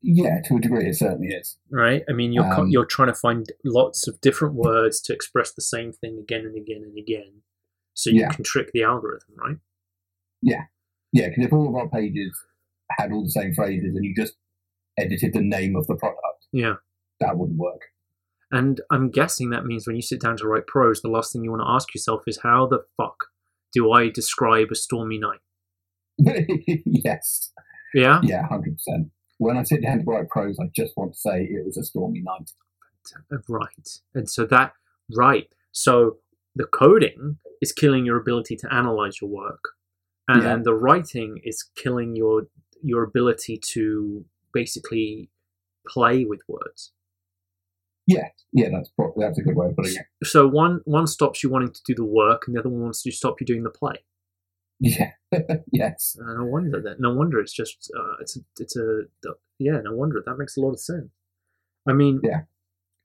Yeah, 0.01 0.41
to 0.45 0.55
a 0.57 0.59
degree, 0.59 0.87
it 0.87 0.95
certainly 0.95 1.29
is. 1.29 1.57
right? 1.71 2.03
I 2.09 2.13
mean, 2.13 2.31
you're 2.31 2.45
Um, 2.45 2.69
you're 2.69 2.85
trying 2.85 3.07
to 3.09 3.13
find 3.15 3.51
lots 3.65 4.07
of 4.07 4.21
different 4.21 4.53
words 4.55 5.01
to 5.01 5.13
express 5.13 5.51
the 5.53 5.61
same 5.61 5.91
thing 5.91 6.17
again 6.19 6.45
and 6.45 6.55
again 6.55 6.83
and 6.83 6.97
again, 6.97 7.41
so 7.93 8.09
you 8.11 8.21
Yeah. 8.21 8.29
can 8.29 8.43
trick 8.43 8.71
the 8.73 8.83
algorithm, 8.83 9.35
right? 9.35 9.57
Yeah, 10.41 10.65
yeah, 11.11 11.29
because 11.29 11.45
if 11.45 11.53
all 11.53 11.67
of 11.67 11.75
our 11.75 11.89
pages 11.89 12.31
had 12.91 13.11
all 13.11 13.23
the 13.23 13.31
same 13.31 13.53
phrases 13.53 13.95
and 13.95 14.05
you 14.05 14.13
just 14.15 14.35
edited 14.97 15.33
the 15.33 15.41
name 15.41 15.75
of 15.75 15.87
the 15.87 15.95
product, 15.95 16.45
Yeah. 16.51 16.75
that 17.19 17.37
wouldn't 17.37 17.57
work. 17.59 17.81
And 18.51 18.79
I'm 18.89 19.09
guessing 19.11 19.49
that 19.49 19.65
means 19.65 19.85
when 19.85 19.95
you 19.97 20.01
sit 20.01 20.21
down 20.21 20.37
to 20.37 20.47
write 20.47 20.67
prose, 20.67 21.01
the 21.01 21.09
last 21.09 21.33
thing 21.33 21.43
you 21.43 21.51
want 21.51 21.61
to 21.63 21.69
ask 21.69 21.93
yourself 21.93 22.23
is, 22.27 22.39
how 22.43 22.65
the 22.67 22.79
fuck 22.95 23.25
do 23.73 23.91
I 23.91 24.09
describe 24.09 24.67
a 24.71 24.75
stormy 24.75 25.17
night? 25.19 25.39
yes, 26.85 27.51
Yeah. 27.93 28.19
yeah, 28.23 28.47
hundred 28.47 28.73
percent. 28.75 29.11
When 29.37 29.57
I 29.57 29.63
sit 29.63 29.83
down 29.83 29.99
to 29.99 30.03
write 30.05 30.29
prose, 30.29 30.57
I 30.59 30.65
just 30.75 30.95
want 30.97 31.13
to 31.13 31.19
say 31.19 31.43
it 31.43 31.65
was 31.65 31.77
a 31.77 31.83
stormy 31.83 32.21
night. 32.21 32.51
Right. 33.47 33.87
And 34.15 34.29
so 34.29 34.45
that 34.47 34.73
right. 35.15 35.47
So 35.71 36.17
the 36.55 36.65
coding 36.65 37.37
is 37.61 37.71
killing 37.71 38.05
your 38.05 38.17
ability 38.17 38.55
to 38.57 38.73
analyze 38.73 39.21
your 39.21 39.29
work, 39.29 39.63
and 40.27 40.43
Yeah. 40.43 40.57
the 40.63 40.73
writing 40.73 41.39
is 41.43 41.63
killing 41.75 42.15
your 42.15 42.47
your 42.83 43.03
ability 43.03 43.59
to 43.73 44.25
basically 44.61 45.29
play 45.87 46.25
with 46.25 46.41
words. 46.47 46.91
Yeah, 48.05 48.29
yeah, 48.53 48.69
that's 48.71 48.89
pro- 48.89 49.13
that's 49.17 49.37
a 49.37 49.41
good 49.41 49.55
way 49.55 49.67
of 49.67 49.75
putting 49.75 49.95
it. 49.97 50.05
So 50.33 50.47
one 50.47 50.79
one 50.85 51.07
stops 51.07 51.43
you 51.43 51.49
wanting 51.49 51.73
to 51.73 51.81
do 51.85 51.93
the 51.95 52.05
work, 52.05 52.43
and 52.47 52.55
the 52.55 52.59
other 52.61 52.69
one 52.69 52.83
wants 52.83 53.01
to 53.03 53.11
stop 53.11 53.39
you 53.39 53.45
doing 53.45 53.63
the 53.63 53.69
play. 53.81 53.97
Yeah, 54.79 55.11
yes, 55.71 56.15
Uh, 56.21 56.33
no 56.39 56.45
wonder 56.45 56.81
that. 56.81 56.99
No 56.99 57.13
wonder 57.13 57.39
it's 57.39 57.53
just 57.53 57.91
uh, 57.99 58.15
it's 58.21 58.37
a, 58.37 58.41
it's 58.59 58.75
a 58.77 59.01
yeah. 59.59 59.79
No 59.83 59.93
wonder 59.93 60.21
that 60.25 60.37
makes 60.37 60.55
a 60.57 60.61
lot 60.61 60.71
of 60.71 60.79
sense. 60.79 61.09
I 61.89 61.93
mean, 61.93 62.19
Yeah. 62.23 62.41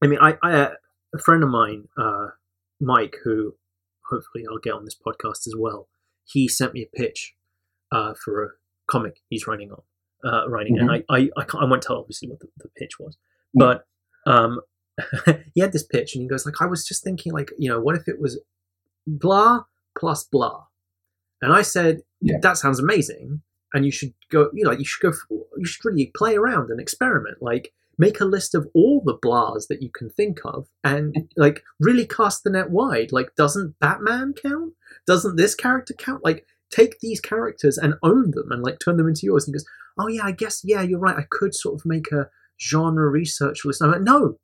I 0.02 0.06
mean, 0.06 0.18
I, 0.20 0.36
I 0.42 0.52
uh, 0.52 0.70
a 1.14 1.18
friend 1.18 1.42
of 1.42 1.48
mine, 1.48 1.88
uh, 1.96 2.28
Mike, 2.80 3.16
who 3.24 3.54
hopefully 4.10 4.44
I'll 4.48 4.58
get 4.58 4.74
on 4.74 4.84
this 4.84 4.96
podcast 5.06 5.46
as 5.46 5.54
well. 5.58 5.88
He 6.24 6.46
sent 6.48 6.74
me 6.74 6.82
a 6.82 6.96
pitch 6.96 7.34
uh, 7.90 8.12
for 8.22 8.44
a 8.44 8.48
comic 8.86 9.14
he's 9.30 9.46
writing 9.46 9.70
on, 9.72 9.82
uh, 10.24 10.48
writing, 10.48 10.78
and 10.78 10.90
I 10.90 11.02
I 11.08 11.30
I, 11.36 11.44
can't, 11.44 11.62
I 11.62 11.66
won't 11.66 11.82
tell 11.82 11.96
obviously 11.98 12.28
what 12.28 12.40
the, 12.40 12.48
the 12.58 12.68
pitch 12.76 12.98
was, 12.98 13.16
but 13.54 13.84
um, 14.26 14.60
he 15.54 15.60
had 15.60 15.72
this 15.72 15.84
pitch, 15.84 16.14
and 16.14 16.22
he 16.22 16.28
goes 16.28 16.46
like, 16.46 16.60
I 16.60 16.66
was 16.66 16.86
just 16.86 17.02
thinking 17.02 17.32
like, 17.32 17.50
you 17.58 17.68
know, 17.68 17.80
what 17.80 17.96
if 17.96 18.08
it 18.08 18.20
was 18.20 18.40
blah 19.06 19.62
plus 19.98 20.24
blah, 20.24 20.64
and 21.40 21.52
I 21.52 21.62
said, 21.62 22.02
Yeah. 22.20 22.36
that 22.42 22.56
sounds 22.56 22.78
amazing, 22.78 23.42
and 23.74 23.84
you 23.84 23.90
should 23.92 24.14
go, 24.30 24.50
you 24.52 24.64
know, 24.64 24.70
like 24.70 24.78
you 24.78 24.84
should 24.84 25.02
go, 25.02 25.12
for, 25.12 25.44
you 25.56 25.66
should 25.66 25.84
really 25.84 26.12
play 26.14 26.36
around 26.36 26.70
and 26.70 26.80
experiment, 26.80 27.38
like 27.40 27.72
make 27.98 28.20
a 28.20 28.24
list 28.24 28.54
of 28.54 28.66
all 28.74 29.02
the 29.04 29.18
blahs 29.18 29.66
that 29.68 29.82
you 29.82 29.90
can 29.90 30.08
think 30.10 30.38
of, 30.44 30.68
and 30.84 31.28
like 31.36 31.62
really 31.80 32.06
cast 32.06 32.44
the 32.44 32.50
net 32.50 32.70
wide. 32.70 33.12
Like, 33.12 33.34
doesn't 33.36 33.78
Batman 33.80 34.34
count? 34.34 34.74
Doesn't 35.06 35.36
this 35.36 35.54
character 35.54 35.94
count? 35.94 36.24
Like, 36.24 36.46
take 36.70 36.98
these 37.00 37.20
characters 37.20 37.76
and 37.78 37.94
own 38.02 38.30
them 38.32 38.50
and 38.50 38.62
like 38.62 38.78
turn 38.78 38.96
them 38.96 39.06
into 39.08 39.26
yours. 39.26 39.46
And 39.46 39.52
he 39.54 39.58
goes, 39.58 39.66
oh 39.98 40.08
yeah, 40.08 40.24
I 40.24 40.32
guess 40.32 40.62
yeah, 40.64 40.82
you're 40.82 40.98
right. 40.98 41.16
I 41.16 41.24
could 41.30 41.54
sort 41.54 41.74
of 41.80 41.86
make 41.86 42.10
a 42.12 42.28
genre 42.60 43.08
research 43.08 43.64
list. 43.64 43.82
I'm 43.82 43.90
like, 43.92 44.02
no, 44.02 44.36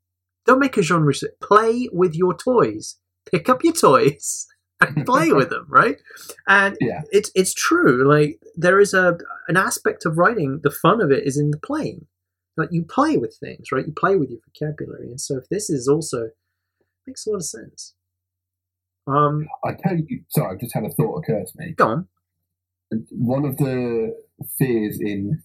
don't 0.47 0.59
make 0.59 0.77
a 0.77 0.83
genre 0.83 1.07
research. 1.07 1.33
Play 1.43 1.89
with 1.93 2.15
your 2.15 2.35
toys. 2.37 2.97
Pick 3.31 3.49
up 3.49 3.63
your 3.65 3.75
toys 3.75 4.47
and 4.81 5.05
play 5.07 5.33
with 5.39 5.51
them, 5.51 5.67
right? 5.69 5.97
And 6.47 6.77
Yeah. 6.81 7.03
it's 7.11 7.31
it's 7.35 7.55
true. 7.55 8.09
Like 8.09 8.41
there 8.57 8.81
is 8.81 8.95
a 8.95 9.19
an 9.49 9.57
aspect 9.57 10.07
of 10.07 10.19
writing. 10.19 10.61
The 10.63 10.71
fun 10.71 11.01
of 11.01 11.11
it 11.11 11.27
is 11.27 11.39
in 11.39 11.51
the 11.51 11.59
playing. 11.59 12.07
Like 12.57 12.71
you 12.73 12.83
play 12.85 13.17
with 13.17 13.37
things, 13.39 13.71
right? 13.71 13.87
You 13.87 13.93
play 13.93 14.17
with 14.17 14.31
your 14.31 14.41
vocabulary, 14.47 15.09
and 15.11 15.21
so 15.21 15.37
if 15.37 15.49
this 15.49 15.71
is 15.71 15.87
also 15.87 16.31
makes 17.07 17.25
a 17.27 17.31
lot 17.31 17.37
of 17.37 17.45
sense. 17.45 17.95
Um, 19.07 19.47
I 19.65 19.73
tell 19.73 19.97
you. 19.97 20.23
Sorry, 20.29 20.53
I've 20.55 20.61
just 20.61 20.75
had 20.75 20.85
a 20.85 20.91
thought 20.91 21.19
occur 21.19 21.45
to 21.45 21.53
me. 21.57 21.73
go 21.73 21.87
on. 21.87 22.09
One 23.11 23.45
of 23.45 23.57
the 23.59 24.15
fears 24.59 24.99
in 25.01 25.43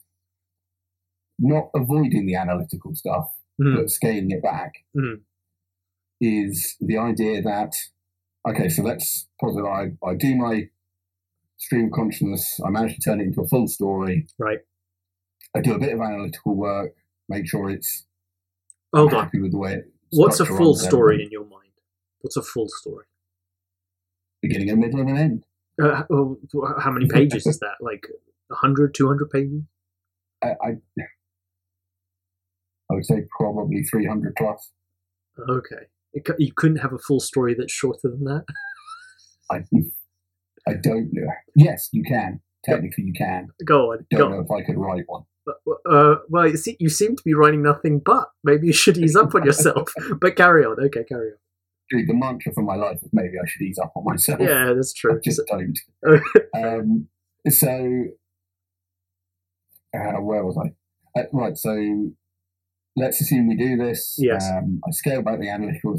not 1.39 1.69
avoiding 1.75 2.25
the 2.25 2.35
analytical 2.35 2.93
stuff 2.95 3.27
Mhm. 3.59 3.75
but 3.75 3.89
scaling 3.89 4.31
it 4.31 4.41
back 4.41 4.71
Mhm. 4.95 5.21
is 6.21 6.75
the 6.79 6.97
idea 6.97 7.41
that 7.41 7.73
okay 8.47 8.69
so 8.69 8.81
let's 8.83 9.27
posit 9.39 9.65
I, 9.65 9.91
I 10.05 10.15
do 10.15 10.35
my 10.35 10.69
stream 11.57 11.89
consciousness 11.93 12.59
i 12.65 12.69
manage 12.69 12.95
to 12.95 13.01
turn 13.01 13.19
it 13.21 13.25
into 13.27 13.41
a 13.41 13.47
full 13.47 13.67
story 13.67 14.27
Right. 14.37 14.59
i 15.55 15.61
do 15.61 15.73
a 15.73 15.79
bit 15.79 15.93
of 15.93 15.99
analytical 15.99 16.55
work 16.55 16.95
make 17.29 17.47
sure 17.47 17.69
it's 17.69 18.05
Hold 18.93 19.13
on. 19.13 19.23
happy 19.25 19.41
with 19.41 19.51
the 19.51 19.57
way 19.57 19.73
it 19.75 19.93
What's 20.11 20.39
a 20.39 20.45
full 20.45 20.75
story 20.75 21.15
everything. 21.15 21.25
in 21.27 21.31
your 21.31 21.45
mind? 21.45 21.71
What's 22.21 22.37
a 22.37 22.43
full 22.43 22.67
story? 22.69 23.05
beginning 24.41 24.69
and 24.69 24.79
middle 24.79 24.99
and 24.99 25.09
an 25.09 25.17
end 25.17 25.45
Uh, 25.81 26.03
how 26.79 26.91
many 26.91 27.07
pages 27.07 27.45
is 27.47 27.59
that? 27.59 27.75
Like 27.81 28.07
100, 28.47 28.93
200 28.93 29.29
pages? 29.29 29.61
I, 30.43 30.47
I 30.61 30.69
i 32.91 32.95
would 32.95 33.05
say 33.05 33.23
probably 33.37 33.81
300 33.83 34.35
plus 34.37 34.71
Okay. 35.49 35.87
It, 36.13 36.27
you 36.37 36.51
couldn't 36.55 36.77
have 36.77 36.93
a 36.93 36.99
full 36.99 37.19
story 37.19 37.55
that's 37.57 37.73
shorter 37.73 38.09
than 38.09 38.23
that? 38.25 38.45
I, 39.49 39.63
I 40.67 40.73
don't 40.81 41.09
know. 41.11 41.27
Yes, 41.55 41.89
you 41.91 42.03
can. 42.03 42.39
Technically, 42.63 43.05
you 43.05 43.13
can. 43.13 43.47
Go 43.65 43.91
on. 43.91 44.05
Don't 44.11 44.19
Go 44.19 44.29
know 44.29 44.37
on. 44.37 44.45
if 44.45 44.51
I 44.51 44.61
could 44.63 44.77
write 44.77 45.03
one. 45.07 45.23
Uh, 45.89 46.15
well, 46.29 46.47
you, 46.47 46.55
see, 46.55 46.77
you 46.79 46.89
seem 46.89 47.15
to 47.15 47.23
be 47.23 47.33
writing 47.33 47.61
nothing 47.61 47.99
but. 47.99 48.29
Maybe 48.43 48.67
you 48.67 48.73
should 48.73 48.97
ease 48.97 49.15
up 49.15 49.35
on 49.35 49.43
yourself. 49.43 49.89
but 50.21 50.35
carry 50.35 50.63
on. 50.63 50.79
Okay, 50.79 51.03
carry 51.03 51.31
on. 51.31 51.37
Dude, 51.89 52.07
the 52.07 52.13
mantra 52.13 52.53
for 52.53 52.63
my 52.63 52.75
life 52.75 52.97
is 53.03 53.09
maybe 53.13 53.33
I 53.41 53.47
should 53.47 53.61
ease 53.63 53.77
up 53.77 53.91
on 53.95 54.03
myself. 54.05 54.39
Yeah, 54.39 54.73
that's 54.73 54.93
I 54.97 54.99
true. 54.99 55.19
just 55.23 55.41
don't. 55.49 55.77
Um, 56.55 57.07
so, 57.49 58.05
uh, 59.95 60.21
where 60.21 60.43
was 60.45 60.57
I? 60.57 61.19
Uh, 61.19 61.25
right, 61.33 61.57
so 61.57 62.11
let's 62.95 63.21
assume 63.21 63.47
we 63.47 63.55
do 63.55 63.77
this. 63.77 64.15
Yes. 64.17 64.49
Um, 64.49 64.79
I 64.87 64.91
scale 64.91 65.21
back 65.21 65.39
the 65.39 65.49
analytical 65.49 65.97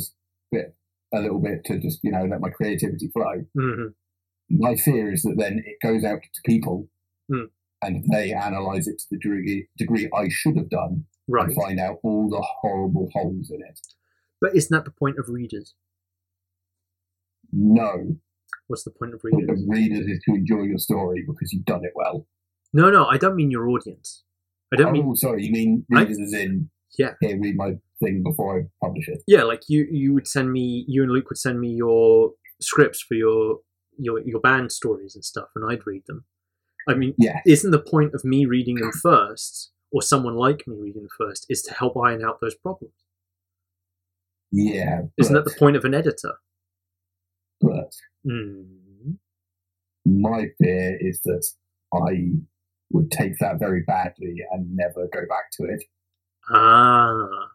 bit 0.51 0.75
a 1.13 1.21
little 1.21 1.41
bit 1.41 1.65
to 1.67 1.79
just, 1.79 2.01
you 2.03 2.11
know, 2.11 2.25
let 2.25 2.41
my 2.41 2.51
creativity 2.51 3.09
flow. 3.13 3.45
hmm 3.55 3.87
My 4.51 4.75
fear 4.77 5.13
is 5.13 5.23
that 5.23 5.37
then 5.39 5.63
it 5.65 5.77
goes 5.87 6.05
out 6.05 6.21
to 6.23 6.41
people 6.45 6.89
Hmm. 7.31 7.45
and 7.83 8.05
they 8.13 8.33
analyze 8.33 8.87
it 8.89 8.99
to 8.99 9.05
the 9.13 9.19
degree, 9.19 9.67
degree 9.79 10.11
I 10.15 10.29
should 10.29 10.57
have 10.57 10.69
done 10.71 11.05
Right. 11.29 11.47
and 11.49 11.57
find 11.57 11.81
out 11.81 11.99
all 12.03 12.29
the 12.29 12.43
horrible 12.61 13.09
holes 13.15 13.51
in 13.51 13.61
it. 13.63 13.79
But 14.45 14.55
isn't 14.55 14.71
that 14.77 14.85
the 14.85 14.91
point 14.91 15.19
of 15.19 15.31
readers? 15.31 15.75
No, 17.51 18.17
What's 18.67 18.85
the 18.85 18.91
point 18.91 19.15
of 19.15 19.23
point 19.23 19.37
readers? 19.37 19.63
of 19.63 19.69
readers 19.69 20.07
is 20.07 20.21
to 20.27 20.35
enjoy 20.35 20.63
your 20.65 20.77
story 20.79 21.25
because 21.27 21.51
you've 21.51 21.65
done 21.65 21.83
it 21.83 21.93
well. 21.95 22.27
No, 22.75 22.91
no, 22.91 23.07
I 23.07 23.17
don't 23.17 23.37
mean 23.37 23.51
your 23.51 23.69
audience. 23.71 24.23
I 24.71 24.77
don't 24.77 24.89
oh, 24.89 24.93
mean 24.93 25.17
sorry, 25.17 25.45
you 25.45 25.53
mean 25.53 25.87
I- 25.95 26.01
readers 26.01 26.19
as 26.21 26.35
in 26.35 26.69
Yeah. 26.99 27.15
here, 27.23 27.39
read 27.41 27.57
my 27.57 27.73
thing 28.03 28.23
before 28.23 28.59
I 28.59 28.63
publish 28.87 29.09
it. 29.09 29.23
yeah, 29.27 29.45
like 29.45 29.63
you 29.69 29.87
you 29.91 30.13
would 30.13 30.27
send 30.27 30.53
me 30.53 30.85
you 30.89 31.03
and 31.05 31.11
Luke 31.13 31.31
would 31.31 31.39
send 31.39 31.59
me 31.59 31.71
your 31.71 32.33
scripts 32.61 33.01
for 33.01 33.15
your 33.15 33.61
your 33.99 34.21
your 34.27 34.41
band 34.41 34.73
stories 34.73 35.15
and 35.15 35.25
stuff, 35.25 35.49
and 35.55 35.65
I'd 35.71 35.87
read 35.87 36.03
them. 36.07 36.25
I 36.87 36.95
mean, 36.95 37.15
Yeah, 37.17 37.41
isn't 37.47 37.71
the 37.71 37.79
point 37.95 38.13
of 38.15 38.25
me 38.27 38.45
reading 38.45 38.77
them 38.77 38.93
first, 38.93 39.73
or 39.91 40.03
someone 40.03 40.35
like 40.35 40.67
me 40.67 40.77
reading 40.79 41.03
them 41.03 41.11
first, 41.17 41.47
is 41.49 41.63
to 41.63 41.73
help 41.73 41.97
iron 41.97 42.23
out 42.23 42.41
those 42.43 42.57
problems? 42.57 42.95
Yeah. 44.55 45.01
Isn't 45.19 45.35
that 45.35 45.45
the 45.45 45.55
point 45.59 45.75
of 45.77 45.85
an 45.85 45.95
editor? 45.95 46.35
But 47.61 47.93
Mm. 48.27 49.19
my 50.07 50.47
fear 50.61 50.97
is 51.01 51.21
that 51.23 51.45
I 51.93 52.33
would 52.91 53.11
take 53.11 53.39
that 53.41 53.59
very 53.59 53.83
badly 53.83 54.37
and 54.53 54.75
never 54.77 55.09
go 55.13 55.21
back 55.29 55.51
to 55.53 55.65
it. 55.65 55.83
Ah, 56.51 57.49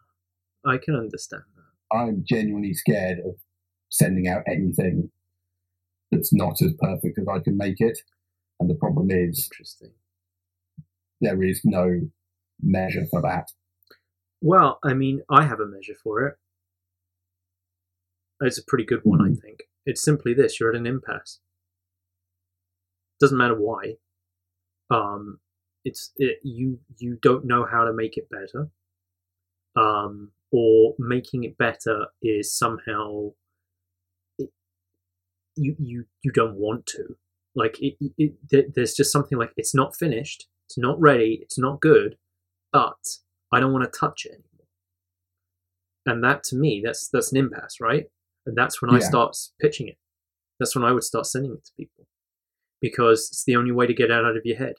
I 0.66 0.76
can 0.78 0.94
understand 0.96 1.42
that. 1.56 1.96
I'm 1.96 2.22
genuinely 2.24 2.74
scared 2.74 3.18
of 3.20 3.36
sending 3.88 4.28
out 4.28 4.42
anything 4.46 5.10
that's 6.10 6.32
not 6.32 6.60
as 6.62 6.72
perfect 6.80 7.18
as 7.18 7.26
I 7.28 7.38
can 7.40 7.56
make 7.56 7.80
it. 7.80 7.98
And 8.58 8.68
the 8.68 8.74
problem 8.74 9.10
is 9.10 9.48
Interesting. 9.52 9.92
there 11.20 11.42
is 11.42 11.62
no 11.64 12.00
measure 12.60 13.06
for 13.10 13.22
that. 13.22 13.48
Well, 14.40 14.78
I 14.84 14.92
mean, 14.94 15.22
I 15.30 15.44
have 15.44 15.60
a 15.60 15.66
measure 15.66 15.94
for 16.02 16.26
it. 16.26 16.36
It's 18.40 18.58
a 18.58 18.64
pretty 18.64 18.84
good 18.84 19.00
one, 19.04 19.20
I 19.20 19.34
think. 19.40 19.64
It's 19.86 20.02
simply 20.02 20.34
this: 20.34 20.58
you're 20.60 20.70
at 20.70 20.76
an 20.76 20.86
impasse. 20.86 21.40
doesn't 23.20 23.38
matter 23.38 23.54
why. 23.54 23.96
Um, 24.90 25.40
it's 25.84 26.12
it, 26.16 26.38
you 26.42 26.80
you 26.98 27.18
don't 27.22 27.44
know 27.46 27.66
how 27.70 27.84
to 27.84 27.92
make 27.92 28.16
it 28.16 28.28
better. 28.30 28.70
Um, 29.76 30.32
or 30.52 30.94
making 30.98 31.44
it 31.44 31.56
better 31.58 32.06
is 32.22 32.52
somehow 32.56 33.30
it, 34.38 34.50
you 35.56 35.76
you 35.78 36.04
you 36.22 36.32
don't 36.32 36.56
want 36.56 36.86
to. 36.86 37.16
Like 37.54 37.80
it, 37.80 37.96
it, 38.16 38.34
it, 38.50 38.74
there's 38.74 38.94
just 38.94 39.12
something 39.12 39.38
like 39.38 39.52
it's 39.56 39.74
not 39.74 39.96
finished, 39.96 40.46
it's 40.68 40.78
not 40.78 41.00
ready, 41.00 41.40
it's 41.42 41.58
not 41.58 41.80
good, 41.80 42.16
but 42.72 42.98
I 43.52 43.60
don't 43.60 43.72
want 43.72 43.92
to 43.92 43.98
touch 43.98 44.24
it 44.24 44.30
anymore. 44.32 44.68
And 46.06 46.24
that 46.24 46.44
to 46.44 46.56
me, 46.56 46.82
that's 46.84 47.08
that's 47.08 47.32
an 47.32 47.38
impasse, 47.38 47.80
right? 47.80 48.06
And 48.46 48.56
that's 48.56 48.80
when 48.80 48.90
I 48.90 48.98
Yeah. 48.98 49.08
start 49.08 49.36
pitching 49.60 49.88
it. 49.88 49.96
That's 50.58 50.74
when 50.74 50.84
I 50.84 50.92
would 50.92 51.04
start 51.04 51.26
sending 51.26 51.52
it 51.52 51.64
to 51.64 51.72
people 51.76 52.06
because 52.80 53.28
it's 53.30 53.44
the 53.44 53.56
only 53.56 53.72
way 53.72 53.86
to 53.86 53.94
get 53.94 54.10
it 54.10 54.24
out 54.24 54.36
of 54.36 54.44
your 54.44 54.56
head. 54.56 54.74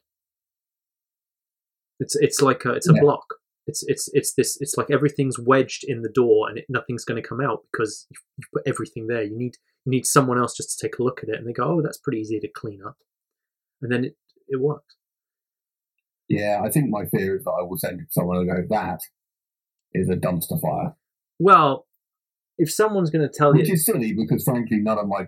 It's 2.00 2.16
it's 2.16 2.42
like 2.42 2.66
a, 2.66 2.72
it's 2.74 2.90
a 2.90 2.94
Yeah. 2.94 3.02
block. 3.02 3.26
It's 3.68 3.84
it's 3.88 4.10
it's 4.14 4.34
this. 4.34 4.60
It's 4.60 4.76
like 4.76 4.90
everything's 4.90 5.38
wedged 5.40 5.84
in 5.88 6.02
the 6.02 6.10
door 6.10 6.50
and 6.50 6.58
it, 6.58 6.66
nothing's 6.68 7.06
going 7.06 7.22
to 7.22 7.28
come 7.28 7.40
out 7.42 7.64
because 7.72 8.08
you've, 8.10 8.24
you've 8.38 8.52
put 8.54 8.64
everything 8.68 9.08
there. 9.08 9.24
You 9.24 9.38
need 9.38 9.58
you 9.86 9.92
need 9.92 10.06
someone 10.06 10.40
else 10.40 10.56
just 10.56 10.78
to 10.78 10.88
take 10.88 10.98
a 11.00 11.04
look 11.04 11.22
at 11.24 11.30
it 11.30 11.36
and 11.36 11.48
they 11.48 11.54
go, 11.54 11.64
oh, 11.64 11.82
that's 11.82 11.98
pretty 12.00 12.20
easy 12.20 12.40
to 12.40 12.48
clean 12.48 12.82
up, 12.86 12.98
and 13.82 13.92
then 13.92 14.04
it 14.06 14.18
it 14.48 14.60
works. 14.60 14.96
Yeah, 16.28 16.62
I 16.64 16.70
think 16.72 16.90
my 16.90 17.06
fear 17.06 17.36
is 17.36 17.44
that 17.44 17.52
I 17.52 17.62
will 17.62 17.78
send 17.78 18.00
it 18.00 18.06
to 18.06 18.12
someone 18.12 18.38
and 18.38 18.48
go, 18.50 18.76
that 18.76 19.02
is 19.94 20.10
a 20.10 20.16
dumpster 20.16 20.60
fire. 20.62 20.96
Well, 21.40 21.86
if 22.64 22.70
someone's 22.72 23.10
going 23.10 23.28
to 23.28 23.34
tell 23.40 23.52
Which 23.54 23.68
you 23.68 23.74
which 23.74 23.80
is 23.80 23.86
silly 23.86 24.12
because 24.14 24.44
frankly 24.44 24.78
none 24.90 24.98
of 25.04 25.08
my 25.08 25.24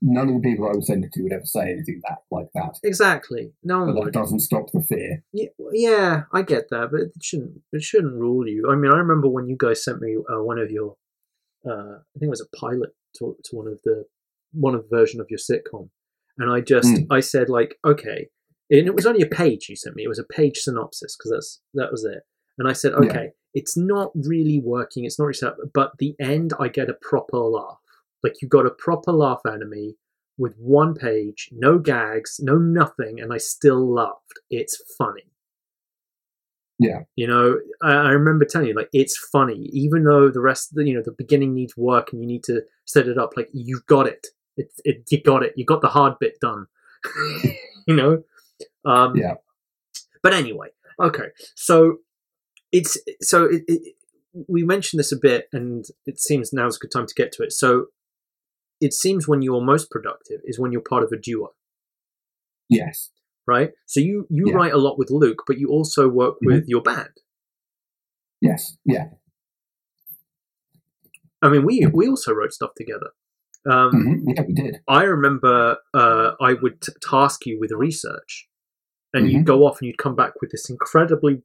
none 0.00 0.28
of 0.28 0.34
the 0.36 0.40
people 0.48 0.68
I 0.68 0.72
would 0.76 0.84
send 0.84 1.04
it 1.04 1.12
to 1.14 1.22
would 1.24 1.32
ever 1.32 1.44
say 1.56 1.64
anything 1.74 2.00
that 2.08 2.18
like 2.30 2.50
that. 2.54 2.78
exactly, 2.84 3.52
no 3.64 3.76
one 3.80 3.94
But 3.94 4.04
that 4.04 4.12
doesn't 4.12 4.40
stop 4.48 4.70
the 4.72 4.82
fear. 4.90 5.12
Yeah, 5.32 5.48
yeah, 5.72 6.22
I 6.32 6.42
get 6.42 6.64
that, 6.70 6.86
but 6.92 7.00
it 7.00 7.12
shouldn't 7.20 7.54
it 7.72 7.82
shouldn't 7.82 8.14
rule 8.26 8.46
you. 8.46 8.60
I 8.70 8.76
mean, 8.76 8.92
I 8.92 8.98
remember 9.04 9.28
when 9.28 9.48
you 9.48 9.56
guys 9.58 9.84
sent 9.84 10.00
me 10.00 10.12
uh, 10.32 10.42
one 10.50 10.58
of 10.58 10.70
your, 10.70 10.90
uh, 11.68 11.96
I 12.14 12.16
think 12.18 12.28
it 12.30 12.36
was 12.38 12.46
a 12.48 12.56
pilot 12.56 12.90
to, 13.18 13.36
to 13.46 13.56
one 13.56 13.66
of 13.66 13.80
the 13.84 14.04
one 14.52 14.74
of 14.76 14.82
the 14.88 14.96
version 14.96 15.20
of 15.20 15.26
your 15.32 15.38
sitcom, 15.48 15.90
and 16.38 16.48
I 16.56 16.60
just 16.60 16.94
Mm. 16.94 17.06
I 17.10 17.20
said 17.32 17.48
like, 17.48 17.72
okay, 17.92 18.20
and 18.70 18.86
it 18.90 18.94
was 18.94 19.06
only 19.06 19.22
a 19.22 19.26
page 19.42 19.68
you 19.68 19.76
sent 19.76 19.96
me. 19.96 20.04
It 20.04 20.08
was 20.14 20.20
a 20.24 20.32
page 20.38 20.58
synopsis 20.58 21.16
because 21.16 21.32
that's 21.32 21.60
that 21.74 21.90
was 21.90 22.04
it, 22.04 22.22
and 22.60 22.68
I 22.68 22.72
said, 22.72 22.92
Yeah. 22.92 23.08
okay, 23.08 23.30
it's 23.54 23.76
not 23.76 24.12
really 24.14 24.60
working. 24.60 25.04
It's 25.04 25.18
not 25.18 25.24
really 25.24 25.34
set 25.34 25.48
up, 25.48 25.56
but 25.74 25.92
the 25.98 26.14
end 26.20 26.52
I 26.60 26.68
get 26.68 26.88
a 26.88 26.94
proper 26.94 27.38
laugh. 27.38 27.78
Like 28.22 28.40
you 28.40 28.48
got 28.48 28.66
a 28.66 28.70
proper 28.70 29.12
laugh 29.12 29.40
me 29.66 29.96
with 30.38 30.54
one 30.58 30.94
page, 30.94 31.48
no 31.52 31.78
gags, 31.78 32.38
no 32.42 32.56
nothing, 32.56 33.20
and 33.20 33.32
I 33.32 33.38
still 33.38 33.92
laughed. 33.92 34.38
It's 34.50 34.80
funny. 34.96 35.24
Yeah. 36.78 37.00
You 37.14 37.26
know, 37.26 37.58
I, 37.82 37.92
I 37.92 38.08
remember 38.10 38.46
telling 38.46 38.68
you, 38.68 38.74
like, 38.74 38.88
it's 38.94 39.16
funny, 39.18 39.68
even 39.72 40.04
though 40.04 40.30
the 40.30 40.40
rest, 40.40 40.74
the, 40.74 40.82
you 40.86 40.94
know, 40.94 41.02
the 41.04 41.12
beginning 41.12 41.52
needs 41.54 41.76
work 41.76 42.12
and 42.12 42.22
you 42.22 42.26
need 42.26 42.42
to 42.44 42.62
set 42.86 43.06
it 43.06 43.18
up. 43.18 43.32
Like, 43.36 43.48
you've 43.52 43.84
got 43.86 44.06
it. 44.06 44.28
It, 44.56 44.70
it 44.84 45.04
you 45.10 45.22
got 45.22 45.42
it. 45.42 45.52
You 45.56 45.66
got 45.66 45.82
the 45.82 45.88
hard 45.88 46.14
bit 46.18 46.40
done. 46.40 46.66
you 47.86 47.94
know. 47.94 48.22
Um, 48.84 49.14
Yeah. 49.16 49.34
But 50.22 50.32
anyway, 50.34 50.68
okay. 50.98 51.28
So 51.54 51.98
it's 52.72 52.98
so 53.20 53.44
it, 53.46 53.62
it, 53.68 53.94
we 54.48 54.62
mentioned 54.64 54.98
this 55.00 55.12
a 55.12 55.16
bit, 55.16 55.48
and 55.52 55.84
it 56.06 56.20
seems 56.20 56.52
now's 56.52 56.76
a 56.76 56.78
good 56.80 56.92
time 56.92 57.06
to 57.06 57.14
get 57.14 57.32
to 57.32 57.42
it. 57.42 57.52
So 57.52 57.86
it 58.80 58.92
seems 58.94 59.26
when 59.28 59.42
you're 59.42 59.60
most 59.60 59.90
productive 59.90 60.40
is 60.44 60.58
when 60.58 60.72
you're 60.72 60.80
part 60.80 61.02
of 61.02 61.12
a 61.12 61.16
duo 61.18 61.50
Yes. 62.68 63.10
right? 63.46 63.72
So 63.86 64.00
you 64.00 64.26
you 64.30 64.48
Yeah. 64.48 64.54
write 64.54 64.72
a 64.72 64.78
lot 64.78 64.98
with 64.98 65.10
Luke, 65.10 65.42
but 65.46 65.58
you 65.58 65.68
also 65.68 66.08
work 66.08 66.36
with 66.42 66.64
your 66.68 66.80
band. 66.82 67.10
Yes. 68.40 68.76
Yeah. 68.84 69.08
I 71.42 71.48
mean, 71.48 71.64
we 71.64 71.86
we 71.92 72.08
also 72.08 72.32
wrote 72.32 72.52
stuff 72.52 72.70
together. 72.76 73.10
Um, 73.70 73.90
hmm 73.90 74.30
Yeah, 74.30 74.42
we 74.46 74.54
did. 74.54 74.80
I 74.88 75.02
remember 75.04 75.76
uh, 75.94 76.32
I 76.40 76.54
would 76.54 76.80
t- 76.80 76.92
task 77.02 77.46
you 77.46 77.58
with 77.60 77.72
research, 77.72 78.48
and 79.12 79.30
you'd 79.30 79.42
Mhm. 79.42 79.46
go 79.46 79.66
off 79.66 79.80
and 79.80 79.86
you'd 79.88 79.98
come 79.98 80.14
back 80.16 80.40
with 80.40 80.50
this 80.50 80.70
incredibly. 80.70 81.42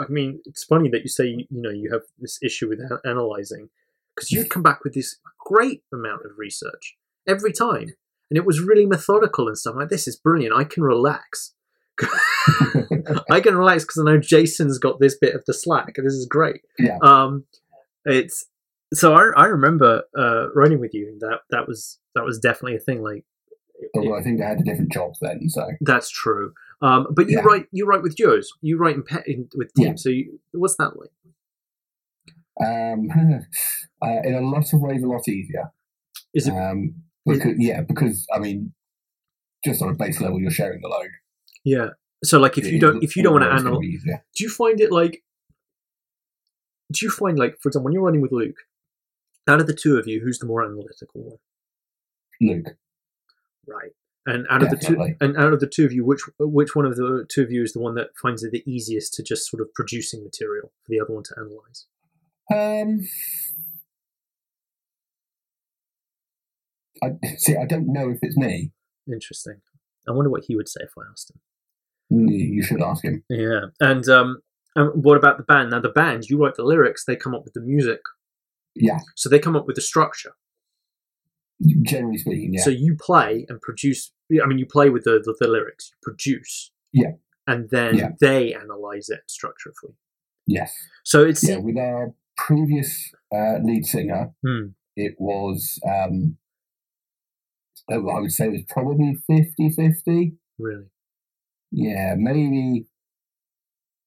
I 0.00 0.06
mean, 0.08 0.40
it's 0.44 0.64
funny 0.64 0.88
that 0.90 1.02
you 1.02 1.08
say 1.08 1.26
you 1.26 1.46
know 1.50 1.70
you 1.70 1.90
have 1.92 2.02
this 2.18 2.38
issue 2.42 2.68
with 2.68 2.80
analyzing 3.04 3.68
because 4.14 4.30
you'd 4.30 4.50
come 4.50 4.62
back 4.62 4.84
with 4.84 4.94
this 4.94 5.18
great 5.44 5.82
amount 5.92 6.24
of 6.24 6.32
research 6.36 6.96
every 7.28 7.52
time, 7.52 7.94
and 8.30 8.36
it 8.36 8.44
was 8.44 8.60
really 8.60 8.86
methodical 8.86 9.48
and 9.48 9.56
stuff. 9.56 9.74
I'm 9.74 9.80
like 9.80 9.88
this 9.88 10.08
is 10.08 10.16
brilliant. 10.16 10.54
I 10.54 10.64
can 10.64 10.82
relax. 10.82 11.54
I 13.30 13.40
can 13.40 13.56
relax 13.56 13.84
because 13.84 13.98
I 13.98 14.04
know 14.04 14.18
Jason's 14.18 14.78
got 14.78 14.98
this 14.98 15.16
bit 15.16 15.34
of 15.34 15.44
the 15.46 15.54
slack. 15.54 15.94
This 15.96 16.14
is 16.14 16.26
great. 16.26 16.62
Yeah. 16.78 16.98
Um, 17.02 17.44
it's 18.04 18.44
so 18.92 19.14
I, 19.14 19.30
I 19.36 19.46
remember 19.46 20.02
uh, 20.16 20.48
writing 20.54 20.80
with 20.80 20.94
you. 20.94 21.08
and 21.08 21.20
That 21.20 21.40
that 21.50 21.68
was 21.68 21.98
that 22.14 22.24
was 22.24 22.38
definitely 22.38 22.76
a 22.76 22.80
thing. 22.80 23.02
Like 23.02 23.24
Although 23.94 24.16
I 24.16 24.22
think 24.22 24.38
they 24.38 24.44
had 24.46 24.60
a 24.60 24.64
different 24.64 24.92
job 24.92 25.12
then, 25.20 25.48
so 25.48 25.66
that's 25.80 26.10
true. 26.10 26.52
Um, 26.82 27.06
but 27.10 27.28
you 27.28 27.38
Yeah. 27.38 27.44
write 27.44 27.66
you 27.72 27.86
write 27.86 28.02
with 28.02 28.16
duos. 28.16 28.50
You 28.60 28.76
write 28.78 28.96
in, 28.96 29.02
pe- 29.02 29.22
in 29.26 29.48
with 29.54 29.72
teams. 29.74 29.86
Yeah. 29.86 29.94
So 29.96 30.08
you, 30.10 30.40
what's 30.52 30.76
that 30.76 30.92
like? 30.98 31.10
um, 32.60 33.08
uh, 34.02 34.20
in 34.24 34.34
a 34.34 34.40
lot 34.40 34.72
of 34.72 34.80
ways, 34.80 35.02
a 35.02 35.06
lot 35.06 35.26
easier. 35.28 35.72
Is 36.34 36.46
it 36.48 36.52
Um, 36.54 36.94
because, 37.26 37.54
yeah, 37.58 37.80
because 37.82 38.26
I 38.34 38.38
mean, 38.38 38.72
just 39.64 39.80
on 39.82 39.88
a 39.90 39.94
base 39.94 40.20
level, 40.20 40.40
you're 40.40 40.50
sharing 40.50 40.80
the 40.80 40.88
load. 40.88 41.08
yeah? 41.64 41.88
So 42.22 42.38
like 42.38 42.56
if 42.58 42.64
It 42.66 42.72
you 42.72 42.80
don't 42.80 43.02
if 43.04 43.16
you 43.16 43.22
don't 43.22 43.32
want 43.34 43.44
to 43.44 43.50
analyze, 43.50 44.02
do 44.36 44.44
you 44.44 44.48
find 44.48 44.80
it 44.80 44.90
like? 44.90 45.22
Do 46.92 47.04
you 47.04 47.10
find 47.10 47.38
like 47.38 47.56
for 47.60 47.68
example 47.68 47.84
when 47.84 47.92
you're 47.92 48.02
running 48.02 48.22
with 48.22 48.32
Luke, 48.32 48.56
out 49.48 49.60
of 49.60 49.66
the 49.66 49.74
two 49.74 49.96
of 49.98 50.06
you, 50.06 50.20
who's 50.20 50.38
the 50.38 50.46
more 50.46 50.62
analytical 50.64 51.22
one? 51.22 51.38
Luke, 52.40 52.76
Right. 53.66 53.92
And 54.26 54.46
out 54.48 54.62
of 54.62 54.70
the 54.70 54.76
two, 54.76 54.96
and 55.20 55.36
out 55.36 55.52
of 55.52 55.60
the 55.60 55.66
two 55.66 55.84
of 55.84 55.92
you, 55.92 56.02
which 56.04 56.20
which 56.38 56.74
one 56.74 56.86
of 56.86 56.96
the 56.96 57.26
two 57.28 57.42
of 57.42 57.50
you 57.50 57.62
is 57.62 57.74
the 57.74 57.80
one 57.80 57.94
that 57.96 58.08
finds 58.20 58.42
it 58.42 58.52
the 58.52 58.62
easiest 58.66 59.12
to 59.14 59.22
just 59.22 59.50
sort 59.50 59.60
of 59.60 59.72
producing 59.74 60.24
material 60.24 60.72
for 60.82 60.88
the 60.88 60.98
other 61.00 61.12
one 61.12 61.24
to 61.24 61.34
analyze? 61.36 61.86
um, 62.54 63.06
I 67.02 67.10
see. 67.36 67.56
I 67.56 67.66
don't 67.66 67.92
know 67.92 68.10
if 68.10 68.18
it's 68.22 68.36
me. 68.36 68.72
Interesting. 69.06 69.60
I 70.08 70.12
wonder 70.12 70.30
what 70.30 70.44
he 70.46 70.56
would 70.56 70.68
say 70.68 70.80
if 70.82 70.92
I 70.98 71.02
asked 71.10 71.30
him. 71.30 71.40
You 72.10 72.62
should 72.62 72.82
ask 72.82 73.04
him. 73.04 73.24
Yeah. 73.28 73.66
And 73.80 74.08
um, 74.08 74.40
and 74.76 75.04
what 75.04 75.16
about 75.16 75.36
the 75.36 75.42
band? 75.44 75.70
Now 75.70 75.80
the 75.80 75.88
band, 75.88 76.24
you 76.28 76.42
write 76.42 76.54
the 76.54 76.64
lyrics, 76.64 77.04
they 77.04 77.16
come 77.16 77.34
up 77.34 77.44
with 77.44 77.54
the 77.54 77.60
music, 77.60 78.00
Yeah, 78.74 79.00
so 79.14 79.28
they 79.28 79.38
come 79.38 79.56
up 79.56 79.66
with 79.66 79.76
the 79.76 79.82
structure. 79.82 80.34
Generally 81.82 82.18
speaking, 82.18 82.54
yeah. 82.54 82.62
So 82.62 82.70
you 82.70 82.96
play 83.00 83.46
and 83.48 83.60
produce. 83.60 84.12
I 84.42 84.46
mean, 84.46 84.58
you 84.58 84.66
play 84.66 84.90
with 84.90 85.04
the 85.04 85.20
the, 85.24 85.34
the 85.40 85.48
lyrics, 85.48 85.90
you 85.90 85.96
produce. 86.02 86.70
Yeah. 86.92 87.12
And 87.46 87.68
then 87.70 87.96
Yeah. 87.96 88.08
they 88.20 88.54
analyze 88.54 89.08
it, 89.10 89.20
and 89.20 89.28
structure 89.30 89.68
it 89.70 89.74
for 89.80 89.88
you. 89.90 89.96
yes, 90.46 90.72
So 91.04 91.24
it's 91.24 91.46
yeah. 91.46 91.58
With 91.58 91.76
our 91.76 92.14
previous 92.36 93.12
uh, 93.32 93.58
lead 93.62 93.84
singer, 93.86 94.32
Hmm. 94.44 94.68
it 94.96 95.14
was. 95.18 95.78
Um, 95.86 96.38
oh, 97.90 98.08
I 98.10 98.20
would 98.20 98.32
say 98.32 98.46
it 98.46 98.52
was 98.52 98.62
probably 98.68 99.16
50-50. 99.30 100.36
really 100.58 100.86
Yeah, 101.70 102.14
maybe 102.16 102.86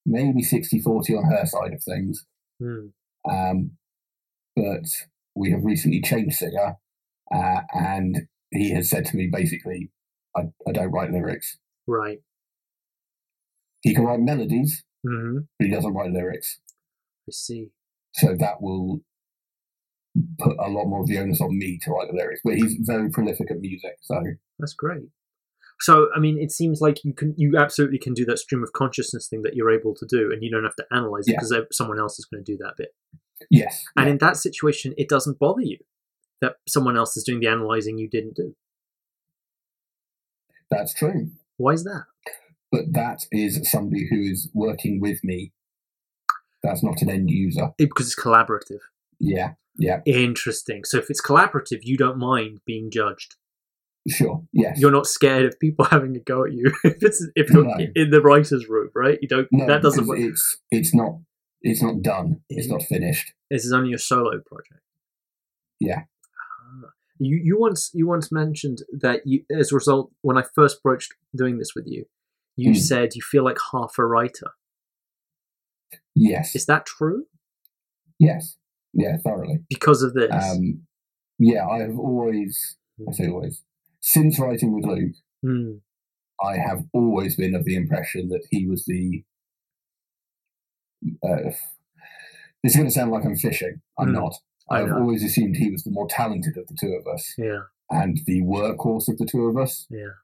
maybe 0.05 0.41
60-40 0.41 1.17
on 1.17 1.25
her 1.31 1.45
side 1.45 1.73
of 1.73 1.83
things. 1.83 2.25
Hmm. 2.59 2.87
Um, 3.29 3.71
but 4.55 4.85
we 5.35 5.51
have 5.51 5.63
recently 5.63 6.01
changed 6.01 6.37
singer, 6.37 6.75
uh, 7.33 7.61
and 7.73 8.27
he 8.51 8.71
has 8.71 8.89
said 8.89 9.05
to 9.05 9.17
me 9.17 9.29
basically, 9.31 9.91
I, 10.35 10.41
I 10.67 10.71
don't 10.71 10.91
write 10.91 11.11
lyrics. 11.11 11.57
right. 11.87 12.19
He 13.81 13.93
can 13.93 14.05
write 14.05 14.19
melodies, 14.19 14.83
hmm 15.07 15.39
but 15.59 15.65
he 15.67 15.71
doesn't 15.71 15.93
write 15.93 16.11
lyrics. 16.11 16.59
I 17.29 17.31
see. 17.31 17.69
So 18.13 18.35
that 18.39 18.61
will 18.61 19.01
put 20.39 20.57
a 20.59 20.69
lot 20.69 20.85
more 20.87 21.01
of 21.01 21.07
the 21.07 21.17
onus 21.19 21.41
on 21.41 21.57
me 21.57 21.77
to 21.83 21.91
write 21.91 22.07
the 22.09 22.17
lyrics. 22.17 22.41
But 22.43 22.55
he's 22.55 22.75
very 22.81 23.09
prolific 23.09 23.51
at 23.51 23.59
music, 23.59 23.97
so 24.01 24.21
That's 24.59 24.73
great. 24.73 25.09
So, 25.79 26.07
I 26.15 26.19
mean, 26.19 26.39
it 26.39 26.51
seems 26.51 26.81
like 26.81 27.03
you 27.03 27.13
can, 27.13 27.35
you 27.37 27.55
absolutely 27.55 27.99
can 27.99 28.15
do 28.15 28.25
that 28.25 28.39
stream 28.39 28.63
of 28.63 28.73
consciousness 28.73 29.27
thing 29.29 29.43
that 29.43 29.55
you're 29.55 29.69
able 29.71 29.93
to 29.95 30.07
do, 30.09 30.31
and 30.31 30.41
you 30.41 30.49
don't 30.49 30.63
have 30.63 30.75
to 30.77 30.85
analyze 30.91 31.27
it 31.27 31.33
Yeah. 31.33 31.37
because 31.39 31.67
someone 31.71 31.99
else 31.99 32.17
is 32.17 32.25
going 32.25 32.43
to 32.43 32.51
do 32.51 32.57
that 32.63 32.73
bit. 32.77 32.89
yes, 33.51 33.83
And 33.95 34.07
yeah, 34.07 34.11
in 34.13 34.17
that 34.17 34.37
situation, 34.37 34.95
it 34.97 35.07
doesn't 35.07 35.37
bother 35.37 35.61
you 35.61 35.77
that 36.41 36.53
someone 36.67 36.97
else 36.97 37.17
is 37.17 37.23
doing 37.23 37.39
the 37.39 37.47
analyzing 37.47 37.97
you 37.97 38.07
didn't 38.09 38.35
do. 38.35 38.55
that's 40.69 40.93
true. 40.93 41.31
Why 41.57 41.71
is 41.73 41.83
that? 41.85 42.03
But 42.71 42.93
that 42.93 43.25
is 43.31 43.69
somebody 43.71 44.07
who 44.09 44.19
is 44.19 44.49
working 44.53 44.99
with 44.99 45.23
me. 45.23 45.53
That's 46.63 46.83
not 46.83 47.01
an 47.01 47.09
end 47.09 47.29
user. 47.29 47.69
It- 47.77 47.89
because 47.89 48.07
it's 48.07 48.19
collaborative. 48.19 48.79
Yeah, 49.19 49.53
yeah, 49.77 50.01
Interesting. 50.05 50.83
So, 50.83 50.97
if 50.99 51.09
it's 51.09 51.21
collaborative, 51.21 51.79
you 51.83 51.97
don't 51.97 52.17
mind 52.19 52.59
being 52.65 52.91
judged. 52.91 53.35
Sure. 54.07 54.43
Yes. 54.53 54.79
You're 54.79 54.91
not 54.91 55.07
scared 55.07 55.45
of 55.45 55.59
people 55.59 55.85
having 55.91 56.15
a 56.15 56.19
go 56.19 56.45
at 56.45 56.53
you 56.53 56.71
if 56.83 57.01
it's 57.01 57.25
if 57.35 57.49
you're 57.49 57.63
No. 57.65 57.75
in 57.95 58.09
the 58.11 58.21
writer's 58.21 58.67
room, 58.69 58.89
right? 58.95 59.17
You 59.21 59.27
don't. 59.27 59.47
no, 59.51 59.65
that 59.67 59.81
doesn't 59.81 60.07
work. 60.07 60.19
It's 60.19 60.57
it's 60.71 60.93
not 60.93 61.19
it's 61.61 61.81
not 61.81 62.01
done. 62.01 62.41
It's 62.49 62.67
not 62.69 62.83
finished. 62.83 63.33
This 63.49 63.65
is 63.65 63.73
only 63.73 63.93
a 63.93 63.97
solo 63.97 64.39
project. 64.45 64.81
Yeah. 65.79 66.03
You 67.19 67.39
you 67.43 67.59
once 67.59 67.89
you 67.93 68.07
once 68.07 68.31
mentioned 68.31 68.79
that 68.99 69.21
you 69.25 69.43
as 69.55 69.71
a 69.71 69.75
result 69.75 70.11
when 70.21 70.37
I 70.37 70.43
first 70.55 70.81
broached 70.83 71.13
doing 71.35 71.57
this 71.57 71.71
with 71.75 71.85
you, 71.87 72.05
you 72.55 72.71
Hmm. 72.71 72.77
said 72.79 73.15
you 73.15 73.21
feel 73.21 73.43
like 73.43 73.57
half 73.71 73.93
a 73.97 74.05
writer. 74.05 74.51
Yes. 76.15 76.55
Is 76.55 76.65
that 76.65 76.85
true? 76.85 77.25
yes. 78.19 78.57
Yeah. 78.93 79.17
Thoroughly. 79.17 79.59
Because 79.69 80.01
of 80.01 80.13
this? 80.13 80.31
Um, 80.31 80.81
yeah. 81.39 81.67
I 81.67 81.79
have 81.79 81.97
always. 81.99 82.77
I 83.07 83.11
say 83.11 83.27
always. 83.29 83.61
Since 84.01 84.39
writing 84.39 84.73
with 84.73 84.85
Luke, 84.85 85.15
Hmm. 85.43 85.77
I 86.43 86.57
have 86.57 86.83
always 86.93 87.35
been 87.35 87.53
of 87.55 87.65
the 87.65 87.75
impression 87.75 88.29
that 88.29 88.45
he 88.51 88.67
was 88.67 88.85
the. 88.85 89.23
Uh, 91.23 91.51
this 92.63 92.71
is 92.71 92.75
going 92.75 92.87
to 92.87 92.91
sound 92.93 93.11
like 93.11 93.23
I'm 93.25 93.35
fishing. 93.35 93.81
I'm 93.99 94.09
Mm, 94.09 94.13
not. 94.13 94.33
I 94.69 94.81
I've 94.81 94.91
always 94.91 95.23
assumed 95.23 95.55
he 95.55 95.71
was 95.71 95.83
the 95.83 95.91
more 95.91 96.07
talented 96.09 96.57
of 96.57 96.67
the 96.67 96.77
two 96.79 96.93
of 96.93 97.07
us 97.07 97.33
Yeah. 97.37 97.61
and 97.89 98.19
the 98.25 98.41
workhorse 98.41 99.07
of 99.07 99.17
the 99.17 99.25
two 99.25 99.43
of 99.45 99.57
us. 99.57 99.85
Yeah. 99.89 100.15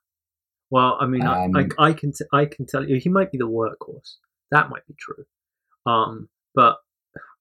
Well, 0.69 0.97
I 0.99 1.05
mean, 1.05 1.21
I, 1.23 1.45
Um, 1.45 1.55
I, 1.55 1.67
I 1.89 1.93
can 1.93 2.11
t- 2.11 2.25
I 2.33 2.45
can 2.45 2.65
tell 2.65 2.83
you 2.87 2.97
he 2.99 3.09
might 3.09 3.31
be 3.31 3.37
the 3.37 3.47
workhorse. 3.47 4.15
That 4.51 4.69
might 4.69 4.85
be 4.87 4.95
true. 4.99 5.25
Um, 5.85 6.29
but 6.55 6.77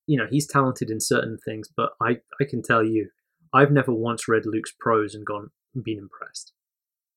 you 0.07 0.19
know 0.19 0.27
he's 0.31 0.47
talented 0.47 0.91
in 0.91 1.01
certain 1.01 1.39
things. 1.45 1.69
But 1.77 1.91
I 2.01 2.19
I 2.41 2.45
can 2.45 2.63
tell 2.63 2.85
you, 2.85 3.09
I've 3.55 3.71
never 3.73 3.93
once 3.93 4.29
read 4.29 4.45
Luke's 4.47 4.73
prose 4.79 5.15
and 5.15 5.25
gone 5.25 5.51
been 5.83 5.99
impressed. 5.99 6.53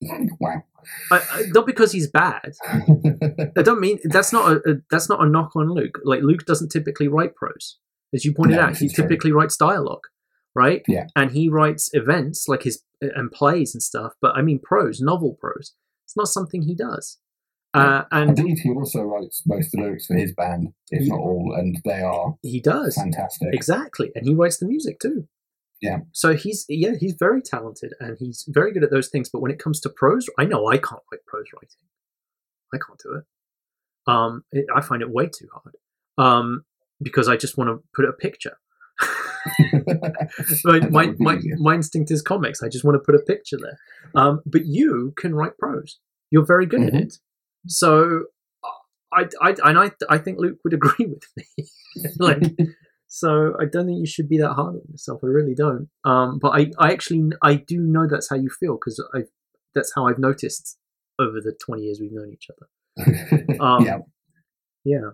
wow. 0.39 0.63
I, 1.11 1.17
I, 1.31 1.43
not 1.53 1.65
because 1.65 1.91
he's 1.91 2.09
bad. 2.09 2.53
I 3.57 3.61
don't 3.61 3.79
mean 3.81 3.99
that's 4.05 4.31
not 4.31 4.51
a, 4.51 4.55
a 4.69 4.73
that's 4.91 5.09
not 5.09 5.21
a 5.23 5.27
knock 5.29 5.55
on 5.55 5.69
Luke. 5.69 5.99
Like 6.03 6.21
Luke 6.21 6.45
doesn't 6.45 6.69
typically 6.69 7.07
write 7.07 7.35
prose, 7.35 7.77
as 8.15 8.25
you 8.25 8.33
pointed 8.33 8.55
No, 8.55 8.63
out. 8.63 8.77
He 8.77 8.87
is 8.87 8.93
true. 8.93 9.03
typically 9.03 9.31
writes 9.31 9.57
dialogue, 9.57 10.05
right? 10.55 10.81
Yeah. 10.87 11.05
and 11.15 11.31
he 11.31 11.49
writes 11.49 11.89
events 11.93 12.47
like 12.47 12.63
his 12.63 12.81
and 13.01 13.31
plays 13.31 13.75
and 13.75 13.83
stuff. 13.83 14.13
But 14.21 14.35
I 14.35 14.41
mean 14.41 14.59
prose, 14.63 14.99
novel 15.01 15.37
prose. 15.39 15.73
It's 16.05 16.15
not 16.17 16.27
something 16.29 16.61
he 16.63 16.75
does. 16.75 17.19
Uh, 17.73 18.03
I 18.09 18.21
and 18.21 18.35
believe 18.37 18.59
he 18.59 18.69
also 18.71 19.01
writes 19.01 19.43
most 19.45 19.65
of 19.67 19.71
the 19.73 19.81
lyrics 19.81 20.05
for 20.05 20.15
his 20.15 20.33
band, 20.33 20.69
if 20.91 21.03
He- 21.03 21.09
not 21.09 21.19
all, 21.19 21.53
and 21.57 21.77
they 21.83 22.01
are 22.01 22.35
he 22.41 22.61
does 22.61 22.95
fantastic. 22.95 23.49
exactly, 23.53 24.11
and 24.15 24.25
he 24.25 24.33
writes 24.33 24.57
the 24.59 24.65
music 24.65 24.97
too. 25.01 25.27
Yeah. 25.81 25.99
So 26.13 26.35
he's 26.35 26.65
yeah 26.69 26.93
he's 26.97 27.15
very 27.19 27.41
talented 27.41 27.91
and 27.99 28.15
he's 28.17 28.45
very 28.47 28.71
good 28.71 28.83
at 28.85 28.91
those 28.91 29.09
things. 29.09 29.29
But 29.29 29.41
when 29.41 29.51
it 29.51 29.59
comes 29.59 29.81
to 29.81 29.89
prose, 29.89 30.29
I 30.39 30.45
know 30.45 30.67
I 30.67 30.77
can't 30.77 31.01
write 31.11 31.25
prose 31.27 31.47
writing. 31.53 31.69
I 32.73 32.77
can't 32.77 32.99
do 33.03 33.17
it. 33.17 33.25
Um, 34.07 34.43
it, 34.53 34.65
I 34.73 34.79
find 34.81 35.01
it 35.01 35.09
way 35.11 35.25
too 35.27 35.47
hard. 35.53 35.75
Um, 36.17 36.63
because 37.01 37.27
I 37.27 37.35
just 37.37 37.57
want 37.57 37.69
to 37.69 37.83
put 37.95 38.05
a 38.05 38.13
picture. 38.13 38.57
my, 40.63 40.79
my, 40.89 41.13
my, 41.19 41.39
my 41.59 41.75
instinct 41.75 42.11
is 42.11 42.21
comics. 42.21 42.63
I 42.63 42.69
just 42.69 42.83
want 42.83 42.95
to 42.95 42.99
put 43.05 43.15
a 43.15 43.19
picture 43.23 43.57
there. 43.61 43.77
Um, 44.15 44.41
but 44.45 44.65
you 44.65 45.13
can 45.17 45.35
write 45.35 45.57
prose. 45.57 45.99
You're 46.31 46.45
very 46.45 46.65
good 46.65 46.81
at 46.83 46.93
Mhm. 46.93 47.01
it. 47.03 47.17
So 47.67 48.25
I, 49.13 49.27
I, 49.41 49.55
and 49.63 49.77
I, 49.79 49.91
I 50.09 50.17
think 50.17 50.39
Luke 50.39 50.57
would 50.63 50.73
agree 50.79 51.05
with 51.05 51.23
me. 51.37 51.65
like, 52.19 52.43
so 53.07 53.53
I 53.59 53.65
don't 53.65 53.85
think 53.85 53.99
you 53.99 54.05
should 54.07 54.27
be 54.29 54.37
that 54.39 54.53
hard 54.53 54.75
on 54.75 54.81
yourself. 54.89 55.21
I 55.23 55.27
really 55.27 55.55
don't. 55.55 55.89
Um, 56.03 56.39
but 56.39 56.49
I, 56.49 56.71
I 56.79 56.91
actually, 56.91 57.31
I 57.41 57.55
do 57.55 57.79
know 57.79 58.07
that's 58.07 58.29
how 58.29 58.35
you 58.35 58.49
feel 58.49 58.75
because 58.75 59.03
I, 59.13 59.23
that's 59.73 59.93
how 59.95 60.07
I've 60.07 60.19
noticed 60.19 60.77
over 61.19 61.39
the 61.41 61.53
20 61.65 61.83
years 61.83 61.99
we've 62.01 62.11
known 62.11 62.31
each 62.33 62.47
other. 62.49 62.67
Um, 63.59 63.85
yeah, 63.85 63.97
Yeah. 64.83 65.09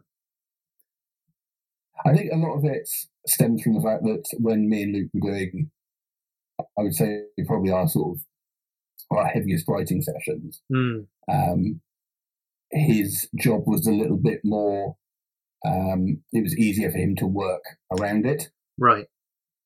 I 2.05 2.13
think 2.15 2.31
a 2.31 2.37
lot 2.37 2.57
of 2.57 2.65
it 2.65 2.87
stems 3.27 3.61
from 3.61 3.73
the 3.75 3.81
fact 3.81 4.03
that 4.03 4.23
when 4.39 4.67
me 4.69 4.83
and 4.83 4.93
Luke 4.93 5.09
were 5.13 5.31
doing, 5.31 5.71
I 6.59 6.81
would 6.83 6.93
say 6.95 7.21
probably 7.47 7.71
our 7.71 7.87
sort 7.87 8.17
of 8.17 9.17
our 9.17 9.25
heaviest 9.27 9.65
writing 9.67 10.01
sessions, 10.01 10.61
Mm, 10.71 11.07
um, 11.31 11.81
his 12.71 13.27
job 13.37 13.63
was 13.65 13.85
a 13.85 13.91
little 13.91 14.17
bit 14.17 14.39
more. 14.43 14.95
Um, 15.65 16.23
it 16.31 16.41
was 16.41 16.57
easier 16.57 16.91
for 16.91 16.97
him 16.97 17.15
to 17.17 17.27
work 17.27 17.61
around 17.99 18.25
it. 18.25 18.49
right. 18.77 19.05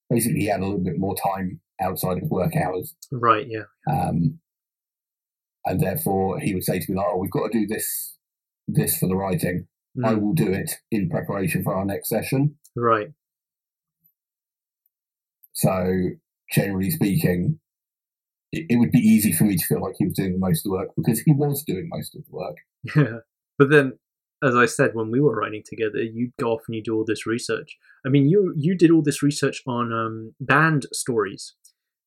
Basically, 0.10 0.42
he 0.42 0.46
had 0.48 0.60
a 0.60 0.66
little 0.66 0.84
bit 0.84 0.98
more 1.00 1.16
time 1.16 1.62
outside 1.82 2.18
of 2.22 2.30
work 2.30 2.56
hours, 2.56 2.96
Right. 3.12 3.48
Yeah. 3.50 3.64
um, 3.90 4.40
and 5.66 5.80
therefore 5.80 6.40
he 6.40 6.54
would 6.54 6.64
say 6.64 6.80
to 6.80 6.92
me 6.92 6.98
like, 6.98 7.08
"Oh, 7.10 7.18
we've 7.18 7.32
got 7.32 7.52
to 7.52 7.60
do 7.60 7.66
this, 7.68 8.18
this 8.68 8.98
for 8.98 9.08
the 9.08 9.16
writing. 9.16 9.68
I 10.04 10.14
Mm, 10.14 10.22
will 10.22 10.34
do 10.34 10.52
it 10.52 10.72
in 10.91 11.10
preparation 11.10 11.64
for 11.64 11.74
our 11.76 11.86
next 11.86 12.10
session." 12.10 12.58
right. 12.76 13.10
So, 15.54 16.10
generally 16.52 16.91
speaking, 16.91 17.60
it, 18.52 18.66
it 18.70 18.78
would 18.78 18.91
be 18.91 19.00
easy 19.00 19.32
for 19.32 19.46
me 19.46 19.56
to 19.56 19.66
feel 19.66 19.82
like 19.82 19.96
he 19.98 20.06
was 20.06 20.14
doing 20.14 20.34
the 20.34 20.39
most 20.39 20.60
of 20.66 20.72
the 20.72 20.78
work 20.78 20.89
because 20.98 21.22
he 21.22 21.32
was 21.32 21.64
doing 21.64 21.88
most 21.91 22.16
of 22.16 22.24
the 22.26 22.32
work. 22.32 22.58
Yeah. 22.96 23.20
But 23.58 23.70
then, 23.70 23.98
as 24.43 24.54
I 24.54 24.66
said, 24.66 24.96
when 24.96 25.12
we 25.12 25.22
were 25.22 25.34
writing 25.34 25.64
together, 25.66 26.04
you'd 26.04 26.34
go 26.38 26.52
off 26.52 26.64
and 26.68 26.76
you 26.76 26.84
do 26.84 26.93
all 26.93 27.06
this 27.06 27.26
research. 27.26 27.78
I 28.06 28.10
mean, 28.10 28.28
you 28.28 28.54
you 28.58 28.76
did 28.78 28.91
all 28.91 29.02
this 29.02 29.24
research 29.24 29.64
on 29.66 29.93
um, 29.93 30.36
band 30.41 30.88
stories, 30.91 31.54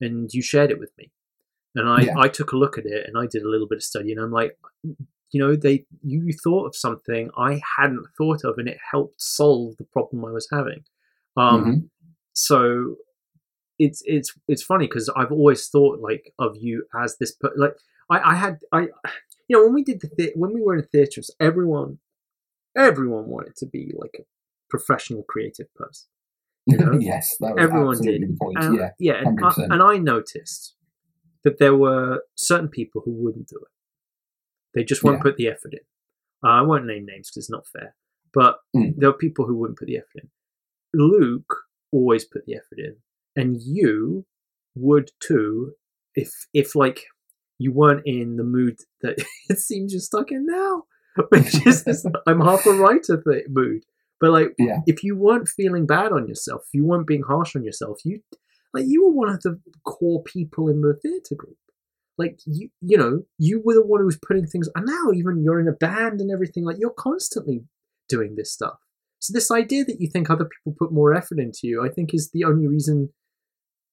and 0.02 0.28
you 0.30 0.42
shared 0.42 0.70
it 0.70 0.78
with 0.78 0.92
me. 0.98 1.10
And 1.74 1.88
I, 1.88 2.02
Yeah. 2.02 2.18
I 2.18 2.28
took 2.28 2.52
a 2.52 2.58
look 2.58 2.76
at 2.76 2.84
it 2.84 3.06
and 3.06 3.16
I 3.16 3.26
did 3.26 3.42
a 3.44 3.48
little 3.48 3.66
bit 3.66 3.76
of 3.76 3.82
study, 3.82 4.12
and 4.12 4.20
I'm 4.20 4.30
like, 4.30 4.58
you 5.30 5.40
know, 5.40 5.56
they 5.56 5.84
you 6.02 6.32
thought 6.32 6.66
of 6.66 6.76
something 6.76 7.30
I 7.36 7.60
hadn't 7.78 8.06
thought 8.16 8.44
of, 8.44 8.58
and 8.58 8.68
it 8.68 8.78
helped 8.90 9.20
solve 9.20 9.76
the 9.76 9.84
problem 9.84 10.24
I 10.24 10.30
was 10.30 10.48
having. 10.52 10.84
Um, 11.36 11.64
Mhm. 11.64 11.90
so 12.32 12.96
it's 13.78 14.02
it's 14.06 14.32
it's 14.48 14.62
funny 14.62 14.86
because 14.86 15.08
I've 15.16 15.30
always 15.32 15.68
thought 15.68 16.00
like 16.00 16.32
of 16.38 16.56
you 16.56 16.86
as 17.00 17.16
this 17.18 17.32
per- 17.32 17.52
like 17.56 17.76
I 18.10 18.18
I 18.32 18.34
had 18.34 18.58
I 18.72 18.80
you 19.48 19.56
know 19.56 19.62
when 19.64 19.74
we 19.74 19.84
did 19.84 20.00
the 20.00 20.32
when 20.34 20.52
we 20.52 20.62
were 20.62 20.76
in 20.76 20.84
theaters 20.84 21.30
everyone 21.40 21.98
everyone 22.76 23.26
wanted 23.28 23.54
to 23.56 23.66
be 23.66 23.92
like 23.96 24.16
a 24.18 24.24
professional 24.68 25.22
creative 25.22 25.72
person 25.74 26.08
you 26.66 26.76
know? 26.82 26.98
yes, 26.98 27.36
that 27.38 27.54
was 27.54 27.64
Everyone 27.64 27.98
did. 28.02 28.38
point. 28.38 28.58
and, 28.60 28.76
yeah, 28.76 28.90
yeah 28.98 29.14
and 29.24 29.38
I, 29.42 29.52
and 29.70 29.82
I 29.82 29.96
noticed 29.96 30.74
that 31.44 31.58
there 31.58 31.76
were 31.76 32.22
certain 32.34 32.68
people 32.68 33.00
who 33.04 33.12
wouldn't 33.12 33.48
do 33.48 33.56
it 33.56 33.72
they 34.74 34.84
just 34.84 35.02
won't 35.04 35.18
Yeah. 35.18 35.22
put 35.22 35.36
the 35.36 35.48
effort 35.48 35.72
in 35.72 35.80
uh, 36.44 36.52
I 36.52 36.62
won't 36.62 36.86
name 36.86 37.06
names 37.06 37.28
because 37.30 37.44
it's 37.44 37.50
not 37.50 37.66
fair 37.66 37.94
but 38.34 38.58
Mm. 38.76 38.94
there 38.98 39.08
are 39.10 39.14
people 39.24 39.46
who 39.46 39.56
wouldn't 39.56 39.78
put 39.78 39.86
the 39.88 39.96
effort 39.98 40.22
in 40.22 40.28
Luke 40.94 41.54
always 41.92 42.24
put 42.24 42.44
the 42.46 42.54
effort 42.54 42.78
in, 42.78 42.96
and 43.36 43.60
you 43.62 44.24
would 44.74 45.10
too 45.20 45.72
if 46.14 46.30
if 46.54 46.74
like 46.74 47.04
you 47.58 47.72
weren't 47.72 48.02
in 48.06 48.36
the 48.36 48.44
mood 48.44 48.76
that 49.02 49.16
it 49.50 49.58
seems 49.58 49.92
you're 49.92 50.00
stuck 50.00 50.30
in 50.30 50.46
now, 50.46 50.84
which 51.30 51.66
is 51.66 51.84
this 51.84 52.04
I'm 52.26 52.40
half 52.40 52.64
a 52.66 52.72
writer 52.72 53.22
th- 53.22 53.46
mood. 53.48 53.82
But 54.20 54.30
like, 54.30 54.54
Yeah. 54.58 54.78
if 54.86 55.04
you 55.04 55.16
weren't 55.16 55.48
feeling 55.48 55.86
bad 55.86 56.10
on 56.12 56.26
yourself, 56.26 56.62
if 56.66 56.74
you 56.74 56.84
weren't 56.84 57.06
being 57.06 57.22
harsh 57.22 57.54
on 57.54 57.64
yourself, 57.64 58.00
you 58.04 58.20
like 58.74 58.84
you 58.86 59.04
were 59.04 59.12
one 59.12 59.28
of 59.30 59.40
the 59.42 59.60
core 59.84 60.22
people 60.24 60.68
in 60.68 60.80
the 60.80 60.94
theatre 61.02 61.34
group. 61.36 61.56
Like 62.18 62.40
you, 62.46 62.68
you 62.80 62.96
know, 62.98 63.22
you 63.38 63.62
were 63.64 63.74
the 63.74 63.86
one 63.86 64.00
who 64.00 64.06
was 64.06 64.18
putting 64.18 64.46
things. 64.46 64.68
And 64.74 64.84
now 64.86 65.12
even 65.14 65.42
you're 65.42 65.60
in 65.60 65.68
a 65.68 65.72
band 65.72 66.20
and 66.20 66.30
everything. 66.30 66.64
Like 66.64 66.76
you're 66.78 66.90
constantly 66.90 67.62
doing 68.08 68.34
this 68.36 68.52
stuff. 68.52 68.74
So 69.20 69.32
this 69.32 69.50
idea 69.50 69.84
that 69.84 70.00
you 70.00 70.08
think 70.08 70.28
other 70.30 70.44
people 70.46 70.76
put 70.78 70.92
more 70.92 71.14
effort 71.14 71.38
into 71.38 71.60
you, 71.64 71.84
I 71.84 71.88
think, 71.88 72.12
is 72.14 72.30
the 72.32 72.44
only 72.44 72.66
reason 72.66 73.10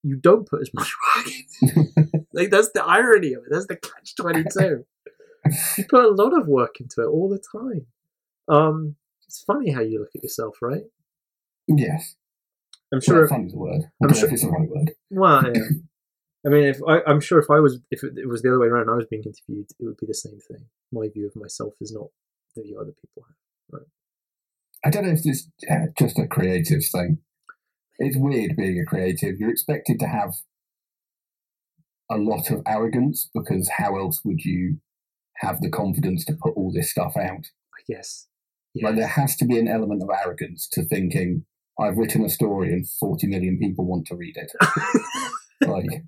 you 0.03 0.15
don't 0.17 0.47
put 0.47 0.61
as 0.61 0.71
much 0.73 0.91
work. 1.15 1.27
in. 1.61 2.25
like 2.33 2.49
that's 2.51 2.71
the 2.73 2.83
irony 2.83 3.33
of 3.33 3.43
it. 3.43 3.49
That's 3.51 3.67
the 3.67 3.75
catch 3.77 4.15
twenty 4.15 4.43
two. 4.43 4.85
you 5.77 5.85
put 5.89 6.05
a 6.05 6.09
lot 6.09 6.37
of 6.37 6.47
work 6.47 6.79
into 6.79 7.01
it 7.01 7.07
all 7.07 7.29
the 7.29 7.43
time. 7.59 7.85
Um, 8.47 8.95
it's 9.27 9.43
funny 9.43 9.71
how 9.71 9.81
you 9.81 9.99
look 9.99 10.09
at 10.15 10.23
yourself, 10.23 10.57
right? 10.61 10.83
yes. 11.67 12.15
I'm 12.93 12.97
Well, 13.07 13.17
sure. 13.17 13.27
funny's 13.27 13.53
a 13.53 13.57
word. 13.57 13.81
I'm 14.01 14.13
sure- 14.13 14.27
if 14.27 14.33
it's 14.33 14.43
the 14.43 14.49
right 14.49 14.69
word. 14.69 14.91
Well, 15.09 15.43
yeah. 15.55 15.61
I 16.45 16.49
mean, 16.49 16.63
if 16.63 16.79
I, 16.87 16.99
I'm 17.07 17.21
sure 17.21 17.39
if 17.39 17.49
I 17.49 17.59
was, 17.59 17.79
if 17.89 18.03
it, 18.03 18.13
it 18.17 18.27
was 18.27 18.41
the 18.41 18.49
other 18.49 18.59
way 18.59 18.67
around, 18.67 18.89
I 18.89 18.95
was 18.95 19.07
being 19.09 19.23
interviewed, 19.23 19.67
it 19.79 19.85
would 19.85 19.97
be 19.97 20.05
the 20.05 20.13
same 20.13 20.39
thing. 20.47 20.65
My 20.91 21.07
view 21.07 21.27
of 21.27 21.35
myself 21.35 21.73
is 21.81 21.91
not 21.91 22.07
the 22.55 22.61
view 22.61 22.77
other 22.79 22.91
people 22.91 23.23
have. 23.27 23.35
I 24.85 24.91
don't 24.91 25.05
know 25.05 25.13
if 25.13 25.25
it's 25.25 25.49
uh, 25.69 25.87
just 25.97 26.19
a 26.19 26.27
creative 26.27 26.85
thing. 26.85 27.17
It's 27.97 28.17
weird 28.17 28.55
being 28.55 28.79
a 28.79 28.85
creative. 28.85 29.39
You're 29.39 29.49
expected 29.49 29.99
to 29.99 30.07
have 30.07 30.33
a 32.11 32.17
lot 32.17 32.51
of 32.51 32.61
arrogance 32.67 33.27
because 33.33 33.67
how 33.77 33.97
else 33.97 34.21
would 34.23 34.45
you 34.45 34.77
have 35.37 35.59
the 35.59 35.71
confidence 35.71 36.23
to 36.25 36.33
put 36.33 36.53
all 36.55 36.71
this 36.71 36.91
stuff 36.91 37.17
out? 37.17 37.47
I 37.73 37.81
guess. 37.91 38.27
Like 38.79 38.95
there 38.95 39.07
has 39.07 39.35
to 39.37 39.45
be 39.45 39.57
an 39.57 39.67
element 39.67 40.03
of 40.03 40.09
arrogance 40.09 40.67
to 40.73 40.83
thinking 40.83 41.45
I've 41.79 41.97
written 41.97 42.23
a 42.23 42.29
story 42.29 42.71
and 42.71 42.87
40 42.87 43.27
million 43.27 43.57
people 43.57 43.85
want 43.85 44.05
to 44.07 44.15
read 44.15 44.35
it. 44.37 44.51
like, 45.67 46.03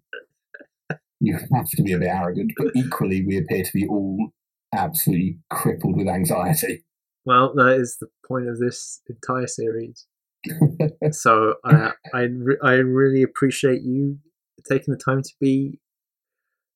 you 1.28 1.38
have 1.53 1.69
to 1.69 1.84
be 1.84 1.93
a 1.93 1.99
bit 1.99 2.07
arrogant, 2.07 2.51
but 2.57 2.67
equally 2.75 3.25
we 3.25 3.38
appear 3.38 3.63
to 3.63 3.71
be 3.73 3.88
all 3.88 4.30
absolutely 4.73 5.39
crippled 5.49 5.97
with 5.97 6.07
anxiety. 6.07 6.84
Well, 7.25 7.53
that 7.55 7.78
is 7.78 7.97
the 7.99 8.07
point 8.28 8.47
of 8.47 8.57
this 8.59 9.01
entire 9.09 9.47
series. 9.47 10.05
so 11.11 11.55
I 11.65 11.91
I, 12.13 12.21
re- 12.21 12.57
I 12.63 12.73
really 12.73 13.23
appreciate 13.23 13.82
you 13.82 14.19
taking 14.69 14.93
the 14.93 14.99
time 15.03 15.21
to 15.23 15.34
be 15.39 15.80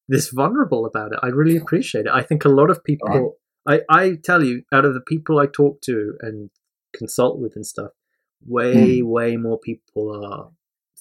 this 0.07 0.29
vulnerable 0.29 0.85
about 0.85 1.13
it. 1.13 1.19
I 1.23 1.27
really 1.27 1.57
appreciate 1.57 2.05
it. 2.05 2.11
I 2.13 2.21
think 2.21 2.43
a 2.45 2.49
lot 2.49 2.69
of 2.69 2.83
people. 2.83 3.37
I 3.67 3.81
I 3.89 4.17
tell 4.23 4.43
you, 4.43 4.63
out 4.73 4.85
of 4.85 4.93
the 4.93 5.01
people 5.01 5.39
I 5.39 5.45
talk 5.45 5.81
to 5.81 6.15
and 6.21 6.49
consult 6.93 7.39
with 7.39 7.53
and 7.55 7.65
stuff, 7.65 7.91
way 8.45 8.99
Hmm. 8.99 9.07
way 9.07 9.37
more 9.37 9.59
people 9.59 10.03
are 10.25 10.49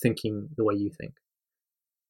thinking 0.03 0.51
the 0.57 0.64
way 0.64 0.74
you 0.74 0.90
think 1.01 1.14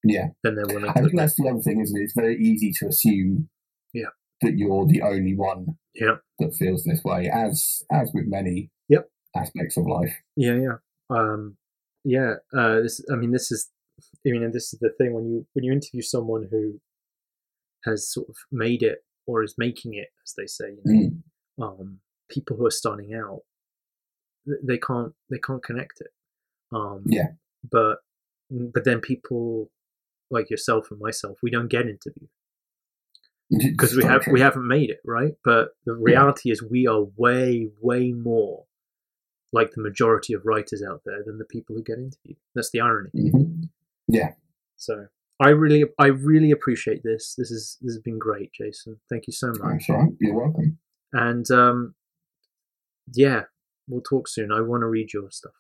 Yeah. 0.05 0.29
than 0.43 0.55
they're 0.55 0.67
willing 0.67 0.91
I 0.91 0.95
think 1.01 1.17
that's 1.17 1.37
the 1.37 1.49
other 1.49 1.61
thing, 1.61 1.81
isn't 1.81 1.97
it? 1.99 2.05
It's 2.05 2.15
very 2.15 2.37
easy 2.43 2.73
to 2.79 2.89
assume 2.89 3.49
Yeah. 3.93 4.11
that 4.43 4.57
you're 4.57 4.87
the 4.87 5.03
only 5.03 5.35
one 5.35 5.79
Yeah. 5.95 6.17
that 6.39 6.55
feels 6.55 6.85
this 6.85 7.03
way, 7.05 7.29
as 7.29 7.83
as 7.91 8.11
with 8.15 8.27
many 8.27 8.71
Yep. 8.89 9.11
aspects 9.37 9.77
of 9.77 9.87
life. 9.87 10.15
Yeah, 10.37 10.57
yeah, 10.57 10.77
um, 11.11 11.59
yeah. 12.05 12.37
Uh, 12.53 12.81
this, 12.81 13.05
I 13.13 13.17
mean, 13.17 13.31
this 13.33 13.51
is, 13.53 13.71
I 14.27 14.31
mean, 14.31 14.43
and 14.43 14.53
this 14.55 14.73
is 14.73 14.79
the 14.81 14.91
thing 14.99 15.13
when 15.13 15.27
you 15.31 15.47
when 15.53 15.65
you 15.65 15.73
interview 15.73 16.03
someone 16.03 16.45
who 16.51 16.81
has 17.85 18.11
sort 18.13 18.29
of 18.29 18.37
made 18.53 18.83
it 18.83 19.05
or 19.27 19.43
is 19.43 19.55
making 19.59 19.95
it, 19.95 20.09
as 20.25 20.35
they 20.37 20.47
say, 20.47 20.71
you 20.71 20.83
know, 20.85 21.11
Mm. 21.11 21.81
um, 21.81 22.01
people 22.29 22.57
who 22.57 22.65
are 22.67 22.71
starting 22.71 23.13
out, 23.15 23.43
they 24.63 24.79
can't 24.79 25.15
they 25.29 25.39
can't 25.39 25.63
connect 25.63 26.01
it. 26.01 26.13
Um, 26.73 27.03
Yeah. 27.07 27.33
But 27.71 27.99
but 28.51 28.85
then 28.85 29.01
people 29.01 29.71
like 30.31 30.51
yourself 30.51 30.91
and 30.91 31.01
myself, 31.01 31.39
we 31.43 31.51
don't 31.51 31.69
get 31.71 31.83
interviewed 31.83 32.31
because 33.51 33.97
we 33.97 34.05
have 34.05 34.27
we 34.31 34.41
haven't 34.41 34.67
made 34.67 34.91
it 34.91 35.01
right. 35.05 35.35
But 35.45 35.71
the 35.85 35.95
reality 35.95 36.51
is, 36.51 36.63
we 36.63 36.87
are 36.87 37.05
way 37.17 37.69
way 37.81 38.13
more 38.13 38.65
like 39.53 39.73
the 39.73 39.83
majority 39.83 40.33
of 40.33 40.43
writers 40.45 40.83
out 40.89 41.03
there 41.05 41.23
than 41.25 41.39
the 41.39 41.45
people 41.45 41.75
who 41.75 41.83
get 41.83 41.99
interviewed. 41.99 42.39
That's 42.55 42.71
the 42.71 42.81
irony. 42.81 43.11
Mhm. 43.17 43.69
Yeah. 44.07 44.35
So 44.77 45.07
I 45.41 45.49
really 45.51 45.85
I 45.99 46.07
really 46.07 46.51
appreciate 46.51 47.03
this. 47.03 47.35
This 47.37 47.51
is 47.51 47.77
this 47.81 47.95
has 47.95 48.03
been 48.03 48.19
great, 48.19 48.53
Jason. 48.53 49.01
Thank 49.09 49.27
you 49.27 49.33
so 49.33 49.49
much. 49.49 49.89
You're 50.21 50.35
welcome. 50.35 50.79
And 51.13 51.51
um, 51.51 51.95
yeah, 53.13 53.43
we'll 53.89 54.03
talk 54.03 54.29
soon. 54.29 54.53
I 54.53 54.61
want 54.61 54.83
to 54.83 54.87
read 54.87 55.13
your 55.13 55.31
stuff. 55.31 55.53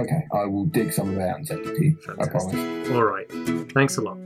Okay, 0.00 0.26
I 0.32 0.44
will 0.44 0.66
dig 0.66 0.92
some 0.92 1.10
of 1.10 1.18
it 1.18 1.22
out 1.22 1.38
and 1.38 1.46
send 1.46 1.66
it 1.66 1.76
to 1.76 1.84
you. 1.84 1.98
I 2.20 2.26
promise. 2.28 2.90
All 2.90 3.02
right. 3.04 3.26
Thanks 3.72 3.96
a 3.96 4.02
lot. 4.02 4.18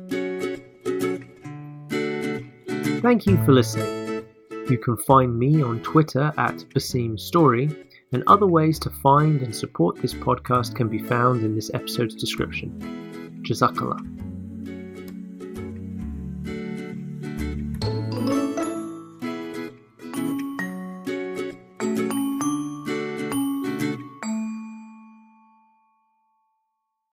Thank 3.02 3.26
you 3.26 3.42
for 3.44 3.52
listening. 3.52 4.26
You 4.68 4.78
can 4.78 4.96
find 4.98 5.38
me 5.38 5.62
on 5.62 5.80
Twitter 5.80 6.32
at 6.38 6.64
Bassim 6.74 7.18
Story, 7.18 7.70
and 8.12 8.22
other 8.26 8.46
ways 8.46 8.78
to 8.80 8.90
find 8.90 9.42
and 9.42 9.54
support 9.54 9.96
this 10.00 10.14
podcast 10.14 10.74
can 10.74 10.88
be 10.88 10.98
found 10.98 11.42
in 11.42 11.54
this 11.54 11.70
episode's 11.72 12.14
description. 12.14 13.40
Jazakallah. 13.42 14.19